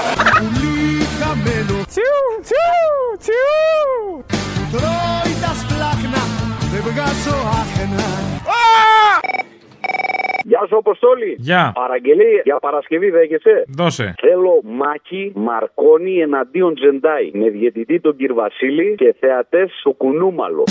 Πουλί 1.47 1.55
χαμένο 1.55 1.85
Τσιου, 1.91 2.23
τσιου, 2.47 3.17
τσιου. 3.23 4.25
Τρώει 4.71 5.33
τα 5.43 5.51
σπλάχνα 5.61 6.21
Δεν 6.71 6.81
βγάζω 6.87 7.37
άχνα 7.59 8.07
Γεια 10.43 10.65
σου, 10.67 10.77
Αποστόλη. 10.77 11.35
Γεια. 11.39 11.71
Παραγγελία 11.75 12.41
για 12.43 12.59
Παρασκευή 12.59 13.09
δέχεσαι; 13.09 13.65
Δώσε. 13.67 14.13
Θέλω 14.19 14.61
Μάκη 14.63 15.31
Μαρκόνι 15.35 16.17
εναντίον 16.17 16.75
Τζεντάι. 16.75 17.31
Με 17.33 17.49
διαιτητή 17.49 17.99
τον 17.99 18.15
κύριο 18.15 18.35
Βασίλη 18.35 18.95
και 18.95 19.15
θεατές 19.19 19.71
στο 19.79 19.91
Κουνούμαλο. 19.91 20.63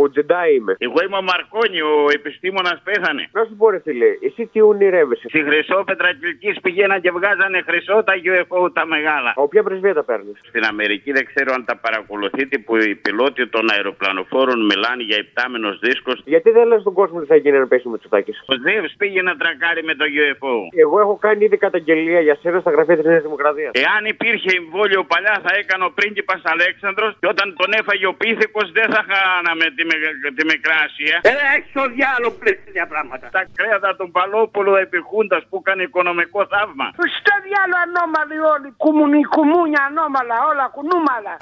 Ο 0.00 0.10
Τζεντάι 0.10 0.54
είμαι. 0.56 0.74
Εγώ 0.86 0.98
είμαι 1.04 1.18
ο 1.22 1.24
Μαρκόνι, 1.30 1.80
ο 1.80 1.94
επιστήμονας 2.18 2.78
πέθανε. 2.88 3.22
Να 3.36 3.42
σου 3.48 3.54
πω, 3.58 3.70
ρε 3.70 3.80
φίλε, 3.86 4.10
εσύ 4.28 4.42
τι 4.52 4.58
ονειρεύεσαι. 4.70 5.26
Στη 5.32 5.40
Χρυσό 5.48 5.78
Πετρακυλικής 5.90 6.54
πηγαίναν 6.64 7.00
και 7.04 7.10
βγάζανε 7.10 7.58
χρυσό 7.68 7.96
τα 8.08 8.14
UFO 8.30 8.60
τα 8.72 8.84
μεγάλα. 8.86 9.30
Από 9.36 9.48
ποια 9.48 9.62
πρεσβεία 9.62 9.94
τα 9.94 10.04
παίρνεις; 10.04 10.36
Στην 10.50 10.64
Αμερική 10.72 11.10
δεν 11.12 11.24
ξέρω 11.30 11.50
αν 11.56 11.64
τα 11.64 11.76
παρακολουθείτε 11.76 12.58
που 12.58 12.76
οι 12.76 12.94
πιλότοι 12.94 13.46
των 13.54 13.64
αεροπλανοφόρων 13.74 14.58
μιλάνε 14.70 15.02
για 15.02 15.18
υπτάμενος 15.24 15.78
δίσκος. 15.78 16.22
Γιατί 16.24 16.50
δεν 16.50 16.66
λες 16.66 16.80
στον 16.80 16.92
κόσμο 16.92 17.20
τι 17.20 17.26
θα 17.26 17.36
γίνει 17.36 17.58
να 17.58 17.66
πέσει 17.66 17.88
με 17.88 17.98
τσουτάκι. 17.98 18.32
Ο 18.52 18.54
Ζεύς 18.64 18.94
πήγε 18.98 19.22
να 19.22 19.36
τρακάρει 19.36 19.82
με 19.82 19.94
το 19.94 20.04
UFO. 20.22 20.54
Εγώ 20.84 21.00
έχω 21.00 21.16
κάνει 21.26 21.44
ήδη 21.44 21.56
καταγγελία 21.56 22.20
για 22.20 22.36
σένα 22.40 22.60
στα 22.60 22.70
γραφεία 22.70 22.96
της 22.96 23.04
Νέας 23.04 23.22
Δημοκρατίας. 23.22 23.70
Εάν 23.84 24.02
υπήρχε 24.14 24.50
εμβόλιο 24.60 25.04
παλιά 25.04 25.36
θα 25.44 25.52
έκανε 25.60 25.84
ο 25.84 25.90
πρίγκιπας 25.98 26.40
Αλέξανδρος 26.44 27.12
και 27.20 27.26
όταν 27.34 27.46
τον 27.60 27.70
έφαγε 27.80 28.06
ο 28.06 28.14
πίθηκος 28.14 28.66
δεν 28.78 28.88
θα 28.94 29.02
χάναμε 29.10 29.64
τη, 29.76 29.83
με, 29.88 30.30
τη 30.36 30.42
Μικρά 30.52 30.76
Ασία. 30.86 31.16
Ε, 31.30 31.32
έχεις 31.54 31.72
το 31.78 31.84
διάλογο 31.96 32.34
πλέον 32.40 32.58
τέτοια 32.64 32.86
πράγματα. 32.92 33.24
Τα 33.36 33.42
κρέατα 33.58 33.90
των 33.98 34.08
Παλόπουλου 34.16 34.74
επιχούντας 34.86 35.42
που 35.48 35.56
έκανε 35.62 35.82
οικονομικό 35.88 36.40
θαύμα. 36.52 36.86
Στο 37.18 37.34
διάλογο 37.46 37.80
ανώμαλοι 37.86 38.38
όλοι. 38.54 38.68
Κουμουνι, 38.82 39.20
κουμούνια 39.34 39.82
ανώμαλα, 39.88 40.36
όλα 40.50 40.66
κουνούμαλα. 40.76 41.34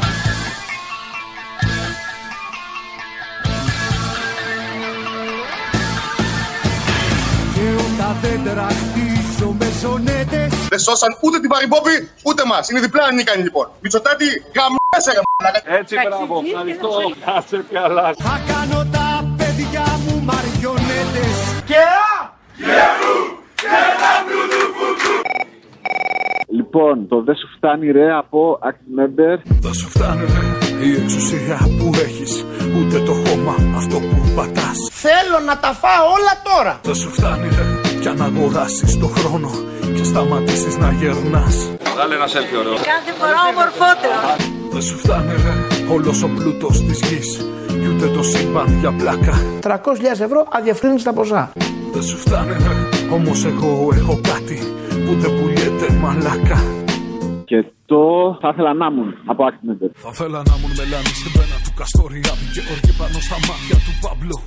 Και 7.54 7.66
όταν 7.86 8.14
δέντρα 8.22 8.66
χτίσω 8.80 9.48
με 9.58 9.68
ζωνέτες 9.80 10.61
Δεν 10.72 10.80
σώσαν 10.86 11.12
ούτε 11.24 11.36
την 11.42 11.50
Παρυμπόπη 11.54 11.94
ούτε 12.28 12.42
μας. 12.50 12.68
Είναι 12.68 12.80
διπλά 12.80 13.04
ανίκανοι 13.04 13.42
λοιπόν. 13.42 13.66
Μητσοτάτη, 13.82 14.26
γαμμέσαι 14.56 15.12
γαμμάλακα. 15.16 15.60
Έτσι, 15.80 15.94
μπράβο. 16.04 16.34
Ευχαριστώ. 16.46 16.90
Κάτσε 17.26 17.58
καλά. 17.72 18.06
Θα 18.26 18.36
κάνω 18.50 18.80
τα 18.96 19.08
παιδιά 19.38 19.84
μου 20.04 20.14
μαριονέτες 20.28 21.36
Και 21.70 21.82
Λοιπόν, 26.58 27.08
το 27.08 27.22
δεν 27.22 27.36
σου 27.36 27.48
φτάνει 27.56 27.90
ρε 27.90 28.12
από 28.12 28.58
Act 28.70 28.82
Member. 28.98 29.36
Δεν 29.60 29.74
σου 29.74 29.88
φτάνει 29.88 30.24
ρε, 30.34 30.86
η 30.86 30.90
εξουσία 31.02 31.58
που 31.78 31.90
έχεις 31.94 32.44
Ούτε 32.78 32.98
το 32.98 33.12
χώμα 33.12 33.54
αυτό 33.76 33.96
που 33.98 34.32
πατάς 34.36 34.78
Θέλω 34.90 35.38
να 35.46 35.58
τα 35.58 35.72
φάω 35.72 36.04
όλα 36.16 36.34
τώρα. 36.44 36.80
Δεν 36.82 36.94
σου 36.94 37.10
φτάνει 37.10 37.48
ρε, 37.48 37.81
κι 38.02 38.08
αν 38.08 38.22
αγοράσεις 38.22 38.98
το 38.98 39.06
χρόνο 39.06 39.50
Και 39.96 40.04
σταματήσεις 40.04 40.76
να 40.76 40.92
γερνάς 40.92 41.56
Βγάλε 41.94 42.14
ένα 42.14 42.26
selfie 42.26 42.58
ωραίο. 42.60 42.74
Κάθε 42.92 43.12
φορά 43.20 43.40
ομορφότερο. 43.52 44.18
Δεν 44.72 44.82
σου 44.82 44.96
φτάνει 45.02 45.32
ρε, 45.44 45.54
όλος 45.94 46.22
ο 46.22 46.28
πλούτος 46.36 46.76
της 46.86 46.98
γης 47.08 47.30
Κι 47.80 47.88
ούτε 47.92 48.06
το 48.16 48.22
σύμπαν 48.22 48.78
για 48.80 48.92
πλάκα 48.92 49.34
300.000 49.62 49.74
ευρώ 50.28 50.46
αδιαφρύνιστα 50.50 51.12
ποσά. 51.12 51.52
Δεν 51.92 52.02
σου 52.02 52.16
φτάνει 52.16 52.52
ρε, 52.52 52.74
όμως 53.16 53.44
εγώ 53.44 53.90
έχω 53.94 54.20
κάτι 54.30 54.58
Που 55.04 55.12
δεν 55.22 55.30
πουλιέται 55.40 55.92
μαλάκα 56.02 56.58
Και 57.44 57.58
το 57.86 58.02
θα 58.40 58.48
ήθελα 58.52 58.72
να 58.74 58.86
ήμουν 58.90 59.10
από 59.26 59.42
Act 59.48 59.60
Member. 59.66 59.90
Θα 60.04 60.10
θέλα 60.12 60.38
να 60.48 60.54
ήμουν 60.58 60.72
μελάνη 60.80 61.12
στην 61.20 61.32
πένα 61.36 61.56
του 61.64 61.72
Καστοριάδη 61.78 62.46
και 62.54 62.62
οργή 62.72 62.92
πάνω 63.00 63.18
στα 63.26 63.36
μάτια 63.48 63.76
του 63.84 63.92
Παμπλού. 64.04 64.38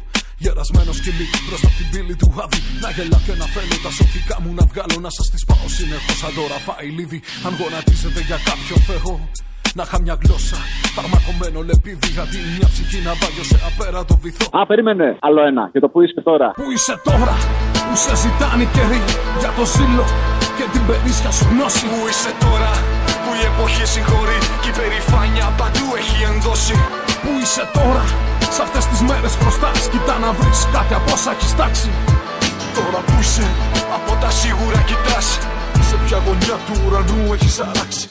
Γερασμένος 0.43 0.95
σκυλί 0.99 1.25
μπροστά 1.45 1.67
από 1.67 1.77
την 1.79 1.87
πύλη 1.91 2.15
του 2.21 2.29
Άδη. 2.43 2.59
Να 2.83 2.89
γελά 2.95 3.19
και 3.25 3.33
να 3.41 3.45
θέλω 3.53 3.75
τα 3.85 3.91
σωτικά 3.97 4.35
μου 4.41 4.49
να 4.59 4.63
βγάλω 4.71 4.97
να 5.05 5.11
σας 5.17 5.27
τις 5.31 5.43
πάω 5.49 5.67
συνεχώς 5.77 6.17
σαν 6.21 6.31
το 6.37 6.43
Ραφάι 6.51 6.89
Λίβι. 6.97 7.19
Αν 7.45 7.51
γονατίζετε 7.59 8.19
για 8.29 8.39
κάποιο 8.49 8.75
Θεό. 8.89 9.13
Να 9.77 9.83
είχα 9.87 9.97
μια 10.05 10.15
γλώσσα 10.21 10.57
φαρμακομένο 10.95 11.59
λεπίδι 11.67 12.09
αντί 12.23 12.39
μια 12.57 12.67
ψυχή 12.73 12.99
να 13.07 13.13
βάγιο 13.21 13.45
σε 13.51 13.57
απέραντο 13.69 14.15
βυθό. 14.23 14.45
Α, 14.57 14.59
περίμενε. 14.69 15.07
Άλλο 15.27 15.41
ένα. 15.49 15.63
Και 15.73 15.79
το 15.83 15.87
που 15.91 15.99
είσαι 16.03 16.21
τώρα. 16.29 16.47
Πού 16.59 16.65
είσαι 16.75 16.95
τώρα, 17.07 17.35
που 17.87 17.95
σε 18.03 18.13
ζητάνε 18.21 18.63
οι 18.65 18.69
καιροί 18.75 19.01
για 19.41 19.51
το 19.57 19.63
ζήλο 19.73 20.05
και 20.57 20.65
την 20.73 20.83
περίσσια 20.87 21.31
σου 21.37 21.45
γνώση. 21.51 21.85
Πού 21.91 21.99
είσαι 22.11 22.31
τώρα 22.43 22.71
που 23.23 23.31
η 23.39 23.43
εποχή 23.51 23.85
συγχωρεί 23.93 24.39
και 24.61 24.69
η 24.73 24.75
περηφάνεια 24.79 25.47
παντού 25.59 25.87
έχει 25.99 26.17
ενδώσει. 26.31 26.75
Πού 27.23 27.31
είσαι 27.41 27.63
τώρα, 27.77 28.03
σε 28.55 28.61
αυτές 28.61 28.85
τις 28.85 29.01
μέρες 29.01 29.33
χρωστάς 29.39 29.89
Κοιτά 29.89 30.15
να 30.25 30.31
βρεις 30.37 30.59
κάτι 30.75 30.93
από 30.99 31.11
όσα 31.15 31.31
έχεις 31.35 31.55
τάξει 31.59 31.89
Τώρα 32.77 32.99
που 33.05 33.15
είσαι 33.21 33.47
από 33.97 34.11
τα 34.21 34.29
σίγουρα 34.39 34.79
κοιτάς 34.89 35.27
Σε 35.89 35.95
ποια 36.03 36.17
γωνιά 36.25 36.57
του 36.65 36.75
ουρανού 36.83 37.33
έχεις 37.33 37.59
αράξει 37.59 38.07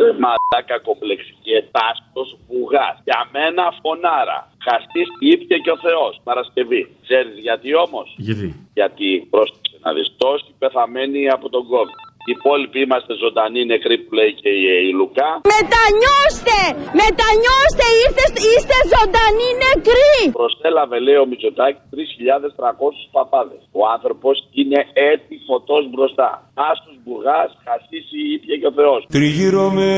Ρε 0.00 0.12
μαλάκα 0.22 0.78
κομπλεξικετάστος 0.86 2.28
βουγάς. 2.48 2.96
Για 3.04 3.20
μένα 3.32 3.64
φωνάρα. 3.82 4.38
Χαστής 4.66 5.08
ήπια 5.32 5.58
και 5.58 5.70
ο 5.70 5.78
Θεός. 5.86 6.20
Παρασκευή. 6.24 6.82
Ξέρεις 7.02 7.38
γιατί 7.38 7.74
όμως; 7.74 8.14
Γιατί; 8.16 8.48
Γιατί 8.74 9.26
πρόσεξε 9.30 9.76
να 9.84 9.92
δεις 9.92 10.08
τόσοι 10.16 10.50
πεθαμένοι 10.58 11.28
από 11.28 11.48
τον 11.48 11.62
COVID. 11.70 12.05
Οι 12.28 12.32
υπόλοιποι 12.38 12.78
είμαστε 12.86 13.12
ζωντανοί 13.22 13.60
νεκροί 13.72 13.96
που 13.98 14.12
λέει 14.18 14.32
και 14.40 14.50
η, 14.60 14.62
η 14.88 14.92
Λουκά. 14.98 15.30
Μετανιώστε! 15.56 16.58
Μετανιώστε! 17.02 17.86
Είστε, 18.00 18.24
είστε 18.50 18.76
ζωντανοί 18.94 19.48
νεκροί! 19.64 20.18
Προστέλαβε 20.40 20.98
λέει 21.06 21.18
ο 21.24 21.26
Μητσοτάκη 21.30 21.80
3.300 21.92 23.16
παπάδες. 23.16 23.62
Ο 23.80 23.82
άνθρωπος 23.96 24.36
είναι 24.60 24.78
έτσι 25.12 25.34
φωτός 25.46 25.84
μπροστά. 25.92 26.30
Άσος 26.70 26.96
μπουγάς, 27.04 27.50
χασίσει 27.64 28.18
ήπια 28.34 28.56
και 28.60 28.66
ο 28.72 28.74
Θεός. 28.78 29.00
Τριγύρω 29.14 29.66
με 29.76 29.90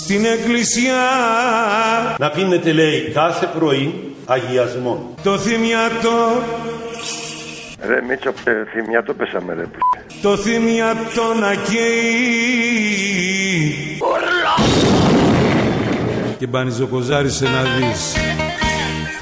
στην 0.00 0.24
εκκλησιά 0.24 1.02
Να 2.18 2.30
πίνετε 2.30 2.72
λέει 2.72 3.10
κάθε 3.14 3.46
πρωί 3.58 4.14
αγιασμό. 4.26 5.14
το 5.22 5.38
θυμιατό. 5.38 6.42
Ρε 7.86 8.02
Μίτσο, 8.08 8.28
ε, 8.44 8.52
θυμιά 8.72 9.02
το 9.02 9.14
πέσαμε 9.14 9.54
ρε. 9.54 9.64
το 10.22 10.36
θυμιατό 10.36 11.34
να 11.40 11.54
καίει. 11.54 11.94
Και 16.38 16.46
μπανιζοκοζάρισε 16.46 17.44
να 17.44 17.62
δεις 17.62 18.14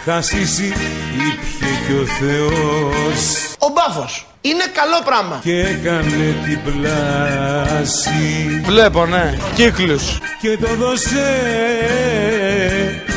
χασίσει 0.05 0.65
ήπιε 0.65 1.73
και 1.87 1.93
ο 2.03 2.07
Θεός 2.07 3.55
Ο 3.59 3.67
μπάφος 3.75 4.27
είναι 4.41 4.65
καλό 4.75 5.03
πράγμα. 5.05 5.41
και 5.43 5.61
έκανε 5.61 6.35
την 6.45 6.59
πλάση 6.65 8.61
Βλέπω, 8.65 9.07
ναι. 9.07 9.35
Κύκλους. 9.55 10.19
και 10.41 10.59
το 10.61 10.75
δώσε 10.75 11.31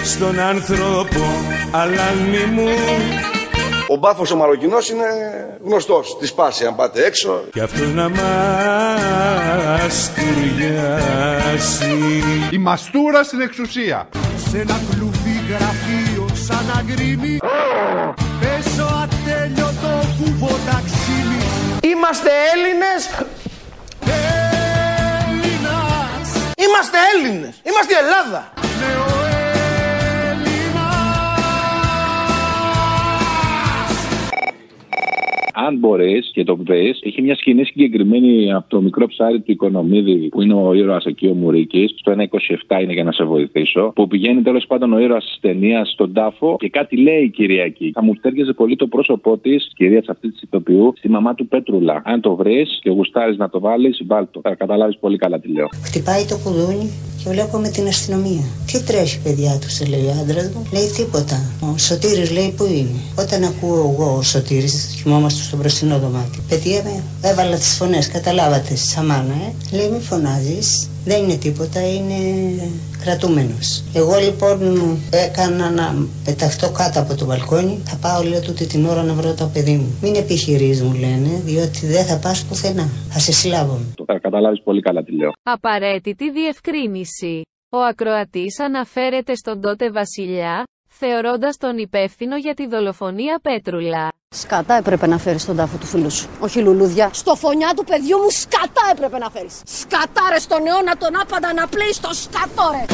στον 0.04 0.40
άνθρωπο 0.40 1.26
αλλά 1.72 2.14
μη 2.32 2.46
μου 2.54 2.68
Ο 3.90 3.96
μπάφος 3.96 4.32
ο 4.32 4.36
Μαροκινός 4.36 4.90
είναι 4.90 5.06
γνωστός. 5.66 6.18
Της 6.20 6.30
σπάσει 6.30 6.66
αν 6.66 6.76
πάτε 6.76 7.06
έξω. 7.06 7.42
Κι 7.52 7.60
αυτός 7.60 7.94
να 7.94 8.10
μας 8.10 8.20
τουριάσει 10.16 12.24
Η 12.52 12.58
μαστούρα 12.58 13.24
στην 13.24 13.42
εξουσία. 13.42 14.08
Σε 14.50 14.58
ένα 14.60 14.80
κλουβί 14.92 15.42
γραφείο 15.50 16.07
σαν 16.48 16.66
αγκρίμι 16.78 17.38
Πέσω 18.40 18.88
ατέλειωτο 19.04 19.94
κουβό 20.18 20.60
ταξίμι 20.66 21.42
Είμαστε 21.82 22.30
Έλληνες. 22.54 23.10
Έλληνας. 25.26 26.30
Είμαστε 26.58 26.98
Έλληνες. 27.14 27.56
Είμαστε 27.64 27.94
η 27.94 27.98
Ελλάδα 27.98 28.54
Αν 35.66 35.78
μπορείς 35.78 36.30
και 36.34 36.44
το 36.44 36.56
βρει, 36.56 36.96
έχει 37.00 37.22
μια 37.22 37.36
σκηνή 37.36 37.64
συγκεκριμένη 37.66 38.54
από 38.54 38.70
το 38.70 38.82
μικρό 38.82 39.08
ψάρι 39.08 39.40
του 39.40 39.52
Οικονομίδη, 39.52 40.30
που 40.30 40.42
είναι 40.42 40.54
ο 40.54 40.74
ήρωας 40.74 41.06
εκεί 41.06 41.28
ο 41.28 41.34
Μουρίκης. 41.34 41.94
Στο 41.98 42.12
1,27 42.12 42.82
είναι 42.82 42.94
για 42.94 43.04
να 43.04 43.12
σε 43.12 43.24
βοηθήσω. 43.24 43.92
Που 43.96 44.08
πηγαίνει 44.08 44.42
τέλος 44.42 44.66
πάντων 44.68 44.94
ο 44.94 45.00
ήρωας 45.00 45.26
της 45.26 45.38
ταινίας 45.42 45.92
στον 45.92 46.14
τάφο 46.14 46.56
και 46.60 46.70
κάτι 46.70 46.98
λέει 46.98 47.24
η 47.24 47.30
Κυριακή. 47.30 47.92
Θα 47.94 48.04
μου 48.04 48.14
φτέργεζε 48.16 48.54
πολύ 48.54 48.76
το 48.76 48.88
πρόσωπό 48.88 49.38
της, 49.38 49.72
κυρίας 49.76 50.08
αυτής 50.08 50.32
της 50.32 50.42
ηθοποιού, 50.42 50.94
στη 50.98 51.10
μαμά 51.10 51.34
του 51.36 51.48
Πέτρουλα. 51.48 52.02
Αν 52.06 52.22
το 52.22 52.36
βρεις 52.36 52.80
και 52.82 52.90
γουστάρεις 52.90 53.38
να 53.38 53.50
το 53.50 53.60
βάλεις, 53.60 54.02
βάλτο. 54.08 54.40
Θα 54.44 54.56
καταλάβεις 54.56 54.98
πολύ 55.00 55.18
καλά 55.18 55.40
τι 55.40 55.48
λέω. 55.52 55.68
Χτυπάει 55.86 56.26
το 56.26 56.38
κουδούνι 56.44 56.92
και 57.24 57.30
βλέπω 57.30 57.58
με 57.58 57.70
την 57.70 57.88
αστυνομία. 57.88 58.44
Τι 58.70 58.84
τρέχει, 58.88 59.22
παιδιά 59.24 59.60
του, 59.62 59.70
σε 59.70 59.86
λέει 59.92 60.06
ο 60.12 60.14
άντρας 60.22 60.48
μου. 60.54 60.62
Λέει 60.74 60.88
τίποτα. 60.98 61.38
Ο 61.68 61.78
Σωτήρης 61.78 62.30
λέει 62.38 62.54
πού 62.58 62.66
είναι. 62.78 62.98
Όταν 63.24 63.40
ακούω 63.52 63.80
εγώ 63.92 64.08
ο 64.20 64.22
Σωτήρης, 64.22 64.76
θυμόμαστε 65.02 65.42
στο 65.48 65.58
μπροστινό 65.58 66.00
δωμάτιο. 66.00 66.42
Παιδιά 66.50 66.84
με, 66.84 67.04
έβαλα 67.30 67.56
τις 67.56 67.76
φωνές, 67.78 68.08
καταλάβατε, 68.08 68.76
σαμάνα, 68.76 69.34
ε. 69.34 69.76
Λέει 69.78 69.90
μη 69.90 70.00
φωνάζεις. 70.00 70.90
Δεν 71.06 71.24
είναι 71.24 71.36
τίποτα, 71.36 71.80
είναι 71.94 72.18
κρατούμενος. 73.04 73.84
Εγώ 73.94 74.16
λοιπόν 74.18 74.58
έκανα 75.10 75.70
να 75.72 75.96
πεταχτώ 76.26 76.72
κάτω 76.72 77.00
από 77.00 77.16
το 77.16 77.26
μπαλκόνι. 77.26 77.82
Θα 77.86 77.98
πάω, 78.02 78.24
λέω, 78.24 78.42
τούτη 78.42 78.66
την 78.66 78.86
ώρα 78.86 79.04
να 79.04 79.14
βρω 79.14 79.34
το 79.34 79.50
παιδί 79.54 79.76
μου. 79.76 79.98
Μην 80.02 80.16
επιχειρείς, 80.16 80.82
μου 80.82 80.94
λένε, 80.94 81.42
διότι 81.46 81.86
δεν 81.88 82.06
θα 82.06 82.18
πας 82.18 82.44
πουθενά. 82.44 82.90
Θα 83.10 83.20
σε 83.20 83.32
συλλάβω. 83.32 83.80
Θα 84.06 84.20
καταλάβεις 84.20 84.62
πολύ 84.64 84.82
καλά 84.82 85.04
τι 85.04 85.12
λέω. 85.16 85.32
Απαραίτητη 85.44 86.32
διευκρίνηση. 86.32 87.42
Ο 87.70 87.78
ακροατής 87.78 88.60
αναφέρεται 88.60 89.36
στον 89.36 89.62
τότε 89.62 89.92
βασιλιά, 89.92 90.64
θεωρώντας 91.00 91.58
τον 91.58 91.78
υπεύθυνο 91.78 92.38
για 92.38 92.54
τη 92.54 92.68
δολοφονία 92.68 93.40
Πέτρουλα. 93.42 94.08
Σκατά 94.30 94.74
έπρεπε 94.74 95.08
να 95.08 95.18
φέρεις 95.18 95.42
στον 95.42 95.56
τάφο 95.56 95.78
του 95.78 95.86
φίλου 95.86 96.12
σου. 96.12 96.28
Όχι 96.40 96.60
λουλούδια. 96.60 97.10
Στο 97.14 97.36
φωνιά 97.36 97.74
του 97.76 97.84
παιδιού 97.84 98.18
μου 98.18 98.30
σκατά 98.30 98.82
έπρεπε 98.92 99.18
να 99.18 99.30
φέρεις. 99.30 99.62
Σκατά 99.66 100.22
ρε 100.30 100.40
στον 100.40 100.68
αιώνα 100.68 100.98
τον 100.98 101.20
άπαντα 101.22 101.54
να 101.54 101.68
πλέει 101.68 101.94
στο 101.94 102.10
σκατό 102.14 102.72
ρε. 102.72 102.86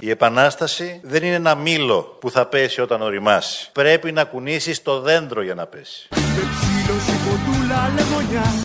Η 0.00 0.10
επανάσταση 0.10 1.00
δεν 1.02 1.22
είναι 1.22 1.34
ένα 1.34 1.54
μήλο 1.54 2.16
που 2.20 2.30
θα 2.30 2.46
πέσει 2.46 2.80
όταν 2.80 3.02
οριμάσει. 3.02 3.70
Πρέπει 3.72 4.12
να 4.12 4.24
κουνήσεις 4.24 4.82
το 4.82 5.00
δέντρο 5.00 5.42
για 5.42 5.54
να 5.54 5.66
πέσει. 5.66 6.08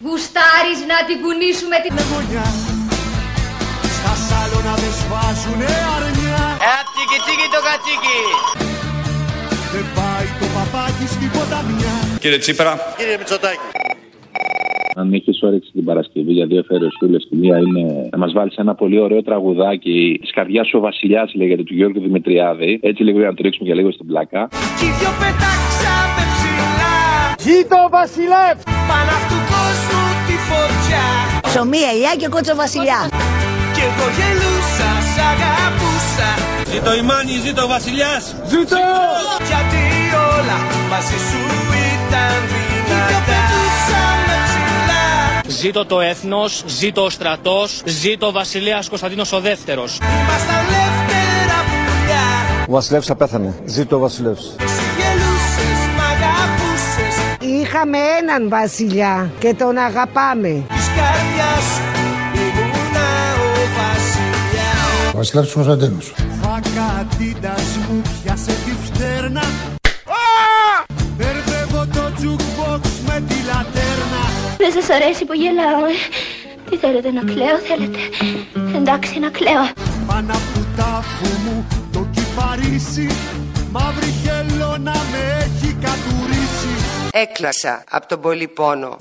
Γουστάρεις 0.03 0.79
να 0.91 0.97
την 1.07 1.17
κουνήσουμε 1.23 1.75
την 1.83 1.95
λεμονιά 1.97 2.45
Στα 3.95 4.13
σάλωνα 4.27 4.73
δεν 4.81 4.93
σβάζουνε 4.99 5.69
αρνιά 5.95 6.28
Ε, 6.67 6.71
τσίκι 6.91 7.17
τσίκι 7.23 7.47
το 7.55 7.59
κατσίκι 7.67 8.17
Δεν 9.73 9.85
πάει 9.97 10.27
το 10.39 10.47
παπάκι 10.55 11.05
στην 11.13 11.29
ποταμιά 11.35 11.95
Κύριε 12.23 12.39
Τσίπρα. 12.43 12.73
Κύριε 12.97 13.17
Μητσοτάκη. 13.19 13.65
Αν 14.95 15.13
έχει 15.13 15.31
όρεξη 15.47 15.71
την 15.71 15.83
Παρασκευή 15.89 16.31
για 16.31 16.45
δύο 16.45 16.63
φέρε 16.67 16.87
τη 17.29 17.35
μία 17.35 17.57
είναι 17.57 18.09
να 18.11 18.17
μας 18.17 18.31
βάλει 18.33 18.51
ένα 18.55 18.75
πολύ 18.75 18.99
ωραίο 18.99 19.21
τραγουδάκι. 19.23 20.19
Τη 20.23 20.31
καρδιά 20.31 20.63
σου 20.63 20.77
ο 20.77 20.79
Βασιλιάς 20.79 21.33
λέγεται 21.35 21.63
του 21.63 21.73
Γιώργου 21.73 22.01
Δημητριάδη. 22.01 22.79
Έτσι 22.81 23.03
λίγο 23.03 23.17
για 23.19 23.27
να 23.27 23.33
το 23.33 23.41
ρίξουμε 23.43 23.65
για 23.69 23.75
λίγο 23.75 23.91
στην 23.91 24.05
πλάκα. 24.07 24.47
Κι 24.79 24.85
οι 24.85 24.91
δυο 24.97 25.11
πετάξαμε 25.21 26.23
ψηλά 26.33 26.95
Ζήτω 27.45 27.75
ο 27.85 27.89
Βασιλεύ 27.89 28.53
Πάνω 28.89 29.11
αυτού 29.19 29.37
κόσμου 29.53 30.03
τη 30.27 30.35
φωτιά 30.49 31.05
Ψωμί, 31.47 31.81
ελιά 31.93 32.13
και 32.19 32.27
κότσο 32.27 32.55
βασιλιά. 32.55 32.99
Κι 33.79 33.85
εγώ 33.85 34.07
γελούσα, 34.17 34.89
σ' 35.13 35.19
αγαπούσα 35.31 36.29
Ζήτω 36.71 36.93
η 36.95 37.01
Μάνη, 37.01 37.31
ζήτω 37.45 37.63
ο 37.63 37.67
Βασιλιάς. 37.67 38.23
Ζήτω 38.47 38.77
Γιατί 39.49 39.83
όλα 40.35 40.57
μαζί 40.89 41.17
σου 41.27 41.41
ήταν 41.95 42.37
δυνατά 42.51 43.43
Ζήτω 45.47 45.85
το 45.85 45.99
έθνος, 46.01 46.63
ζήτω 46.65 47.05
ο 47.05 47.09
στρατός, 47.09 47.81
ζήτω 47.85 48.27
ο 48.27 48.31
βασιλέας 48.31 48.89
Κωνσταντίνος 48.89 49.31
ο 49.31 49.39
δεύτερος. 49.39 49.97
Ήμασταν 49.97 50.63
λεύτερα 50.73 51.59
πουλιά 51.69 52.65
Ο 52.67 52.71
Βασιλεύς 52.71 53.09
απέθανε. 53.09 53.53
Ζήτω 53.65 53.95
ο 53.95 53.99
Βασιλεύς. 53.99 54.55
Εσύ 54.59 54.83
γελούσες, 54.97 55.79
μ' 55.95 56.01
αγαπούσες 56.11 57.15
Είχαμε 57.61 57.97
έναν 57.97 58.49
βασιλιά 58.49 59.31
και 59.39 59.53
τον 59.53 59.77
αγαπάμε. 59.77 60.63
Της 60.67 60.87
καρδιάς 60.95 61.88
βασιλιάς 65.19 65.55
Ο 65.55 65.61
Βασιλεύς 65.61 65.67
Κωνσταντίνος. 65.67 66.13
Φακατίτας 66.41 67.77
μου 67.77 68.01
πιάσε 68.01 68.51
τη 68.65 68.73
φτέρνα 68.85 69.43
Μπερδεύω 71.17 71.85
το 71.95 72.03
jukebox 72.21 72.83
με 73.07 73.23
τη 73.27 73.35
λατέρνα 73.49 74.23
Δεν 74.57 74.71
σας 74.71 74.89
αρέσει 74.89 75.25
που 75.25 75.33
γελάω, 75.33 75.85
ε; 75.85 75.95
Τι 76.69 76.77
θέλετε 76.77 77.11
να 77.11 77.21
κλαίω, 77.21 77.57
θέλετε; 77.69 77.99
Εντάξει 78.75 79.19
να 79.19 79.29
κλαίω. 79.29 79.63
Πάνω 80.07 80.33
από 80.33 80.59
τάφου 80.77 81.31
μου 81.45 81.67
το 81.93 82.07
κυπαρίσι 82.11 83.07
Μαύρη 83.71 84.11
χελώνα 84.23 84.95
με 85.11 85.21
έχει 85.43 85.73
κατουρίσει 85.73 86.71
Έκλασα 87.11 87.83
από 87.89 88.07
τον 88.07 88.19
πολύ 88.21 88.47
πόνο. 88.47 88.97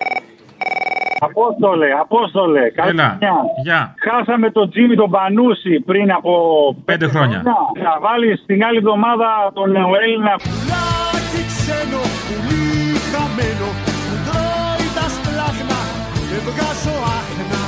Απόστολε, 1.20 1.88
Απόστολε, 2.04 2.70
καλή 2.70 2.90
Έλα. 2.90 3.06
χρονιά. 3.08 3.36
Γεια. 3.62 3.94
Χάσαμε 4.06 4.50
τον 4.50 4.70
Τζίμι 4.70 4.94
τον 4.96 5.10
Πανούση 5.10 5.74
πριν 5.80 6.12
από 6.12 6.32
Πέντε 6.84 7.06
χρόνια. 7.08 7.42
Θα 7.84 7.92
βάλεις 8.00 8.36
την 8.46 8.64
άλλη 8.64 8.78
εβδομάδα 8.84 9.28
τον 9.54 9.70
Νεοέλληνα. 9.70 10.34
Πουλάκι 10.44 11.40
ξένο, 11.50 12.02
πουλί 12.26 12.66
χαμένο 13.12 13.68
Που 14.06 14.14
τρώει 14.26 14.86
τα 14.98 15.06
σπλάχνα 15.14 15.80
και 16.28 16.38
βγάζω 16.46 16.96
άχνα 17.18 17.62